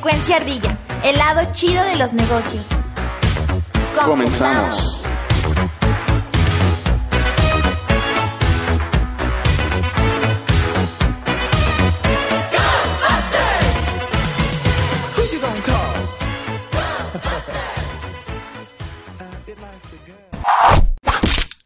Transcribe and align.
Frecuencia 0.00 0.36
Ardilla, 0.36 0.78
el 1.02 1.18
lado 1.18 1.40
chido 1.52 1.82
de 1.82 1.96
los 1.96 2.12
negocios. 2.12 2.66
Comenzamos. 4.04 5.02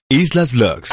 Islas 0.09 0.53
Vlogs. 0.53 0.91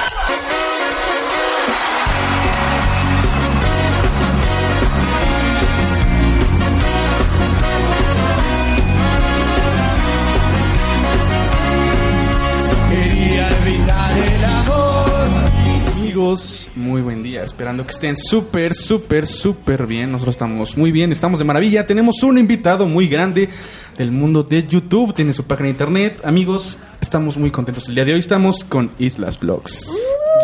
Muy 16.76 17.02
buen 17.02 17.24
día. 17.24 17.42
Esperando 17.42 17.84
que 17.84 17.92
estén 17.92 18.16
súper, 18.16 18.76
súper, 18.76 19.26
súper 19.26 19.88
bien. 19.88 20.12
Nosotros 20.12 20.36
estamos 20.36 20.78
muy 20.78 20.92
bien, 20.92 21.12
estamos 21.12 21.40
de 21.40 21.46
maravilla. 21.46 21.86
Tenemos 21.88 22.22
un 22.22 22.38
invitado 22.38 22.86
muy 22.86 23.08
grande 23.08 23.50
del 23.98 24.12
mundo 24.12 24.44
de 24.44 24.68
YouTube. 24.68 25.16
Tiene 25.16 25.34
su 25.34 25.46
página 25.46 25.66
de 25.66 25.72
internet. 25.72 26.22
Amigos, 26.24 26.78
estamos 27.02 27.38
muy 27.38 27.50
contentos. 27.50 27.88
El 27.88 27.96
día 27.96 28.06
de 28.06 28.14
hoy 28.14 28.20
estamos 28.20 28.64
con 28.64 28.92
Islas 29.00 29.40
Vlogs. 29.40 29.92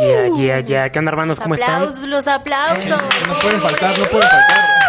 Yeah, 0.02 0.30
yeah, 0.36 0.60
yeah. 0.62 0.90
¿Qué 0.90 1.00
onda, 1.00 1.12
hermanos? 1.12 1.40
¿Cómo 1.40 1.54
están? 1.54 1.76
aplausos, 1.76 2.08
los 2.08 2.28
aplausos. 2.28 3.02
No 3.28 3.40
pueden 3.40 3.62
faltar, 3.62 4.00
no 4.00 4.06
pueden 4.06 4.28
faltar. 4.28 4.85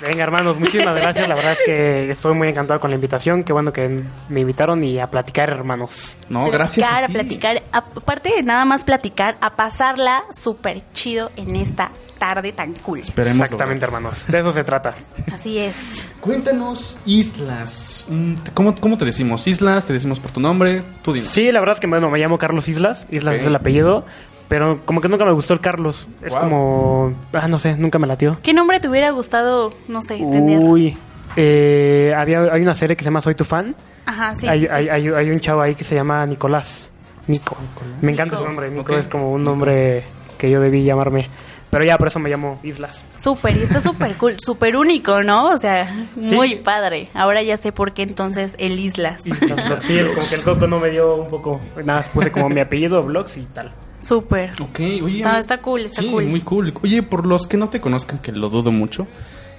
Venga, 0.00 0.22
hermanos, 0.24 0.58
muchísimas 0.58 0.94
gracias. 0.94 1.28
La 1.28 1.34
verdad 1.34 1.52
es 1.52 1.58
que 1.64 2.10
estoy 2.10 2.34
muy 2.34 2.48
encantado 2.48 2.80
con 2.80 2.90
la 2.90 2.94
invitación. 2.96 3.44
Qué 3.44 3.52
bueno 3.52 3.72
que 3.72 4.02
me 4.28 4.40
invitaron 4.40 4.82
y 4.82 4.98
a 4.98 5.06
platicar, 5.06 5.50
hermanos. 5.50 6.16
No, 6.28 6.48
gracias. 6.50 6.88
Platicar, 6.88 7.02
a 7.02 7.04
a 7.04 7.06
ti. 7.06 7.12
platicar. 7.12 7.62
Aparte 7.72 8.34
de 8.36 8.42
nada 8.42 8.64
más 8.64 8.84
platicar, 8.84 9.36
a 9.40 9.50
pasarla 9.50 10.22
súper 10.30 10.82
chido 10.92 11.30
en 11.36 11.56
esta 11.56 11.90
tarde 12.18 12.52
tan 12.52 12.74
cool. 12.74 13.00
Esperemos 13.00 13.42
Exactamente, 13.42 13.84
hermanos. 13.84 14.26
De 14.28 14.38
eso 14.38 14.52
se 14.52 14.62
trata. 14.62 14.94
Así 15.32 15.58
es. 15.58 16.06
Cuéntanos, 16.20 16.98
Islas. 17.06 18.06
Mm, 18.08 18.34
¿Cómo, 18.54 18.74
¿Cómo 18.74 18.98
te 18.98 19.04
decimos? 19.06 19.46
Islas, 19.46 19.86
te 19.86 19.92
decimos 19.94 20.20
por 20.20 20.30
tu 20.30 20.40
nombre. 20.40 20.82
Tú 21.02 21.12
dinos. 21.14 21.30
Sí, 21.30 21.50
la 21.50 21.60
verdad 21.60 21.74
es 21.76 21.80
que 21.80 21.86
bueno, 21.86 22.10
me 22.10 22.18
llamo 22.18 22.38
Carlos 22.38 22.68
Islas. 22.68 23.06
Islas 23.10 23.36
es 23.36 23.46
el 23.46 23.56
apellido. 23.56 24.04
Pero 24.50 24.80
como 24.84 25.00
que 25.00 25.08
nunca 25.08 25.24
me 25.24 25.30
gustó 25.32 25.54
el 25.54 25.60
Carlos. 25.60 26.08
Es 26.22 26.32
Wow. 26.34 26.40
como... 26.42 27.12
Ah, 27.32 27.46
no 27.48 27.58
sé, 27.60 27.76
nunca 27.76 27.98
me 28.00 28.06
latió. 28.08 28.36
¿Qué 28.42 28.52
nombre 28.52 28.80
te 28.80 28.88
hubiera 28.88 29.10
gustado, 29.12 29.72
no 29.88 30.02
sé, 30.02 30.16
tener? 30.16 30.58
Uy. 30.62 30.98
Eh, 31.36 32.12
había, 32.16 32.40
hay 32.52 32.60
una 32.60 32.74
serie 32.74 32.96
que 32.96 33.04
se 33.04 33.08
llama 33.10 33.20
Soy 33.20 33.36
tu 33.36 33.44
fan. 33.44 33.76
Ajá, 34.06 34.34
sí. 34.34 34.48
hay, 34.48 34.62
sí, 34.62 34.66
hay, 34.68 34.88
hay, 34.88 35.06
hay 35.08 35.30
un 35.30 35.38
chavo 35.38 35.60
ahí 35.62 35.76
que 35.76 35.84
se 35.84 35.94
llama 35.94 36.26
Nicolás. 36.26 36.90
Nico. 37.28 37.56
Me 38.02 38.10
encanta 38.12 38.34
Nico. 38.34 38.38
su 38.42 38.44
nombre. 38.48 38.70
Nico 38.72 38.96
es 38.96 39.06
como 39.06 39.30
un 39.30 39.44
nombre 39.44 40.02
que 40.36 40.50
yo 40.50 40.60
debí 40.60 40.82
llamarme. 40.82 41.28
Pero 41.70 41.84
ya 41.84 41.96
por 41.96 42.08
eso 42.08 42.18
me 42.18 42.28
llamo 42.28 42.58
Islas. 42.64 43.06
Súper, 43.16 43.56
y 43.56 43.62
está 43.62 43.80
súper 43.80 44.16
cool, 44.16 44.34
súper 44.44 44.74
único, 44.76 45.22
¿no? 45.22 45.50
O 45.50 45.58
sea, 45.58 46.08
muy 46.16 46.56
padre. 46.56 47.08
Ahora 47.14 47.40
ya 47.44 47.56
sé 47.56 47.70
por 47.70 47.92
qué 47.92 48.02
entonces 48.02 48.56
el 48.58 48.80
Islas. 48.80 49.24
Islas. 49.24 49.84
Sí, 49.84 49.96
como 50.00 50.28
que 50.28 50.34
el 50.34 50.42
coco 50.42 50.66
no 50.66 50.80
me 50.80 50.90
dio 50.90 51.14
un 51.14 51.28
poco. 51.28 51.60
Nada, 51.84 52.02
puse 52.12 52.32
como 52.32 52.48
mi 52.48 52.60
apellido, 52.60 53.00
Vlogs 53.04 53.36
y 53.36 53.42
tal. 53.44 53.72
Súper. 54.00 54.50
Ok, 54.60 54.80
oye. 55.02 55.18
Está, 55.18 55.38
está 55.38 55.58
cool, 55.60 55.82
está 55.82 56.02
sí, 56.02 56.08
cool. 56.10 56.24
muy 56.24 56.40
cool. 56.40 56.72
Oye, 56.82 57.02
por 57.02 57.26
los 57.26 57.46
que 57.46 57.56
no 57.56 57.68
te 57.68 57.80
conozcan, 57.80 58.18
que 58.18 58.32
lo 58.32 58.48
dudo 58.48 58.70
mucho, 58.72 59.06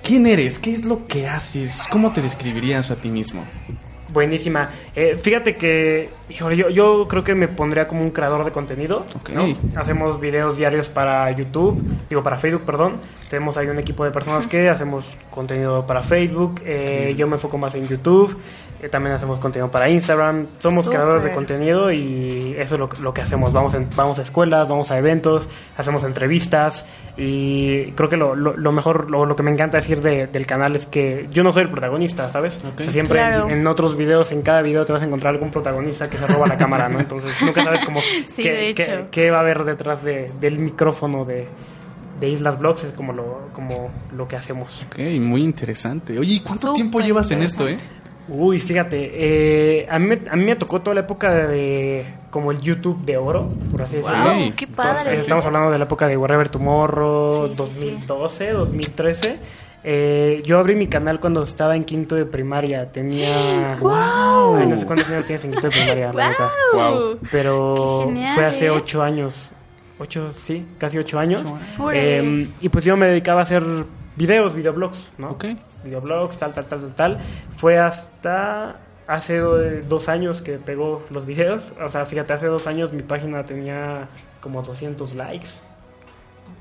¿quién 0.04 0.26
eres? 0.28 0.60
¿Qué 0.60 0.72
es 0.74 0.86
lo 0.86 1.08
que 1.08 1.28
haces? 1.28 1.88
¿Cómo 1.90 2.12
te 2.12 2.22
describirías 2.22 2.92
a 2.92 2.96
ti 2.96 3.10
mismo? 3.10 3.46
Buenísima. 4.14 4.70
Eh, 4.94 5.16
fíjate 5.16 5.56
que, 5.56 6.10
híjole, 6.30 6.58
yo, 6.58 6.70
yo 6.70 7.08
creo 7.08 7.24
que 7.24 7.34
me 7.34 7.48
pondría 7.48 7.88
como 7.88 8.02
un 8.02 8.12
creador 8.12 8.44
de 8.44 8.52
contenido. 8.52 9.06
Ok. 9.16 9.30
¿no? 9.30 9.46
Hacemos 9.80 10.20
videos 10.20 10.58
diarios 10.58 10.90
para 10.90 11.32
YouTube, 11.32 11.82
digo 12.10 12.22
para 12.22 12.38
Facebook, 12.38 12.64
perdón. 12.66 12.98
Tenemos 13.30 13.56
ahí 13.56 13.68
un 13.68 13.80
equipo 13.80 14.04
de 14.04 14.12
personas 14.12 14.48
que 14.48 14.68
hacemos 14.68 15.16
contenido 15.30 15.86
para 15.88 16.02
Facebook. 16.02 16.62
Eh, 16.66 17.16
Yo 17.18 17.26
me 17.28 17.36
enfoco 17.36 17.58
más 17.58 17.74
en 17.76 17.88
YouTube. 17.88 18.36
Eh, 18.82 18.90
también 18.90 19.14
hacemos 19.16 19.40
contenido 19.40 19.70
para 19.70 19.90
Instagram. 19.90 20.48
Somos 20.60 20.90
creadores 20.90 21.24
de 21.24 21.32
contenido 21.32 21.92
y 21.92 22.56
eso 22.58 22.74
es 22.76 22.80
lo, 22.80 22.90
lo 23.02 23.14
que 23.14 23.22
hacemos. 23.22 23.54
Vamos, 23.54 23.74
en- 23.76 23.88
vamos 23.96 24.18
a 24.18 24.24
escuelas, 24.24 24.68
vamos 24.68 24.90
a 24.90 24.98
eventos, 24.98 25.48
hacemos 25.78 26.04
entrevistas 26.04 26.86
y 27.18 27.92
creo 27.92 28.10
que 28.10 28.18
lo, 28.18 28.36
lo, 28.36 28.58
lo 28.58 28.72
mejor, 28.72 29.12
lo, 29.12 29.26
lo 29.26 29.36
que 29.36 29.44
me 29.44 29.52
encanta 29.52 29.78
decir 29.78 30.02
de- 30.02 30.26
del 30.28 30.46
canal 30.48 30.76
es 30.76 30.86
que 30.88 31.28
yo 31.32 31.44
no 31.44 31.54
soy 31.54 31.64
el 31.64 31.70
protagonista, 31.70 32.30
¿sabes? 32.32 32.60
Ok. 32.66 32.80
O 32.80 32.84
sea, 32.84 32.92
siempre 32.92 33.20
Claro. 33.20 33.46
en, 33.50 33.52
en 33.60 33.68
otros 33.68 33.96
videos, 33.96 34.32
en 34.32 34.42
cada 34.42 34.62
video 34.64 34.86
te 34.86 34.94
vas 34.94 35.04
a 35.04 35.06
encontrar 35.06 35.34
algún 35.36 35.52
protagonista 35.52 36.10
que 36.10 36.18
se 36.18 36.26
roba 36.26 36.48
la 36.48 36.58
cámara, 36.58 36.90
¿no? 36.90 37.00
Entonces 37.00 37.40
nunca 37.44 37.64
sabes 37.64 37.82
cómo 37.86 38.00
Sí, 38.26 38.42
qué, 38.44 39.08
qué- 39.12 39.30
va 39.32 39.38
a 39.38 39.42
haber 39.42 39.64
detrás 39.64 40.04
de- 40.04 40.32
del 40.40 40.58
micrófono 40.58 41.24
de, 41.24 41.48
de 42.20 42.30
Islas 42.30 42.58
Vlogs, 42.58 42.84
es 42.86 42.94
como 42.94 43.14
lo, 43.14 43.50
como 43.54 43.92
lo 44.16 44.28
que 44.28 44.38
hacemos. 44.38 44.86
Ok, 44.88 44.98
muy 45.20 45.44
interesante. 45.44 46.18
Oye, 46.18 46.34
¿y 46.36 46.40
cuánto 46.40 46.74
tiempo 46.74 47.00
llevas 47.02 47.30
en 47.32 47.44
esto, 47.44 47.68
eh? 47.68 47.78
Uy, 48.30 48.60
fíjate, 48.60 49.10
eh, 49.14 49.88
a, 49.90 50.00
mí, 50.00 50.08
me- 50.08 50.22
a 50.30 50.36
mí 50.36 50.44
me 50.46 50.56
tocó 50.56 50.82
toda 50.82 50.94
la 50.96 51.02
época 51.02 51.34
de, 51.48 52.06
como 52.30 52.52
el 52.52 52.62
YouTube 52.62 53.04
de 53.04 53.18
oro, 53.18 53.50
por 53.72 53.82
así 53.82 53.98
decirlo. 53.98 54.18
Wow, 54.24 54.48
Ok. 54.50 54.56
qué 54.56 54.68
padre. 54.68 55.20
Estamos 55.20 55.46
hablando 55.46 55.72
de 55.72 55.78
la 55.80 55.84
época 55.86 56.08
de 56.08 56.16
Wherever 56.18 56.48
Tomorrow, 56.50 57.48
Sí, 57.50 57.56
sí, 57.56 57.64
sí. 57.68 57.86
2012, 57.92 58.52
2013. 58.52 59.40
Eh, 59.84 60.44
yo 60.46 60.60
abrí 60.60 60.76
mi 60.76 60.86
canal 60.88 61.20
cuando 61.20 61.42
estaba 61.42 61.76
en 61.76 61.84
quinto 61.84 62.16
de 62.16 62.26
primaria. 62.26 62.92
Tenía. 62.92 63.76
¡Guau! 63.80 64.56
Ay, 64.58 64.68
no 64.68 64.78
sé 64.78 64.86
cuántos 64.86 65.10
años 65.10 65.26
tienes 65.26 65.44
en 65.46 65.52
quinto 65.52 65.68
de 65.68 65.74
primaria, 65.76 66.14
la 66.14 66.30
neta. 66.30 66.50
¡Wow! 66.74 66.92
Wow. 66.94 67.20
Pero 67.32 68.00
Qué 68.04 68.14
genial, 68.14 68.36
fue 68.36 68.46
hace 68.46 68.66
¿eh? 68.68 68.70
ocho 68.70 69.02
años. 69.02 69.52
Ocho, 70.00 70.32
sí, 70.32 70.66
casi 70.78 70.98
ocho 71.00 71.20
años. 71.20 71.44
Órale. 71.80 72.20
Eh, 72.20 72.48
y 72.62 72.70
pues 72.70 72.86
yo 72.86 72.96
me 72.96 73.08
dedicaba 73.08 73.40
a 73.42 73.44
hacer 73.44 73.64
videos, 74.22 74.54
videoblogs, 74.54 75.12
¿no? 75.18 75.32
Ok. 75.32 75.46
Videoblogs, 75.84 76.38
tal, 76.38 76.54
tal, 76.54 76.66
tal, 76.66 76.80
tal, 76.82 76.94
tal. 76.94 77.18
Fue 77.58 77.78
hasta 77.80 78.76
hace 79.08 79.38
do- 79.38 79.58
dos 79.90 80.10
años 80.10 80.42
que 80.42 80.54
pegó 80.58 81.04
los 81.10 81.26
videos. 81.26 81.74
O 81.84 81.90
sea, 81.90 82.06
fíjate, 82.06 82.34
hace 82.34 82.48
dos 82.48 82.68
años 82.68 82.94
mi 82.94 83.02
página 83.02 83.44
tenía 83.46 84.08
como 84.42 84.62
200 84.62 85.16
likes. 85.16 85.48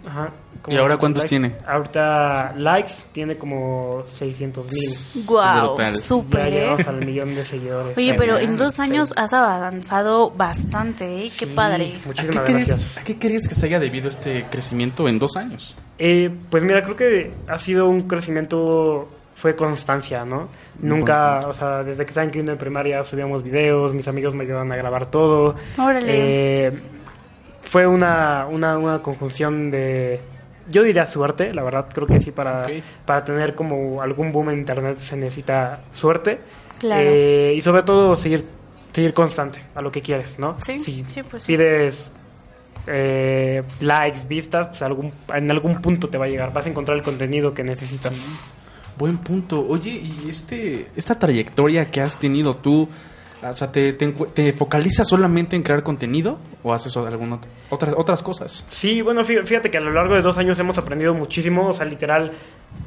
Ajá. 0.07 0.31
como 0.63 0.75
¿Y 0.77 0.79
ahora 0.79 0.97
200 0.97 0.99
cuántos 0.99 1.23
likes. 1.25 1.29
tiene? 1.29 1.55
Ahorita 1.67 2.53
likes 2.57 2.93
tiene 3.13 3.37
como 3.37 4.03
600 4.07 4.67
mil. 4.67 5.27
Wow. 5.27 5.79
Ya 5.79 5.93
súper. 5.95 6.49
¿eh? 6.49 6.51
llegamos 6.51 6.87
al 6.87 7.05
millón 7.07 7.35
de 7.35 7.45
seguidores. 7.45 7.97
Oye, 7.99 8.15
pero 8.15 8.39
en 8.39 8.57
dos 8.57 8.75
sí. 8.75 8.83
años 8.83 9.13
has 9.17 9.33
avanzado 9.33 10.31
bastante, 10.31 11.25
¿eh? 11.25 11.31
Qué 11.39 11.47
Sí, 11.47 11.53
padre. 11.55 11.95
¿A 11.97 11.99
qué, 12.01 12.07
Muchísimas 12.07 12.45
crees, 12.45 12.67
gracias. 12.69 12.99
¿A 12.99 13.05
qué 13.05 13.19
crees 13.19 13.49
que 13.49 13.55
se 13.55 13.67
haya 13.67 13.79
debido 13.81 14.09
este 14.09 14.47
crecimiento 14.51 15.09
en 15.09 15.19
dos 15.19 15.37
años? 15.37 15.77
Eh, 15.99 16.31
pues 16.51 16.63
mira, 16.63 16.83
creo 16.83 16.97
que 16.97 17.33
ha 17.49 17.59
sido 17.59 17.87
un 17.89 18.03
crecimiento, 18.03 19.09
fue 19.35 19.55
constancia, 19.55 20.25
¿no? 20.25 20.49
Nunca, 20.81 21.41
o 21.47 21.53
sea, 21.53 21.83
desde 21.83 22.05
que 22.05 22.11
estaba 22.11 22.25
en 22.25 22.31
quinto 22.31 22.53
de 22.53 22.57
primaria 22.59 23.03
subíamos 23.03 23.43
videos, 23.43 23.93
mis 23.93 24.09
amigos 24.09 24.35
me 24.35 24.45
ayudaban 24.45 24.73
a 24.73 24.77
grabar 24.77 25.11
todo. 25.11 25.55
Órale. 25.79 26.07
Eh, 26.67 26.83
fue 27.63 27.87
una, 27.87 28.47
una, 28.47 28.79
una 28.79 29.03
conjunción 29.03 29.71
de, 29.71 30.21
yo 30.69 30.83
diría 30.83 31.07
suerte, 31.07 31.53
la 31.55 31.63
verdad, 31.63 31.89
creo 31.93 32.07
que 32.07 32.21
sí, 32.21 32.31
para, 32.31 32.67
para 33.05 33.25
tener 33.25 33.55
como 33.55 34.03
algún 34.03 34.33
boom 34.33 34.51
en 34.51 34.59
internet 34.59 34.99
se 34.99 35.17
necesita 35.17 35.81
suerte. 35.93 36.41
Claro. 36.79 37.03
Eh, 37.05 37.55
y 37.57 37.61
sobre 37.61 37.83
todo 37.83 38.17
seguir, 38.17 38.47
seguir 38.93 39.13
constante 39.13 39.61
a 39.75 39.83
lo 39.83 39.93
que 39.93 40.01
quieres, 40.01 40.39
¿no? 40.39 40.57
Sí, 40.61 40.79
Si 40.79 41.05
sí, 41.07 41.23
pues 41.23 41.43
sí. 41.43 41.53
pides 41.53 42.11
eh, 42.87 43.63
likes, 43.81 44.27
vistas, 44.27 44.69
pues 44.69 44.83
algún, 44.83 45.13
en 45.35 45.51
algún 45.51 45.81
punto 45.83 46.09
te 46.09 46.17
va 46.19 46.25
a 46.25 46.29
llegar. 46.29 46.53
Vas 46.53 46.67
a 46.67 46.71
encontrar 46.71 46.97
el 46.97 47.03
contenido 47.05 47.53
que 47.53 47.63
necesitas. 47.63 48.13
Buen 48.97 49.19
punto. 49.19 49.65
Oye, 49.67 49.91
y 49.91 50.29
este, 50.29 50.89
esta 50.97 51.19
trayectoria 51.19 51.91
que 51.91 52.01
has 52.01 52.17
tenido 52.17 52.57
tú, 52.57 52.89
O 53.43 53.53
sea, 53.55 53.73
¿te, 53.73 53.95
te, 53.95 54.09
te 54.09 54.53
focalizas 54.53 55.09
solamente 55.09 55.57
en 55.57 55.63
crear 55.63 55.83
contenido 55.83 56.39
o 56.63 56.75
haces 56.75 56.95
alguna 56.97 57.37
ot- 57.37 57.47
otras, 57.71 57.95
otras 57.97 58.23
cosas? 58.23 58.65
Sí, 58.69 59.01
bueno, 59.01 59.23
fí- 59.25 59.45
fíjate 59.47 59.71
que 59.71 59.79
a 59.79 59.81
lo 59.81 59.91
largo 59.93 60.15
de 60.15 60.21
dos 60.23 60.37
años 60.37 60.59
hemos 60.59 60.77
aprendido 60.77 61.15
muchísimo, 61.15 61.69
o 61.69 61.73
sea, 61.75 61.87
literal, 61.87 62.33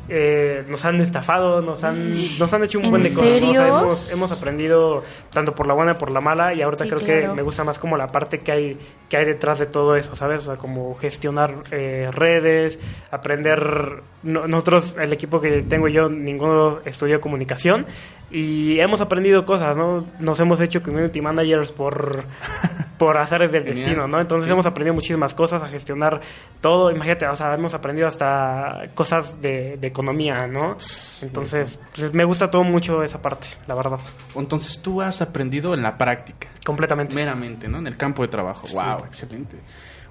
eh, 0.10 0.64
nos 0.70 0.86
han 0.86 1.02
estafado, 1.02 1.62
nos 1.62 1.84
han, 1.84 2.38
nos 2.38 2.54
han 2.54 2.64
hecho 2.64 2.78
un 2.78 2.86
¿En 2.86 2.92
buen 2.92 3.02
de 3.04 3.10
cosas, 3.14 3.42
¿no? 3.42 3.50
O 3.50 3.54
sea, 3.56 3.68
hemos, 3.68 4.12
hemos 4.12 4.32
aprendido 4.32 5.04
tanto 5.32 5.56
por 5.56 5.66
la 5.66 5.74
buena 5.74 5.94
y 5.94 5.96
por 5.96 6.12
la 6.12 6.22
mala, 6.22 6.54
y 6.54 6.62
ahorita 6.62 6.84
Sí, 6.84 6.90
creo 6.90 7.02
claro. 7.02 7.22
que 7.22 7.36
me 7.36 7.42
gusta 7.42 7.64
más 7.64 7.80
como 7.80 7.98
la 7.98 8.08
parte 8.08 8.42
que 8.42 8.52
hay, 8.52 8.78
que 9.10 9.18
hay 9.18 9.26
detrás 9.26 9.58
de 9.58 9.66
todo 9.66 9.96
eso, 9.96 10.16
¿sabes? 10.16 10.44
O 10.44 10.46
sea, 10.46 10.56
como 10.58 10.94
gestionar 10.96 11.64
eh, 11.72 12.10
redes, 12.12 12.80
aprender, 13.10 14.04
no- 14.24 14.48
nosotros, 14.48 14.96
el 15.02 15.12
equipo 15.14 15.40
que 15.42 15.62
tengo 15.64 15.88
yo, 15.88 16.10
ninguno 16.10 16.80
estudió 16.86 17.20
comunicación, 17.22 17.86
y 18.32 18.80
hemos 18.80 19.00
aprendido 19.02 19.46
cosas, 19.46 19.78
¿no? 19.78 20.08
Nos 20.20 20.40
hemos 20.40 20.60
hecho 20.60 20.82
community 20.82 21.22
managers 21.22 21.72
por, 21.72 22.24
por 22.98 23.16
azares 23.18 23.52
del 23.52 23.64
Genial. 23.64 23.84
destino, 23.86 24.08
¿no? 24.08 24.20
Entonces 24.20 24.48
Sí. 24.48 24.52
hemos 24.52 24.66
aprendido 24.66 24.96
muchísimas 24.96 25.36
cosas 25.36 25.62
a 25.62 25.68
gestionar 25.68 26.22
todo. 26.60 26.90
Imagínate, 26.90 27.28
o 27.28 27.36
sea, 27.36 27.54
hemos 27.54 27.74
aprendido 27.76 28.08
hasta 28.08 28.86
cosas 28.96 29.40
de, 29.40 29.78
de 29.78 29.88
economía, 29.88 30.48
¿no? 30.48 30.78
Entonces, 31.22 31.80
pues, 31.96 32.12
me 32.14 32.24
gusta 32.26 32.50
todo 32.50 32.64
mucho 32.64 33.04
esa 33.04 33.22
parte, 33.22 33.48
la 33.68 33.76
verdad. 33.76 34.00
Entonces 34.36 34.82
tú 34.82 35.00
has 35.02 35.22
aprendido 35.22 35.74
en 35.76 35.84
la 35.84 35.96
práctica, 35.98 36.48
Completamente. 36.66 37.14
meramente, 37.14 37.68
¿no? 37.68 37.78
En 37.80 37.88
el 37.88 37.98
campo 37.98 38.24
de 38.24 38.30
trabajo. 38.30 38.66
Wow, 38.74 39.06
excelente. 39.06 39.58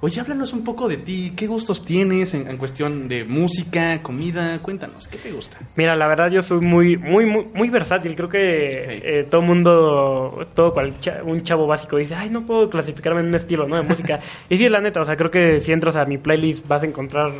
Oye, 0.04 0.20
háblanos 0.20 0.52
un 0.52 0.64
poco 0.64 0.88
de 0.88 0.96
ti. 0.96 1.32
¿Qué 1.36 1.46
gustos 1.46 1.84
tienes 1.84 2.34
en, 2.34 2.48
en 2.48 2.56
cuestión 2.56 3.06
de 3.06 3.24
música, 3.24 4.02
comida? 4.02 4.58
Cuéntanos, 4.60 5.06
¿qué 5.06 5.16
te 5.16 5.30
gusta? 5.30 5.58
Mira, 5.76 5.94
la 5.94 6.08
verdad 6.08 6.28
yo 6.28 6.42
soy 6.42 6.58
muy, 6.60 6.96
muy, 6.96 7.24
muy, 7.24 7.44
muy 7.54 7.70
versátil. 7.70 8.16
Creo 8.16 8.28
que 8.28 8.40
eh, 8.40 9.26
todo 9.30 9.42
mundo, 9.42 10.44
todo 10.56 10.72
cual 10.72 10.92
un 11.24 11.44
chavo 11.44 11.68
básico 11.68 11.98
dice, 11.98 12.16
ay, 12.16 12.30
no 12.30 12.44
puedo 12.44 12.68
clasificarme 12.68 13.20
en 13.20 13.28
un 13.28 13.36
estilo, 13.36 13.68
¿no? 13.68 13.76
De 13.76 13.82
música. 13.84 14.18
y 14.48 14.56
sí, 14.56 14.68
la 14.68 14.80
neta, 14.80 15.00
o 15.00 15.04
sea, 15.04 15.14
creo 15.14 15.30
que 15.30 15.60
si 15.60 15.70
entras 15.70 15.94
a 15.94 16.04
mi 16.04 16.18
playlist 16.18 16.66
vas 16.66 16.82
a 16.82 16.86
encontrar, 16.86 17.30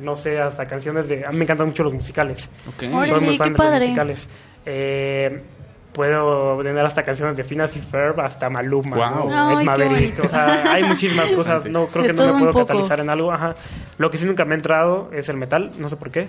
no 0.00 0.14
sé, 0.14 0.38
hasta 0.38 0.64
canciones 0.64 1.08
de... 1.08 1.26
A 1.26 1.32
mí 1.32 1.38
me 1.38 1.42
encantan 1.42 1.66
mucho 1.66 1.82
los 1.82 1.92
musicales. 1.92 2.48
Ok. 2.68 2.84
Órale. 2.94 3.08
Soy 3.08 3.20
muy 3.20 3.36
fan 3.36 3.48
qué 3.48 3.52
de 3.52 3.58
padre. 3.58 3.78
los 3.78 3.88
musicales. 3.88 4.28
Eh, 4.64 5.42
puedo 5.92 6.62
tener 6.62 6.84
hasta 6.84 7.02
canciones 7.02 7.36
de 7.36 7.44
Phineas 7.44 7.76
y 7.76 7.80
Ferb 7.80 8.20
hasta 8.20 8.48
Maluma, 8.48 8.96
Guau. 8.96 9.28
¿no? 9.30 9.48
Ay, 9.58 9.62
Ed 9.62 9.66
Maverick. 9.66 10.24
O 10.24 10.28
sea, 10.28 10.72
hay 10.72 10.84
muchísimas 10.84 11.30
cosas. 11.34 11.66
No, 11.66 11.86
creo 11.86 12.02
De 12.02 12.08
que 12.08 12.14
no 12.14 12.34
me 12.34 12.40
puedo 12.52 12.66
catalizar 12.66 13.00
en 13.00 13.10
algo. 13.10 13.32
Ajá. 13.32 13.54
Lo 13.98 14.10
que 14.10 14.18
sí 14.18 14.26
nunca 14.26 14.44
me 14.44 14.52
ha 14.52 14.56
entrado 14.56 15.10
es 15.12 15.28
el 15.28 15.36
metal, 15.36 15.70
no 15.78 15.88
sé 15.88 15.96
por 15.96 16.10
qué. 16.10 16.28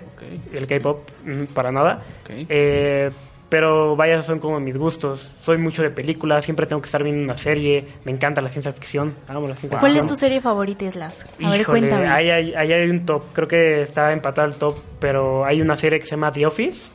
El 0.52 0.66
K-pop, 0.66 1.08
mm, 1.24 1.44
para 1.54 1.72
nada. 1.72 2.02
Eh, 2.28 3.10
pero 3.48 3.94
vaya, 3.94 4.20
son 4.22 4.38
como 4.40 4.58
mis 4.58 4.76
gustos. 4.76 5.32
Soy 5.40 5.58
mucho 5.58 5.82
de 5.82 5.90
películas, 5.90 6.44
siempre 6.44 6.66
tengo 6.66 6.82
que 6.82 6.86
estar 6.86 7.02
viendo 7.02 7.22
una 7.22 7.36
serie. 7.36 7.86
Me 8.04 8.10
encanta 8.10 8.40
la 8.40 8.48
ciencia 8.48 8.72
ficción. 8.72 9.14
Amo 9.28 9.46
la 9.46 9.54
ciencia 9.54 9.78
¿Cuál 9.78 9.92
es 9.92 9.98
ficción. 9.98 10.08
tu 10.14 10.16
serie 10.20 10.40
favorita, 10.40 10.84
Islas? 10.84 11.24
A 11.24 11.50
ver, 11.50 11.60
Híjole, 11.60 11.64
cuéntame. 11.64 12.08
Ahí 12.08 12.30
hay, 12.30 12.54
ahí 12.54 12.72
hay 12.72 12.90
un 12.90 13.06
top, 13.06 13.22
creo 13.32 13.46
que 13.46 13.82
está 13.82 14.12
empatado 14.12 14.48
el 14.48 14.54
top, 14.56 14.74
pero 14.98 15.44
hay 15.44 15.60
una 15.62 15.76
serie 15.76 16.00
que 16.00 16.06
se 16.06 16.12
llama 16.16 16.32
The 16.32 16.46
Office, 16.46 16.90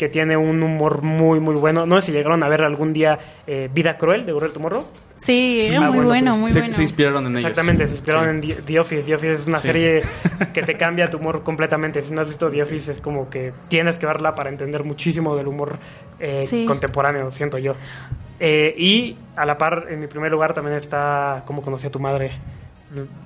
que 0.00 0.08
tiene 0.08 0.34
un 0.34 0.62
humor 0.62 1.02
muy, 1.02 1.40
muy 1.40 1.54
bueno. 1.56 1.84
No 1.84 2.00
sé 2.00 2.06
si 2.06 2.12
llegaron 2.12 2.42
a 2.42 2.48
ver 2.48 2.62
algún 2.62 2.94
día 2.94 3.18
eh, 3.46 3.68
Vida 3.70 3.98
Cruel 3.98 4.24
de 4.24 4.32
Gorrer 4.32 4.50
Tomorrow. 4.50 4.86
Sí, 5.16 5.66
Sí, 5.68 5.74
ah, 5.74 5.80
muy 5.80 5.88
bueno, 5.98 6.04
bueno, 6.06 6.30
pues, 6.30 6.40
muy 6.40 6.50
se, 6.50 6.58
bueno. 6.60 6.74
se 6.74 6.82
inspiraron 6.84 7.26
en 7.26 7.32
ellos. 7.32 7.50
Exactamente, 7.50 7.86
se 7.86 7.92
inspiraron 7.96 8.40
Sí. 8.42 8.52
en 8.52 8.64
The, 8.64 8.80
Office. 8.80 9.02
The 9.02 9.14
Office 9.14 9.32
es 9.34 9.46
una 9.46 9.58
Sí. 9.58 9.66
serie 9.66 10.02
que 10.54 10.62
te 10.62 10.74
cambia 10.78 11.10
tu 11.10 11.18
humor 11.18 11.42
completamente. 11.42 12.00
Si 12.00 12.14
no 12.14 12.22
has 12.22 12.28
visto 12.28 12.48
The 12.48 12.62
Office, 12.62 12.90
es 12.92 13.02
como 13.02 13.28
que 13.28 13.52
tienes 13.68 13.98
que 13.98 14.06
verla 14.06 14.34
para 14.34 14.48
entender 14.48 14.84
muchísimo 14.84 15.36
del 15.36 15.48
humor 15.48 15.76
eh, 16.18 16.40
Sí. 16.42 16.64
contemporáneo, 16.64 17.30
siento 17.30 17.58
yo. 17.58 17.74
Eh, 18.40 18.74
y 18.78 19.18
a 19.36 19.44
la 19.44 19.58
par, 19.58 19.88
en 19.90 20.00
mi 20.00 20.06
primer 20.06 20.30
lugar 20.32 20.54
también 20.54 20.78
está 20.78 21.42
Cómo 21.44 21.60
conocí 21.60 21.86
a 21.86 21.90
tu 21.90 22.00
madre. 22.00 22.32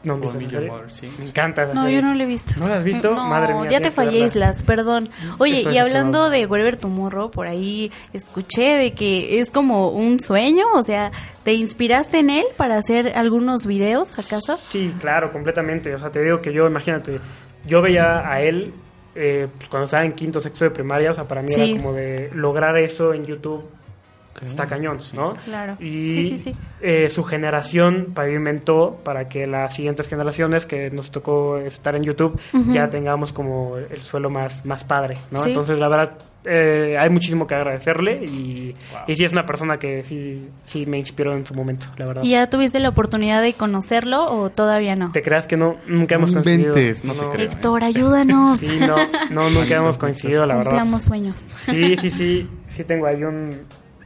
¿No 0.03 0.19
viste 0.19 0.39
esa 0.39 0.51
serie? 0.51 0.73
Sí. 0.89 1.11
Me 1.19 1.25
encanta 1.27 1.65
No, 1.73 1.85
serie. 1.85 1.97
yo 1.97 2.03
no 2.07 2.15
lo 2.15 2.23
he 2.23 2.27
visto. 2.27 2.55
¿No 2.59 2.69
la 2.69 2.77
has 2.77 2.85
visto? 2.85 3.15
No, 3.15 3.27
Madre 3.29 3.55
mía, 3.55 3.69
ya 3.71 3.81
te 3.81 3.91
fallé. 3.91 4.19
Islas, 4.27 4.63
perdón. 4.63 5.09
Oye, 5.39 5.63
y 5.73 5.79
hablando 5.79 6.29
de 6.31 6.47
Wherever 6.47 6.77
Tomorrow, 6.77 7.31
por 7.31 7.47
ahí 7.47 7.91
escuché 8.13 8.77
de 8.77 8.93
que 8.93 9.41
es 9.41 9.51
como 9.51 9.89
un 9.89 10.21
sueño, 10.21 10.65
o 10.75 10.83
sea, 10.83 11.13
¿te 11.45 11.55
inspiraste 11.55 12.19
en 12.19 12.31
él 12.31 12.45
para 12.57 12.77
hacer 12.77 13.13
algunos 13.17 13.65
videos, 13.67 14.19
acaso? 14.19 14.59
Sí, 14.59 14.95
claro, 15.01 15.33
completamente. 15.33 15.95
O 15.95 15.99
sea, 15.99 16.11
te 16.11 16.23
digo 16.23 16.41
que 16.43 16.53
yo, 16.53 16.67
imagínate, 16.67 17.19
yo 17.67 17.81
veía 17.81 18.29
a 18.31 18.43
él 18.43 18.75
eh, 19.17 19.47
pues, 19.57 19.69
cuando 19.69 19.85
estaba 19.85 20.05
en 20.05 20.13
quinto, 20.13 20.41
sexto 20.41 20.65
de 20.65 20.73
primaria, 20.73 21.11
o 21.11 21.15
sea, 21.15 21.25
para 21.25 21.41
mí 21.41 21.49
Sí. 21.49 21.71
era 21.71 21.81
como 21.83 21.93
de 21.95 22.31
lograr 22.35 22.77
eso 22.77 23.15
en 23.15 23.25
YouTube. 23.25 23.65
Está 24.45 24.67
cañón, 24.67 25.01
Sí. 25.01 25.17
¿no? 25.17 25.35
Claro. 25.45 25.77
Y 25.81 26.11
Sí, 26.11 26.25
sí, 26.25 26.37
sí. 26.37 26.55
eh, 26.81 27.09
su 27.09 27.23
generación 27.23 28.09
pavimentó 28.15 29.01
para 29.05 29.29
que 29.29 29.47
las 29.47 29.75
siguientes 29.75 30.09
generaciones 30.09 30.67
que 30.67 30.91
nos 30.91 31.11
tocó 31.11 31.59
estar 31.59 31.95
en 31.97 32.03
YouTube 32.03 32.39
ya 32.71 32.89
tengamos 32.91 33.33
como 33.33 33.77
el 33.77 34.01
suelo 34.01 34.31
más, 34.31 34.65
más 34.67 34.85
padre, 34.85 35.15
¿no? 35.31 35.41
Sí. 35.41 35.49
Entonces, 35.49 35.79
la 35.79 35.89
verdad, 35.89 36.19
eh, 36.47 36.97
hay 36.99 37.09
muchísimo 37.11 37.47
que 37.47 37.55
agradecerle 37.55 38.23
y, 38.25 38.73
Wow. 38.93 39.01
y 39.07 39.17
sí 39.17 39.25
es 39.25 39.33
una 39.33 39.47
persona 39.47 39.79
que 39.79 40.03
sí, 40.05 40.49
sí 40.65 40.85
me 40.85 40.99
inspiró 40.99 41.33
en 41.33 41.47
su 41.47 41.55
momento, 41.55 41.87
la 41.97 42.05
verdad. 42.07 42.23
¿Y 42.23 42.31
ya 42.33 42.51
tuviste 42.51 42.81
la 42.81 42.91
oportunidad 42.91 43.41
de 43.41 43.55
conocerlo 43.55 44.27
o 44.27 44.51
todavía 44.51 44.95
no? 44.97 45.11
¿Te 45.13 45.23
creas 45.23 45.47
que 45.47 45.57
no? 45.57 45.77
Nunca 45.87 46.17
hemos 46.17 46.33
No 46.33 46.43
coincidido. 46.43 46.71
inventes, 46.71 47.05
no 47.05 47.15
te 47.15 47.27
creo. 47.31 47.47
Héctor, 47.51 47.85
ayúdanos. 47.85 48.61
Sí, 48.61 48.79
no, 48.79 48.97
no, 49.31 49.49
nunca 49.51 49.77
hemos 49.77 49.97
coincidido, 49.97 50.45
la 50.45 50.57
verdad. 50.57 50.73
Cumplamos 50.73 51.05
sueños. 51.05 51.41
Sí, 51.41 51.97
sí, 51.97 52.11
sí, 52.11 52.49
sí 52.67 52.85
tengo 52.85 53.07
ahí 53.07 53.23
un... 53.25 53.61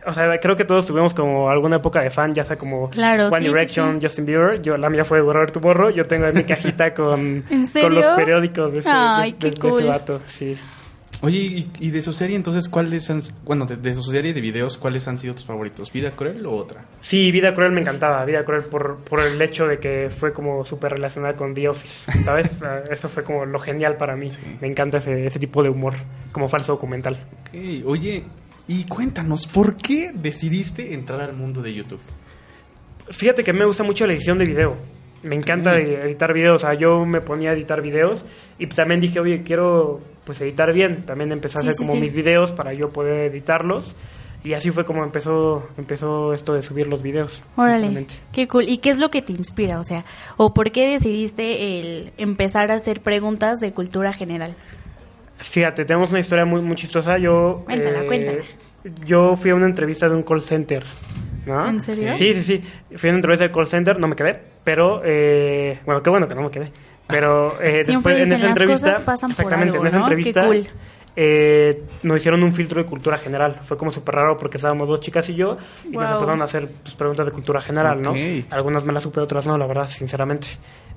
O 0.07 0.15
sea, 0.15 0.39
creo 0.41 0.57
que 0.57 0.65
todos 0.65 0.87
tuvimos 0.87 1.13
como 1.15 1.51
alguna 1.51 1.77
época 1.77 2.01
de 2.01 2.11
fan, 2.11 2.33
ya 2.33 2.45
sea 2.45 2.57
como 2.57 2.89
Claro, 2.91 3.29
One 3.29 3.39
sí, 3.41 3.49
Direction, 3.49 4.01
sí. 4.01 4.07
Justin 4.07 4.25
Bieber. 4.27 4.63
Yo, 4.63 4.77
la 4.77 4.89
mía 4.89 5.05
fue 5.05 5.21
Borrar 5.21 5.51
tu 5.51 5.61
borro. 5.61 5.91
Yo 5.91 6.07
tengo 6.07 6.27
en 6.27 6.35
mi 6.37 6.45
cajita 6.45 6.95
con, 6.95 7.45
¿En 7.51 7.67
con 7.69 7.95
los 7.95 8.07
periódicos 8.17 8.73
de 8.73 8.79
ese, 8.79 8.89
Ay, 8.91 9.33
de- 9.33 9.39
qué 9.39 9.45
de- 9.47 9.55
de 9.55 9.61
cool. 9.61 9.81
ese 9.81 9.89
vato. 9.89 10.21
Sí. 10.27 10.55
Oye, 11.21 11.39
y, 11.39 11.71
y 11.81 11.91
de 11.91 12.01
su 12.01 12.13
serie, 12.13 12.37
entonces, 12.37 12.69
¿cuáles 12.69 13.11
han, 13.11 13.23
bueno, 13.45 13.67
de, 13.67 13.77
de 13.77 13.93
su 13.93 14.03
serie 14.05 14.33
de 14.33 14.41
videos, 14.41 14.79
cuáles 14.79 15.09
han 15.09 15.19
sido 15.19 15.35
tus 15.35 15.45
favoritos? 15.47 15.91
¿Vida 15.93 16.13
cruel 16.13 16.47
o 16.47 16.55
otra? 16.55 16.85
Sí, 17.01 17.33
Vida 17.33 17.55
Cruel 17.55 17.73
me 17.73 17.81
encantaba. 17.81 18.25
Vida 18.25 18.45
Cruel 18.45 18.63
por, 18.63 18.99
por 18.99 19.19
el 19.21 19.43
hecho 19.43 19.67
de 19.67 19.79
que 19.79 20.11
fue 20.17 20.33
como 20.33 20.65
súper 20.65 20.93
relacionada 20.93 21.35
con 21.35 21.55
The 21.55 21.71
Office. 21.71 22.13
¿Sabes? 22.23 22.57
Ah, 22.63 22.83
Eso 22.89 23.09
fue 23.09 23.25
como 23.25 23.45
lo 23.47 23.59
genial 23.59 23.97
para 23.97 24.15
mí. 24.17 24.31
Sí. 24.31 24.41
Me 24.61 24.69
encanta 24.69 24.99
ese, 24.99 25.27
ese 25.27 25.41
tipo 25.41 25.65
de 25.65 25.71
humor, 25.71 25.95
como 26.31 26.49
falso 26.49 26.73
documental. 26.75 27.15
Ok, 27.49 27.85
oye, 27.87 28.23
y 28.69 28.85
cuéntanos, 28.85 29.47
¿por 29.47 29.77
qué 29.77 30.13
decidiste 30.15 30.95
entrar 30.95 31.21
al 31.23 31.33
mundo 31.35 31.63
de 31.63 31.75
YouTube? 31.75 32.01
Fíjate 33.11 33.43
que 33.43 33.53
me 33.53 33.65
gusta 33.65 33.83
mucho 33.83 34.07
la 34.07 34.13
edición 34.13 34.39
de 34.39 34.45
video. 34.45 34.77
Me 35.23 35.35
encanta 35.35 35.77
editar 35.77 36.33
videos. 36.33 36.63
O 36.63 36.67
sea, 36.67 36.75
yo 36.79 37.05
me 37.07 37.21
ponía 37.21 37.51
a 37.51 37.55
editar 37.55 37.81
videos 37.83 38.25
y 38.59 38.67
pues 38.67 38.77
también 38.77 39.01
dije, 39.01 39.19
oye, 39.19 39.43
quiero 39.43 40.01
pues 40.25 40.41
editar 40.43 40.73
bien. 40.73 41.05
También 41.07 41.33
empecé 41.33 41.59
a 41.59 41.63
Sí, 41.63 41.69
hacer 41.69 41.79
sí, 41.79 41.83
como 41.85 41.95
sí. 41.95 42.01
mis 42.03 42.13
videos 42.13 42.53
para 42.53 42.73
yo 42.75 42.91
poder 42.91 43.31
editarlos. 43.33 43.97
Y 44.45 44.53
así 44.53 44.71
fue 44.71 44.85
como 44.85 45.03
empezó, 45.03 45.67
empezó 45.77 46.33
esto 46.33 46.53
de 46.55 46.63
subir 46.63 46.87
los 46.87 47.03
videos. 47.03 47.43
Órale, 47.57 48.07
qué 48.33 48.47
cool. 48.47 48.69
¿Y 48.69 48.79
qué 48.79 48.91
es 48.91 48.99
lo 48.99 49.11
que 49.11 49.21
te 49.23 49.33
inspira? 49.33 49.81
O 49.81 49.85
sea, 49.85 50.05
¿o 50.37 50.55
por 50.55 50.71
qué 50.71 50.89
decidiste 50.93 51.81
el 51.81 52.13
empezar 52.19 52.71
a 52.71 52.75
hacer 52.75 53.01
preguntas 53.01 53.59
de 53.59 53.73
cultura 53.73 54.13
general? 54.13 54.55
Fíjate, 55.39 55.85
tenemos 55.85 56.11
una 56.11 56.21
historia 56.21 56.45
muy, 56.45 56.61
muy 56.63 56.77
chistosa. 56.77 57.19
Yo, 57.19 57.63
Cuéntala, 57.65 58.05
cuéntala. 58.05 58.45
Yo 59.05 59.37
fui 59.37 59.51
a 59.51 59.55
una 59.55 59.67
entrevista 59.67 60.09
de 60.09 60.15
un 60.15 60.23
call 60.23 60.43
center. 60.43 60.85
¿no? 61.47 61.67
¿En 61.67 61.81
serio? 61.81 62.13
Sí, 62.13 62.35
sí, 62.35 62.43
sí. 62.43 62.65
Fui 62.97 63.09
a 63.09 63.13
una 63.13 63.19
entrevista 63.19 63.45
de 63.47 63.51
call 63.53 63.67
center, 63.67 63.99
no 63.99 64.07
me 64.07 64.15
quedé. 64.15 64.39
Pero, 64.65 65.01
eh, 65.05 65.79
bueno, 65.87 66.03
qué 66.03 66.11
bueno 66.11 66.29
que 66.29 66.35
no 66.35 66.43
me 66.43 66.51
quedé. 66.51 66.67
Pero 67.07 67.59
eh, 67.63 67.85
después 67.87 68.17
en 68.19 68.33
esa 68.33 68.43
"Las 68.49 68.51
entrevista, 68.51 68.87
cosas 68.91 69.03
pasan 69.03 69.31
por 69.31 69.41
exactamente, 69.47 69.73
algo", 69.77 69.83
en 69.85 69.89
esa 69.89 69.99
¿no? 69.99 70.05
Entrevista, 70.05 70.45
cool. 70.47 70.67
eh, 71.17 71.83
nos 72.03 72.19
hicieron 72.19 72.43
un 72.43 72.53
filtro 72.53 72.83
de 72.83 72.87
cultura 72.87 73.17
general. 73.17 73.61
Fue 73.65 73.79
como 73.79 73.91
súper 73.91 74.17
raro 74.17 74.37
porque 74.37 74.59
estábamos 74.59 74.87
dos 74.89 75.01
chicas 75.01 75.27
y 75.31 75.35
yo 75.37 75.57
y 75.91 75.97
nos 75.97 76.11
empezaron 76.11 76.43
a 76.43 76.45
hacer 76.45 76.69
pues, 76.83 76.95
preguntas 76.97 77.25
de 77.25 77.33
cultura 77.33 77.61
general, 77.63 78.03
¿no? 78.03 78.11
Ok. 78.11 78.19
Algunas 78.51 78.85
me 78.85 78.93
las 78.93 79.03
supe, 79.03 79.21
otras 79.21 79.47
no, 79.47 79.57
la 79.57 79.67
verdad, 79.67 79.87
sinceramente. 79.87 80.49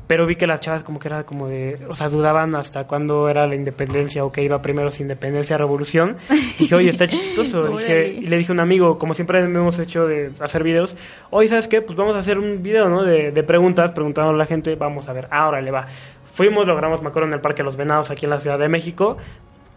Pero 0.08 0.26
vi 0.26 0.36
que 0.36 0.46
las 0.46 0.60
chavas 0.60 0.84
como 0.84 1.00
que 1.00 1.08
era 1.08 1.24
como 1.24 1.48
de, 1.48 1.80
o 1.88 1.96
sea, 1.96 2.10
dudaban 2.10 2.56
hasta 2.56 2.86
cuándo 2.86 3.30
era 3.30 3.48
la 3.48 3.56
independencia 3.56 4.26
o 4.26 4.32
qué 4.32 4.44
iba 4.44 4.62
primero, 4.62 4.92
si 4.92 5.04
independencia 5.04 5.58
revolución. 5.58 6.18
Y 6.30 6.34
dije, 6.64 6.76
oye, 6.76 6.90
está 6.90 7.08
chistoso. 7.08 7.78
Dije, 7.78 8.08
y 8.08 8.28
le 8.28 8.38
dije 8.38 8.52
a 8.52 8.54
un 8.54 8.60
amigo, 8.60 8.98
como 8.98 9.14
siempre 9.14 9.40
hemos 9.40 9.80
hecho 9.80 10.06
de 10.06 10.32
hacer 10.42 10.64
videos, 10.64 10.98
oye, 11.30 11.48
¿sabes 11.48 11.68
qué? 11.68 11.82
Pues 11.82 11.98
vamos 11.98 12.16
a 12.16 12.20
hacer 12.20 12.38
un 12.38 12.62
video, 12.62 12.90
¿no? 12.90 13.04
De, 13.04 13.32
de 13.32 13.44
preguntas, 13.44 13.92
preguntando 13.92 14.32
a 14.32 14.38
la 14.38 14.46
gente, 14.46 14.76
vamos 14.76 15.08
a 15.08 15.14
ver, 15.14 15.28
ahora 15.32 15.62
le 15.62 15.72
va. 15.72 15.88
Fuimos, 16.34 16.68
logramos, 16.68 17.02
me 17.02 17.10
acuerdo, 17.10 17.28
en 17.28 17.34
el 17.34 17.42
Parque 17.42 17.62
de 17.62 17.66
los 17.66 17.78
Venados, 17.78 18.12
aquí 18.12 18.26
en 18.26 18.32
la 18.32 18.40
Ciudad 18.40 18.60
de 18.60 18.70
México. 18.70 19.18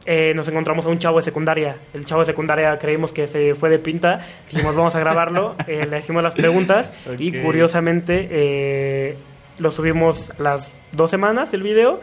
Eh, 0.06 0.34
nos 0.34 0.48
encontramos 0.48 0.84
a 0.84 0.90
un 0.90 0.98
chavo 0.98 1.16
de 1.16 1.22
secundaria. 1.22 1.76
El 1.94 2.04
chavo 2.04 2.20
de 2.20 2.26
secundaria 2.26 2.76
creímos 2.78 3.12
que 3.12 3.26
se 3.26 3.54
fue 3.54 3.70
de 3.70 3.78
pinta. 3.78 4.24
Dijimos, 4.50 4.76
vamos 4.76 4.94
a 4.94 5.00
grabarlo. 5.00 5.56
Eh, 5.66 5.86
le 5.86 5.98
hicimos 5.98 6.22
las 6.22 6.34
preguntas 6.34 6.92
y 7.18 7.40
curiosamente 7.40 8.28
eh, 8.30 9.16
lo 9.58 9.70
subimos 9.70 10.32
las 10.38 10.70
dos 10.92 11.10
semanas, 11.10 11.52
el 11.54 11.62
video. 11.62 12.00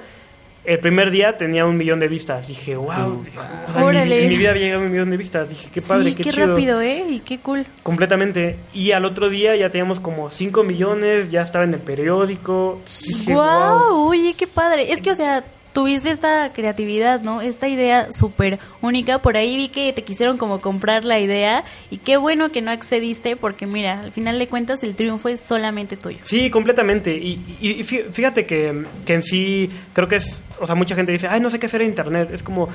El 0.64 0.78
primer 0.78 1.10
día 1.10 1.38
tenía 1.38 1.66
un 1.66 1.76
millón 1.76 2.00
de 2.00 2.08
vistas. 2.08 2.48
Dije, 2.48 2.76
wow. 2.76 2.88
O 2.88 3.24
sea, 3.32 3.66
en 3.68 3.78
mi, 3.80 3.84
Órale. 3.84 4.24
en 4.24 4.30
mi 4.30 4.38
vida 4.38 4.52
había 4.52 4.62
llegado 4.66 4.84
a 4.84 4.86
un 4.86 4.92
millón 4.92 5.10
de 5.10 5.18
vistas. 5.18 5.50
Dije, 5.50 5.70
qué 5.74 5.82
padre, 5.82 6.12
sí, 6.12 6.16
qué, 6.18 6.24
qué 6.24 6.32
chido. 6.34 6.48
rápido, 6.48 6.82
¿eh? 6.82 7.04
Y 7.10 7.20
qué 7.22 7.40
cool. 7.40 7.66
Completamente. 7.82 8.58
Y 8.72 8.92
al 8.92 9.06
otro 9.06 9.30
día 9.30 9.56
ya 9.56 9.70
teníamos 9.70 10.00
como 10.00 10.30
5 10.30 10.64
millones, 10.64 11.32
ya 11.32 11.42
estaba 11.42 11.66
en 11.66 11.74
el 11.74 11.80
periódico. 11.80 12.80
Dije, 13.08 13.34
¡Wow! 13.34 14.08
Oye, 14.10 14.36
qué 14.38 14.46
padre. 14.46 14.92
Es 14.92 15.02
que, 15.02 15.10
o 15.10 15.16
sea, 15.16 15.44
tuviste 15.74 16.12
esta 16.12 16.52
creatividad, 16.54 17.22
¿no? 17.22 17.42
Esta 17.42 17.68
idea 17.68 18.08
súper 18.12 18.60
única. 18.82 19.20
Por 19.20 19.38
ahí 19.38 19.56
vi 19.56 19.70
que 19.70 19.94
te 19.94 20.04
quisieron 20.04 20.38
como 20.38 20.62
comprar 20.62 21.06
la 21.06 21.20
idea. 21.20 21.64
Y 21.90 21.98
qué 21.98 22.18
bueno 22.18 22.52
que 22.52 22.62
no 22.62 22.72
accediste, 22.72 23.36
porque 23.36 23.66
mira, 23.66 24.02
al 24.02 24.12
final 24.12 24.38
de 24.40 24.48
cuentas 24.48 24.84
el 24.84 24.96
triunfo 24.96 25.30
es 25.30 25.40
solamente 25.40 25.98
tuyo. 25.98 26.20
Sí, 26.24 26.50
completamente. 26.50 27.16
Y, 27.18 27.58
y- 27.62 27.72
y 27.80 27.84
fí- 27.84 28.10
fíjate 28.12 28.46
que, 28.46 28.86
que 29.06 29.14
en 29.14 29.24
sí, 29.24 29.70
creo 29.94 30.08
que 30.08 30.18
es, 30.18 30.44
o 30.60 30.66
sea, 30.68 30.76
mucha 30.76 30.96
gente 30.96 31.12
dice, 31.12 31.28
ay, 31.28 31.40
no 31.40 31.50
sé 31.50 31.60
qué 31.60 31.66
hacer 31.68 31.82
en 31.82 31.88
Internet. 31.90 32.30
Es 32.34 32.44
como, 32.44 32.68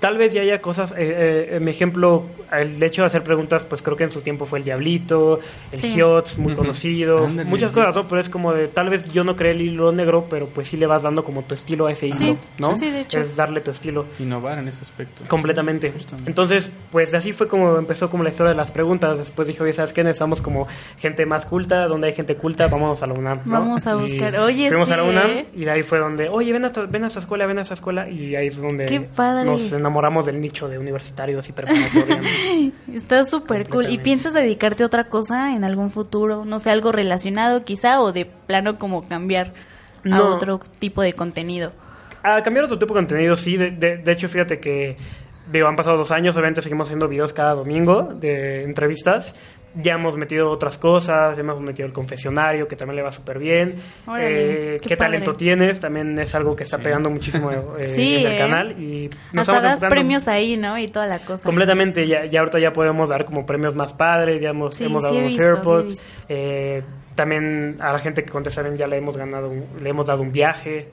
tal 0.00 0.16
vez 0.18 0.32
ya 0.32 0.42
haya 0.42 0.60
cosas, 0.60 0.92
eh, 0.92 1.50
eh, 1.56 1.60
mi 1.60 1.70
ejemplo, 1.70 2.24
el 2.52 2.82
hecho 2.82 3.02
de 3.02 3.06
hacer 3.06 3.22
preguntas, 3.22 3.64
pues 3.64 3.82
creo 3.82 3.96
que 3.96 4.04
en 4.04 4.10
su 4.10 4.20
tiempo 4.22 4.46
fue 4.46 4.58
el 4.60 4.64
Diablito, 4.64 5.40
el 5.72 5.78
Sí. 5.78 5.94
Hiots, 5.94 6.38
muy 6.38 6.54
conocido, 6.54 7.26
Ándale, 7.26 7.48
muchas 7.48 7.72
cosas. 7.72 7.96
Pero 8.08 8.20
es 8.20 8.28
como 8.28 8.52
de, 8.54 8.68
tal 8.68 8.88
vez 8.90 9.04
yo 9.12 9.24
no 9.24 9.36
creé 9.36 9.52
el 9.52 9.60
hilo 9.62 9.92
negro, 9.92 10.26
pero 10.30 10.46
pues 10.46 10.68
sí 10.68 10.76
le 10.76 10.86
vas 10.86 11.02
dando 11.02 11.24
como 11.24 11.42
tu 11.42 11.54
estilo 11.54 11.86
a 11.86 11.92
ese 11.92 12.06
hilo, 12.06 12.16
Sí, 12.18 12.36
¿no? 12.58 12.76
sí, 12.76 12.90
de 12.90 13.00
hecho. 13.00 13.18
Es 13.20 13.36
darle 13.36 13.60
tu 13.60 13.70
estilo. 13.70 14.06
Innovar 14.18 14.58
en 14.58 14.68
ese 14.68 14.82
aspecto. 14.82 15.24
Completamente. 15.28 15.90
Justamente. 15.90 16.30
Entonces, 16.30 16.70
pues 16.90 17.12
así 17.14 17.32
fue 17.32 17.48
como 17.48 17.76
empezó 17.76 18.10
como 18.10 18.22
la 18.22 18.30
historia 18.30 18.50
de 18.50 18.56
las 18.56 18.70
preguntas. 18.70 19.18
Después 19.18 19.48
dije, 19.48 19.62
oye, 19.62 19.72
¿sabes 19.72 19.92
qué? 19.92 20.02
Necesitamos 20.04 20.40
como 20.40 20.66
gente 20.96 21.26
más 21.26 21.44
culta. 21.46 21.86
Donde 21.88 22.06
hay 22.08 22.12
gente 22.12 22.36
culta, 22.36 22.66
vámonos 22.68 23.02
a 23.02 23.06
la 23.06 23.14
UNAM. 23.14 23.40
¿no? 23.44 23.52
Vamos 23.52 23.86
a 23.86 23.92
Y 23.92 24.00
buscar. 24.02 24.36
Oye, 24.38 24.68
Fuimos 24.68 24.88
sí, 24.88 24.94
a 24.94 24.96
la 24.98 25.02
UNAM 25.04 25.26
¿eh? 25.30 25.46
y 25.54 25.64
de 25.64 25.70
ahí 25.70 25.82
fue 25.82 25.98
donde, 25.98 26.28
oye, 26.28 26.52
ven 26.52 26.64
a, 26.64 26.68
esta- 26.68 26.86
ven 26.86 27.04
a 27.04 27.08
esta 27.08 27.20
escuela, 27.20 27.46
ven 27.46 27.58
a 27.58 27.62
esta 27.62 27.74
escuela. 27.74 28.08
Y 28.08 28.34
ahí 28.36 28.46
es 28.46 28.60
donde 28.60 28.86
Qué 28.86 29.00
padre. 29.00 29.44
nos 29.44 29.72
enamoramos 29.88 30.26
del 30.26 30.40
nicho 30.40 30.68
de 30.68 30.78
universitarios 30.78 31.48
y. 31.48 31.52
Está 32.94 33.24
súper 33.24 33.68
cool. 33.68 33.88
¿Y 33.88 33.98
piensas 33.98 34.34
dedicarte 34.34 34.82
a 34.82 34.86
otra 34.86 35.04
cosa 35.08 35.54
en 35.54 35.64
algún 35.64 35.90
futuro? 35.90 36.44
No 36.44 36.60
sé, 36.60 36.70
algo 36.70 36.92
relacionado 36.92 37.64
quizá 37.64 38.00
o 38.00 38.12
de 38.12 38.24
plano 38.26 38.78
como 38.78 39.08
cambiar 39.08 39.52
a 40.10 40.22
otro 40.22 40.60
tipo 40.78 41.02
de 41.02 41.12
contenido. 41.14 41.72
A 42.22 42.42
cambiar 42.42 42.64
otro 42.66 42.78
tipo 42.78 42.94
de 42.94 43.00
contenido, 43.00 43.36
sí. 43.36 43.56
De, 43.56 43.70
de- 43.70 43.98
de 43.98 44.12
hecho, 44.12 44.28
fíjate 44.28 44.60
que 44.60 44.96
digo, 45.50 45.66
han 45.66 45.76
pasado 45.76 45.96
dos 45.96 46.10
años, 46.10 46.36
obviamente 46.36 46.60
seguimos 46.60 46.86
haciendo 46.88 47.08
videos 47.08 47.32
cada 47.32 47.54
domingo 47.54 48.02
de 48.14 48.64
entrevistas. 48.64 49.34
Ya 49.80 49.92
hemos 49.94 50.16
metido 50.16 50.50
otras 50.50 50.76
cosas, 50.76 51.36
ya 51.36 51.42
hemos 51.42 51.60
metido 51.60 51.86
el 51.86 51.92
confesionario, 51.92 52.66
que 52.66 52.74
también 52.74 52.96
le 52.96 53.02
va 53.02 53.12
súper 53.12 53.38
bien. 53.38 53.76
Órale, 54.06 54.74
Eh, 54.74 54.76
qué 54.82 54.88
¿Qué, 54.88 54.96
talento 54.96 55.32
padre. 55.32 55.38
tienes? 55.38 55.78
También 55.78 56.18
es 56.18 56.34
algo 56.34 56.56
que 56.56 56.64
está 56.64 56.78
pegando 56.78 57.10
muchísimo 57.10 57.50
eh, 57.78 57.82
Sí, 57.84 58.16
en 58.16 58.26
el 58.26 58.32
¿eh? 58.32 58.38
canal. 58.38 58.82
Y 58.82 59.08
nos 59.32 59.48
Hasta 59.48 59.60
das 59.68 59.80
premios 59.88 60.26
ahí, 60.26 60.56
¿no? 60.56 60.76
Y 60.78 60.88
toda 60.88 61.06
la 61.06 61.20
cosa. 61.20 61.44
Completamente, 61.46 62.06
ya, 62.08 62.26
ya 62.26 62.40
ahorita 62.40 62.58
ya 62.58 62.72
podemos 62.72 63.08
dar 63.08 63.24
como 63.24 63.46
premios 63.46 63.76
más 63.76 63.92
padres, 63.92 64.40
ya 64.42 64.50
hemos, 64.50 64.74
Sí, 64.74 64.84
hemos 64.86 65.02
sí 65.02 65.06
dado 65.06 65.18
he 65.18 65.22
los 65.22 65.28
visto, 65.30 65.42
sí 65.44 65.48
he 65.48 65.52
AirPods. 65.54 65.88
visto. 65.88 66.04
eh, 66.28 66.82
también 67.14 67.76
a 67.80 67.92
la 67.92 67.98
gente 68.00 68.24
que 68.24 68.30
contestaron 68.32 68.76
ya 68.76 68.86
le 68.86 68.96
hemos 68.96 69.16
ganado, 69.16 69.48
un- 69.50 69.66
le 69.82 69.88
hemos 69.90 70.06
dado 70.06 70.22
un 70.22 70.32
viaje. 70.32 70.88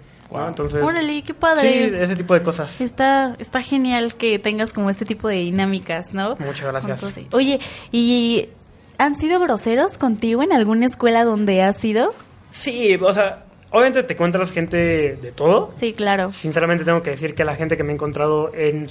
Entonces, 0.47 0.83
Órale, 0.83 1.21
qué 1.21 1.33
sí, 1.33 1.37
padre. 1.39 2.03
ese 2.03 2.15
tipo 2.15 2.33
de 2.33 2.41
cosas. 2.41 2.81
Está, 2.81 3.35
está 3.39 3.61
genial 3.61 4.15
que 4.15 4.37
tengas 4.39 4.73
como 4.73 4.89
este 4.89 5.05
tipo 5.05 5.27
de 5.29 5.35
dinámicas, 5.35 6.13
¿no? 6.13 6.35
Muchas 6.39 6.63
gracias. 6.71 7.03
Entonces, 7.03 7.27
oye, 7.31 7.59
¿y 7.91 8.49
han 8.97 9.15
sido 9.15 9.39
groseros 9.39 9.97
contigo 9.97 10.43
en 10.43 10.51
alguna 10.51 10.85
escuela 10.85 11.23
donde 11.23 11.61
has 11.61 11.83
ido? 11.83 12.13
Sí, 12.49 12.95
o 12.95 13.13
sea, 13.13 13.45
obviamente 13.71 14.03
te 14.03 14.13
encuentras 14.13 14.51
gente 14.51 14.77
de 14.77 15.31
todo. 15.31 15.71
Sí, 15.75 15.93
claro. 15.93 16.31
Sinceramente 16.31 16.85
tengo 16.85 17.01
que 17.01 17.11
decir 17.11 17.35
que 17.35 17.43
la 17.43 17.55
gente 17.55 17.77
que 17.77 17.83
me 17.83 17.91
he 17.91 17.95
encontrado 17.95 18.53
en 18.53 18.87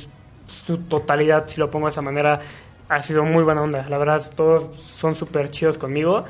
su 0.46 0.78
totalidad, 0.78 1.44
si 1.46 1.61
lo 1.61 1.70
pongo 1.70 1.87
de 1.87 1.90
esa 1.90 2.02
manera, 2.02 2.40
ha 2.88 3.02
sido 3.02 3.25
muy 3.25 3.44
buena 3.44 3.62
onda. 3.62 3.87
La 3.88 3.99
verdad, 3.99 4.30
todos 4.34 4.70
son 4.82 5.14
súper 5.14 5.50
chidos 5.50 5.78
conmigo. 5.78 6.25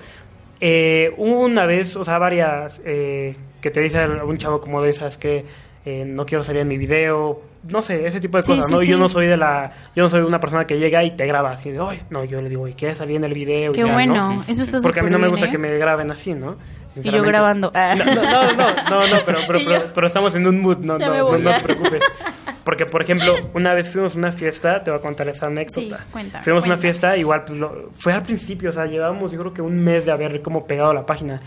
Eh, 0.60 1.12
una 1.18 1.66
vez, 1.66 1.96
o 1.96 2.04
sea, 2.04 2.18
varias, 2.18 2.80
eh, 2.84 3.36
que 3.60 3.70
te 3.70 3.80
dice 3.80 3.98
algún 3.98 4.38
chavo 4.38 4.60
como 4.60 4.80
de 4.82 4.90
esas 4.90 5.18
que 5.18 5.44
eh, 5.84 6.04
no 6.06 6.24
quiero 6.24 6.42
salir 6.42 6.62
en 6.62 6.68
mi 6.68 6.78
video, 6.78 7.42
no 7.68 7.82
sé, 7.82 8.06
ese 8.06 8.20
tipo 8.20 8.38
de 8.38 8.44
cosas, 8.44 8.66
sí, 8.66 8.72
¿no? 8.72 8.82
Y 8.82 8.86
Yo 8.88 8.96
sí. 8.96 9.00
no 9.02 9.08
soy 9.08 9.26
de 9.26 9.36
la, 9.36 9.72
yo 9.96 10.02
no 10.02 10.08
soy 10.10 10.20
una 10.22 10.38
persona 10.40 10.66
que 10.66 10.78
llega 10.78 11.02
y 11.04 11.16
te 11.16 11.26
graba 11.26 11.52
así 11.52 11.70
de, 11.70 11.78
"Ay", 11.80 12.02
no, 12.10 12.24
yo 12.24 12.40
le 12.42 12.48
digo, 12.48 12.68
¿y 12.68 12.74
quieres 12.74 12.98
salir 12.98 13.16
en 13.16 13.24
el 13.24 13.32
video? 13.34 13.72
Y 13.72 13.74
Qué 13.74 13.80
ya, 13.80 13.86
¿no? 13.86 13.92
bueno, 13.94 14.44
eso 14.46 14.62
está 14.62 14.78
Porque 14.82 15.00
a 15.00 15.02
mí 15.02 15.10
no 15.10 15.18
me 15.18 15.28
gusta 15.28 15.46
bien, 15.46 15.60
que 15.62 15.68
¿eh? 15.68 15.70
me 15.72 15.78
graben 15.78 16.10
así, 16.12 16.34
¿no? 16.34 16.56
Y 17.02 17.10
yo 17.10 17.22
grabando. 17.22 17.72
Ah. 17.74 17.94
No, 17.96 18.04
no, 18.04 18.52
no, 18.52 18.90
no, 18.90 19.08
no, 19.08 19.22
pero, 19.26 19.38
pero, 19.46 19.58
Y 19.60 19.64
pero, 19.66 19.82
pero 19.94 20.06
estamos 20.06 20.34
en 20.34 20.46
un 20.46 20.60
mood, 20.60 20.78
no, 20.78 20.98
Ya 20.98 21.08
no, 21.08 21.14
no, 21.32 21.38
no 21.38 21.50
ya. 21.50 21.58
te 21.58 21.64
preocupes. 21.64 22.02
Porque, 22.64 22.86
por 22.86 23.02
ejemplo, 23.02 23.34
una 23.52 23.74
vez 23.74 23.90
fuimos 23.90 24.14
a 24.14 24.18
una 24.18 24.32
fiesta, 24.32 24.82
te 24.82 24.90
voy 24.90 24.98
a 24.98 25.02
contar 25.02 25.28
esa 25.28 25.46
anécdota. 25.46 25.98
Sí, 25.98 26.04
cuéntame, 26.10 26.44
fuimos 26.44 26.62
a 26.64 26.66
una 26.66 26.76
fiesta, 26.78 27.14
igual, 27.16 27.44
pues, 27.44 27.58
lo- 27.58 27.90
fue 27.92 28.12
al 28.14 28.22
principio, 28.22 28.70
o 28.70 28.72
sea, 28.72 28.86
llevábamos 28.86 29.32
yo 29.32 29.38
creo 29.40 29.52
que 29.52 29.60
un 29.60 29.82
mes 29.82 30.06
de 30.06 30.12
haber 30.12 30.40
como 30.40 30.66
pegado 30.66 30.94
la 30.94 31.04
página. 31.04 31.40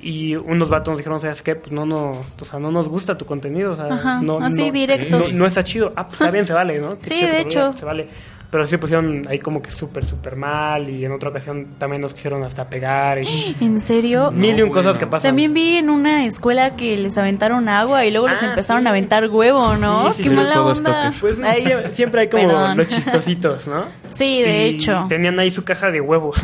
Y 0.00 0.36
unos 0.36 0.68
vatos 0.68 0.92
nos 0.92 0.98
dijeron, 0.98 1.18
¿sabes 1.20 1.42
qué? 1.42 1.56
Pues 1.56 1.72
no, 1.72 1.84
no, 1.84 2.12
o 2.12 2.44
sea, 2.44 2.58
no 2.60 2.70
nos 2.70 2.88
gusta 2.88 3.18
tu 3.18 3.24
contenido, 3.26 3.72
o 3.72 3.76
sea, 3.76 3.86
Ajá, 3.86 4.20
no, 4.22 4.38
así, 4.38 4.66
no, 4.66 4.72
directos. 4.72 5.32
No, 5.32 5.38
no 5.40 5.46
está 5.46 5.64
chido. 5.64 5.92
Ah, 5.96 6.04
pues 6.06 6.20
está 6.20 6.30
bien, 6.30 6.46
se 6.46 6.52
vale, 6.52 6.78
¿no? 6.78 6.96
Sí, 7.00 7.14
chido 7.18 7.28
de 7.32 7.40
hecho. 7.40 7.72
Se 7.76 7.84
vale. 7.84 8.08
Pero 8.50 8.64
sí 8.64 8.78
pusieron 8.78 9.26
ahí 9.28 9.40
como 9.40 9.60
que 9.60 9.70
súper, 9.70 10.06
súper 10.06 10.34
mal 10.34 10.88
y 10.88 11.04
en 11.04 11.12
otra 11.12 11.28
ocasión 11.28 11.74
también 11.76 12.00
nos 12.00 12.14
quisieron 12.14 12.42
hasta 12.44 12.66
pegar 12.70 13.22
y 13.22 13.54
¿En 13.60 13.78
serio? 13.78 14.30
mil 14.30 14.58
y 14.58 14.62
un 14.62 14.70
cosas 14.70 14.84
bueno. 14.84 14.98
que 15.00 15.06
pasan. 15.06 15.28
También 15.30 15.52
vi 15.52 15.76
en 15.76 15.90
una 15.90 16.24
escuela 16.24 16.70
que 16.70 16.96
les 16.96 17.18
aventaron 17.18 17.68
agua 17.68 18.06
y 18.06 18.10
luego 18.10 18.26
les 18.28 18.42
Ah, 18.42 18.46
empezaron 18.46 18.84
sí. 18.84 18.86
a 18.86 18.90
aventar 18.90 19.28
huevo, 19.28 19.76
¿no? 19.76 20.12
Sí, 20.12 20.18
sí, 20.18 20.22
Qué 20.22 20.28
sí. 20.30 20.34
mala 20.34 20.62
onda. 20.62 21.12
Pues 21.20 21.38
sie- 21.38 21.90
siempre 21.92 22.22
hay 22.22 22.28
como 22.30 22.46
perdón. 22.48 22.76
los 22.78 22.88
chistositos, 22.88 23.66
¿no? 23.68 23.84
Sí, 24.12 24.40
de 24.42 24.68
Y 24.68 24.74
hecho. 24.76 25.04
Tenían 25.10 25.38
ahí 25.38 25.50
su 25.50 25.62
caja 25.64 25.90
de 25.90 26.00
huevos. 26.00 26.38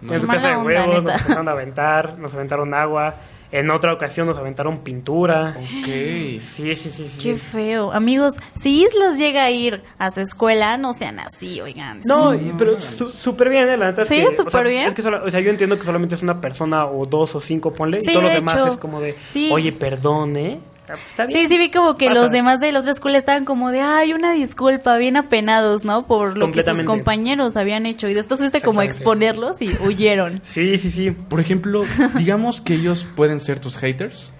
Tenían 0.00 0.20
su 0.22 0.26
caja 0.28 0.48
de 0.48 0.56
onda, 0.56 0.64
huevos, 0.64 0.88
neta. 0.88 1.00
nos 1.12 1.20
empezaron 1.20 1.48
a 1.48 1.50
aventar, 1.52 2.18
nos 2.18 2.34
aventaron 2.34 2.74
agua. 2.74 3.14
En 3.52 3.70
otra 3.70 3.92
ocasión 3.94 4.26
nos 4.26 4.36
aventaron 4.38 4.78
pintura. 4.80 5.54
Ok. 5.60 5.66
Sí, 5.86 6.40
sí, 6.40 6.74
sí, 6.74 6.90
sí. 6.90 7.18
Qué 7.22 7.36
sí. 7.36 7.40
feo. 7.40 7.92
Amigos, 7.92 8.34
si 8.54 8.82
Islas 8.82 9.18
llega 9.18 9.44
a 9.44 9.50
ir 9.50 9.82
a 9.98 10.10
su 10.10 10.20
escuela, 10.20 10.76
no 10.76 10.92
sean 10.94 11.20
así, 11.20 11.60
oigan. 11.60 12.00
No, 12.04 12.34
y- 12.34 12.52
pero 12.58 12.78
su- 12.80 13.06
súper 13.06 13.48
bien, 13.50 13.68
¿eh? 13.68 13.76
La 13.76 13.86
neta 13.86 14.02
es 14.02 14.08
Sí, 14.08 14.16
que, 14.16 14.26
o 14.26 14.32
súper 14.32 14.50
sea, 14.52 14.60
bien. 14.62 14.88
Es 14.88 14.94
que 14.94 15.02
solo- 15.02 15.24
o 15.24 15.30
sea, 15.30 15.38
yo 15.40 15.50
entiendo 15.50 15.78
que 15.78 15.84
solamente 15.84 16.16
es 16.16 16.22
una 16.22 16.40
persona 16.40 16.86
o 16.86 17.06
dos 17.06 17.36
o 17.36 17.40
cinco, 17.40 17.72
ponle. 17.72 18.00
Sí, 18.00 18.10
y 18.10 18.12
todos 18.14 18.24
los 18.24 18.32
de 18.32 18.38
demás 18.40 18.54
hecho. 18.56 18.66
es 18.66 18.76
como 18.78 19.00
de, 19.00 19.14
Sí. 19.32 19.48
oye, 19.52 19.72
perdón, 19.72 20.36
¿eh? 20.36 20.58
Pues, 20.86 21.00
Está 21.06 21.26
bien. 21.26 21.40
Sí, 21.40 21.48
sí 21.48 21.58
vi 21.58 21.70
como 21.70 21.96
que 21.96 22.06
Pasa. 22.08 22.20
los 22.22 22.30
demás 22.30 22.60
de 22.60 22.70
la 22.72 22.78
otra 22.80 22.92
escuela 22.92 23.18
estaban 23.18 23.44
como 23.44 23.70
de, 23.72 23.80
ay, 23.80 24.12
una 24.12 24.32
disculpa, 24.32 24.96
bien 24.96 25.16
apenados, 25.16 25.84
¿no? 25.84 26.06
Por 26.06 26.36
lo 26.38 26.50
que 26.52 26.62
sus 26.62 26.82
compañeros 26.84 27.56
habían 27.56 27.86
hecho. 27.86 28.08
Y 28.08 28.14
después 28.14 28.38
fuiste 28.40 28.60
como 28.60 28.80
a 28.80 28.84
exponerlos 28.84 29.60
y 29.62 29.70
huyeron. 29.84 30.40
Sí, 30.44 30.78
sí, 30.78 30.90
sí. 30.90 31.10
Por 31.10 31.40
ejemplo, 31.40 31.82
digamos 32.16 32.60
que 32.60 32.74
ellos 32.74 33.06
pueden 33.16 33.40
ser 33.40 33.58
tus 33.60 33.76
haters. 33.78 34.32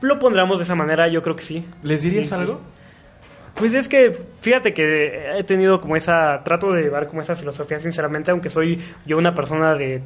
Lo 0.00 0.18
pondremos 0.18 0.58
de 0.58 0.64
esa 0.64 0.74
manera, 0.74 1.08
yo 1.08 1.22
creo 1.22 1.36
que 1.36 1.44
sí. 1.44 1.64
¿Les 1.82 2.02
dirías 2.02 2.26
Sí, 2.26 2.34
sí. 2.34 2.40
algo? 2.40 2.60
Pues 3.54 3.72
es 3.74 3.86
que, 3.88 4.18
fíjate 4.40 4.72
que 4.74 5.36
he 5.38 5.44
tenido 5.44 5.80
como 5.80 5.94
esa, 5.94 6.42
trato 6.42 6.72
de 6.72 6.82
llevar 6.82 7.06
como 7.06 7.20
esa 7.20 7.36
filosofía, 7.36 7.78
sinceramente, 7.78 8.30
aunque 8.30 8.48
soy 8.48 8.80
yo 9.06 9.16
una 9.18 9.34
persona 9.34 9.74
de, 9.74 10.02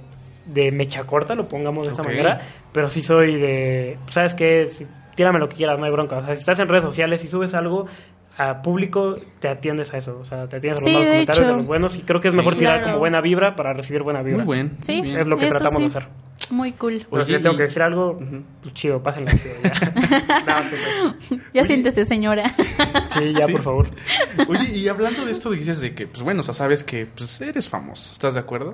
de 0.47 0.73
mecha 0.73 1.05
corta, 1.05 1.35
lo 1.35 1.45
pongamos 1.45 1.87
de 1.87 1.93
esa 1.95 2.03
manera, 2.03 2.41
pero 2.73 2.91
sí 2.91 3.03
soy 3.03 3.37
de, 3.37 3.99
¿sabes 4.11 4.35
qué? 4.35 4.67
Si- 4.67 4.87
tírame 5.17 5.41
lo 5.41 5.49
que 5.49 5.57
quieras, 5.57 5.79
no 5.81 5.87
hay 5.87 5.91
bronca. 5.91 6.19
O 6.19 6.25
sea, 6.25 6.35
si 6.37 6.41
estás 6.41 6.61
en 6.61 6.69
redes 6.69 6.85
sociales 6.85 7.25
y 7.25 7.29
subes 7.29 7.53
algo 7.55 7.87
a 8.39 8.61
público, 8.63 9.17
te 9.41 9.49
atiendes 9.49 9.93
a 9.95 9.97
eso. 9.97 10.19
O 10.21 10.25
sea, 10.25 10.47
te 10.47 10.57
atiendes 10.59 10.83
a 10.83 10.85
los 10.85 10.91
Sí, 10.91 10.93
malos 10.93 11.07
de 11.07 11.13
comentarios, 11.13 11.39
hecho. 11.43 11.51
de 11.51 11.57
los 11.57 11.67
buenos, 11.67 11.97
y 11.97 12.03
creo 12.03 12.21
que 12.21 12.29
es 12.29 12.35
Sí. 12.35 12.39
mejor 12.39 12.55
tirar 12.57 12.75
Claro. 12.77 12.87
como 12.89 12.99
buena 13.01 13.21
vibra 13.23 13.57
para 13.57 13.73
recibir 13.73 14.03
buena 14.03 14.21
vibra. 14.23 14.37
Muy 14.39 14.45
buen. 14.47 14.77
Sí, 14.83 14.99
muy. 15.03 15.17
Es 15.17 15.27
lo 15.27 15.37
que 15.37 15.47
eso 15.49 15.59
tratamos 15.59 15.83
de 15.83 15.91
sí. 15.91 15.97
hacer. 15.99 16.09
Muy 16.51 16.73
cool. 16.73 17.05
Pero 17.11 17.25
si 17.25 17.33
le 17.33 17.39
tengo 17.39 17.55
y- 17.55 17.57
que 17.57 17.63
decir 17.65 17.83
algo, 17.83 18.21
pues 18.61 18.75
chido, 18.75 19.03
pásenla 19.03 19.33
chido, 19.33 19.55
ya. 19.65 19.73
No, 20.47 20.63
sí, 20.63 20.77
sí. 21.29 21.41
Ya 21.55 21.65
siéntese, 21.65 22.05
señora. 22.05 22.47
Sí, 23.09 23.33
ya, 23.35 23.47
Sí. 23.47 23.53
por 23.53 23.63
favor. 23.63 23.89
Oye, 24.47 24.71
y 24.77 24.87
hablando 24.87 25.25
de 25.25 25.33
esto, 25.33 25.51
dices 25.51 25.81
de 25.81 25.95
que, 25.95 26.07
pues 26.07 26.23
bueno, 26.23 26.43
o 26.43 26.45
sea, 26.45 26.53
sabes 26.53 26.85
que 26.85 27.07
pues, 27.07 27.41
eres 27.41 27.69
famoso. 27.71 28.13
¿Estás 28.13 28.35
de 28.35 28.41
acuerdo? 28.41 28.73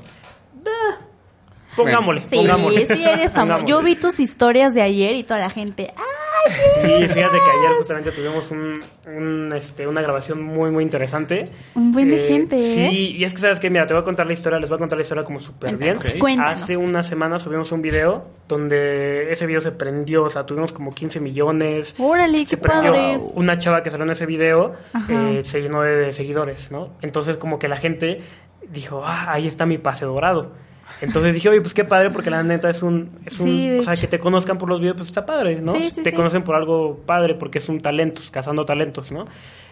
Pongámosle, 1.77 2.23
Sí, 2.27 2.37
pongámosle. 2.37 2.87
sí 2.87 3.03
eres 3.05 3.33
famoso. 3.33 3.61
Pongámosle. 3.61 3.69
Yo 3.69 3.83
vi 3.83 3.97
tus 3.97 4.21
historias 4.21 4.75
de 4.75 4.83
ayer 4.83 5.15
y 5.15 5.23
toda 5.23 5.41
la 5.41 5.49
gente, 5.49 5.95
¡ah! 5.97 6.03
Sí, 6.47 7.09
fíjate 7.09 7.15
que 7.15 7.51
ayer 7.51 7.77
justamente 7.79 8.11
tuvimos 8.13 8.51
un, 8.51 8.81
un, 9.07 9.53
este, 9.55 9.87
una 9.87 10.01
grabación 10.03 10.43
muy, 10.43 10.71
muy 10.71 10.83
interesante. 10.83 11.45
Un 11.75 11.93
buen 11.93 12.11
de 12.11 12.19
gente, 12.19 12.57
¿eh? 12.57 12.59
Sí, 12.91 13.15
y 13.17 13.25
es 13.25 13.33
que 13.35 13.41
sabes 13.41 13.61
que, 13.61 13.71
mira, 13.71 13.87
te 13.87 13.95
voy 13.95 14.01
a 14.03 14.05
contar 14.05 14.27
la 14.27 14.33
historia, 14.33 14.59
les 14.59 14.69
voy 14.69 14.77
a 14.77 14.79
contar 14.79 14.99
la 14.99 15.03
historia 15.03 15.25
como 15.25 15.41
súper 15.41 15.77
bien. 15.77 15.99
Cuéntanos. 16.19 16.63
Hace 16.63 16.77
una 16.77 17.03
semana 17.03 17.39
subimos 17.39 17.71
un 17.73 17.83
video 17.83 18.25
donde 18.49 19.33
ese 19.33 19.47
video 19.47 19.61
se 19.61 19.73
prendió, 19.73 20.25
o 20.25 20.31
sea, 20.31 20.45
tuvimos 20.45 20.73
como 20.73 20.91
15 20.91 21.21
millones. 21.21 21.95
Órale, 21.99 22.39
se 22.39 22.47
qué 22.47 22.57
prendió. 22.57 22.93
padre. 22.93 23.21
Una 23.35 23.59
chava 23.59 23.83
que 23.83 23.91
salió 23.91 24.05
en 24.05 24.11
ese 24.11 24.27
video 24.27 24.73
eh, 25.09 25.41
se 25.45 25.63
llenó 25.63 25.83
de, 25.83 25.97
de 25.97 26.13
seguidores, 26.13 26.71
¿no? 26.71 26.91
Entonces 27.03 27.37
como 27.37 27.59
que 27.59 27.69
la 27.69 27.77
gente 27.77 28.21
dijo, 28.69 29.03
ah, 29.05 29.27
ahí 29.33 29.47
está 29.47 29.67
mi 29.67 29.79
pase 29.79 30.05
dorado. 30.05 30.53
Entonces 31.01 31.35
dije, 31.35 31.49
oye, 31.49 31.61
pues 31.61 31.75
qué 31.75 31.85
padre, 31.85 32.11
porque 32.11 32.31
la 32.31 32.43
neta 32.43 32.71
es 32.71 32.83
un... 32.83 33.11
Es 33.25 33.41
un 33.41 33.47
Sí, 33.47 33.79
o 33.79 33.83
sea, 33.83 33.93
hecho. 33.95 34.03
que 34.03 34.07
te 34.09 34.19
conozcan 34.19 34.59
por 34.59 34.69
los 34.69 34.79
videos, 34.81 34.97
pues 34.97 35.09
está 35.09 35.27
padre, 35.27 35.61
¿no? 35.61 35.73
Sí, 35.73 35.91
sí, 35.91 36.03
te 36.03 36.11
sí. 36.11 36.17
conocen 36.17 36.43
por 36.45 36.55
algo 36.55 37.01
padre, 37.07 37.35
porque 37.35 37.59
es 37.59 37.69
un 37.69 37.81
talento, 37.81 38.23
cazando 38.31 38.65
talentos, 38.65 39.11
¿no? 39.11 39.25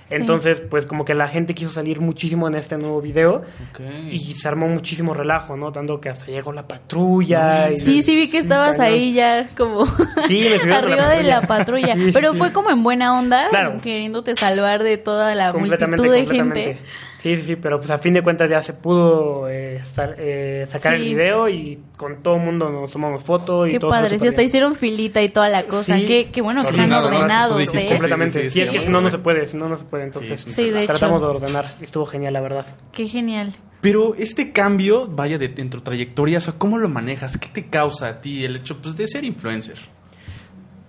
Sí. 0.09 0.17
Entonces, 0.17 0.59
pues 0.59 0.87
como 0.87 1.05
que 1.05 1.15
la 1.15 1.29
gente 1.29 1.55
quiso 1.55 1.71
salir 1.71 2.01
muchísimo 2.01 2.49
en 2.49 2.57
este 2.57 2.77
nuevo 2.77 3.01
video 3.01 3.43
Ok. 3.71 3.81
y 4.11 4.19
se 4.35 4.49
armó 4.49 4.67
muchísimo 4.67 5.15
relajo, 5.15 5.57
¿no? 5.57 5.71
Tanto 5.71 6.01
que 6.01 6.09
hasta 6.09 6.27
llegó 6.27 6.53
la 6.53 6.67
patrulla. 6.67 7.71
y- 7.71 7.77
Sí, 7.77 8.03
sí 8.03 8.17
vi 8.17 8.29
que 8.29 8.39
estabas 8.39 8.77
cañón. 8.77 8.93
ahí 8.93 9.13
ya 9.13 9.47
como 9.57 9.87
Sí, 10.27 10.49
me 10.65 10.69
la 10.69 10.79
arriba 10.79 11.11
de 11.11 11.23
la 11.23 11.43
patrulla. 11.43 11.87
patrulla. 11.87 11.95
Sí, 12.07 12.11
Pero 12.13 12.33
sí. 12.33 12.39
fue 12.39 12.53
como 12.53 12.71
en 12.71 12.83
buena 12.83 13.17
onda, 13.17 13.47
Claro. 13.51 13.79
queriéndote 13.81 14.35
salvar 14.35 14.83
de 14.83 14.97
toda 14.99 15.37
la 15.37 15.53
completamente, 15.53 16.03
multitud 16.03 16.13
de 16.13 16.25
completamente. 16.25 16.65
gente. 16.75 16.81
Sí, 17.21 17.37
sí, 17.37 17.43
sí, 17.43 17.57
pero 17.57 17.79
pues 17.79 17.91
a 17.91 17.99
fin 17.99 18.15
de 18.15 18.23
cuentas 18.23 18.49
ya 18.49 18.63
se 18.63 18.73
pudo 18.73 19.47
eh, 19.49 19.83
eh, 20.17 20.65
sacar 20.67 20.97
Sí. 20.97 21.03
el 21.03 21.15
video 21.15 21.49
y 21.51 21.79
con 21.97 22.23
todo 22.23 22.37
el 22.37 22.41
mundo 22.43 22.71
nos 22.71 22.91
tomamos 22.93 23.23
foto 23.23 23.67
y 23.67 23.73
Qué 23.73 23.79
todo 23.79 23.91
padre, 23.91 24.19
si 24.19 24.27
hasta 24.27 24.39
bien. 24.39 24.49
hicieron 24.49 24.75
filita 24.75 25.21
y 25.23 25.29
toda 25.29 25.51
la 25.51 25.65
cosa. 25.65 25.97
Sí. 25.97 26.07
qué, 26.07 26.31
qué 26.31 26.41
bueno 26.41 26.63
que 26.63 26.71
están 26.71 26.91
ordenados, 26.93 27.61
¿eh? 27.75 27.87
Completamente. 27.89 28.33
Sí, 28.33 28.41
sí, 28.41 28.49
si 28.49 28.55
sí, 28.55 28.61
es 28.63 28.71
que 28.71 28.79
sí. 28.79 28.85
si 28.87 28.91
no, 28.91 29.01
no 29.03 29.11
se 29.11 29.19
puede, 29.19 29.45
si 29.45 29.57
no, 29.59 29.69
no 29.69 29.77
se 29.77 29.85
puede. 29.85 30.05
Entonces, 30.05 30.41
Sí, 30.41 30.53
Sí, 30.53 30.71
de 30.71 30.79
hecho. 30.83 30.95
tratamos 30.95 31.21
de 31.21 31.29
ordenar. 31.29 31.67
y 31.81 31.85
Estuvo 31.85 32.07
genial, 32.07 32.33
la 32.33 32.41
verdad. 32.41 32.67
Qué 32.93 33.07
genial. 33.07 33.53
Pero 33.83 34.15
este 34.17 34.53
cambio, 34.53 35.07
vaya, 35.07 35.37
de, 35.37 35.53
en 35.57 35.69
tu 35.69 35.81
trayectoria, 35.83 36.39
o 36.39 36.41
sea, 36.41 36.55
¿cómo 36.57 36.79
lo 36.79 36.89
manejas? 36.89 37.37
¿Qué 37.37 37.49
te 37.49 37.67
causa 37.69 38.09
a 38.09 38.21
ti 38.23 38.45
el 38.47 38.57
hecho 38.57 38.81
pues, 38.81 38.97
de 38.97 39.07
ser 39.09 39.25
influencer? 39.25 39.77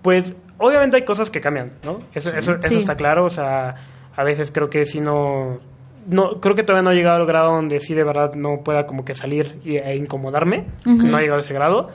Pues, 0.02 0.34
obviamente 0.58 0.96
hay 0.96 1.04
cosas 1.04 1.30
que 1.30 1.40
cambian, 1.40 1.74
¿no? 1.84 2.00
Eso, 2.14 2.30
eso, 2.36 2.52
eso 2.52 2.68
Sí. 2.68 2.76
está 2.78 2.96
claro. 2.96 3.24
O 3.26 3.30
sea, 3.30 3.74
a 4.16 4.24
veces 4.24 4.50
creo 4.50 4.70
que 4.70 4.84
si 4.86 5.00
no... 5.00 5.60
No, 6.06 6.40
creo 6.40 6.54
que 6.54 6.62
todavía 6.62 6.82
no 6.82 6.90
he 6.92 6.94
llegado 6.96 7.16
al 7.20 7.26
grado 7.26 7.52
donde 7.52 7.78
sí 7.80 7.94
de 7.94 8.04
verdad 8.04 8.34
no 8.34 8.62
pueda 8.64 8.86
como 8.86 9.04
que 9.04 9.14
salir 9.14 9.60
e 9.64 9.96
incomodarme. 9.96 10.66
No 10.84 11.18
he 11.18 11.22
llegado 11.22 11.38
a 11.38 11.40
ese 11.40 11.54
grado. 11.54 11.88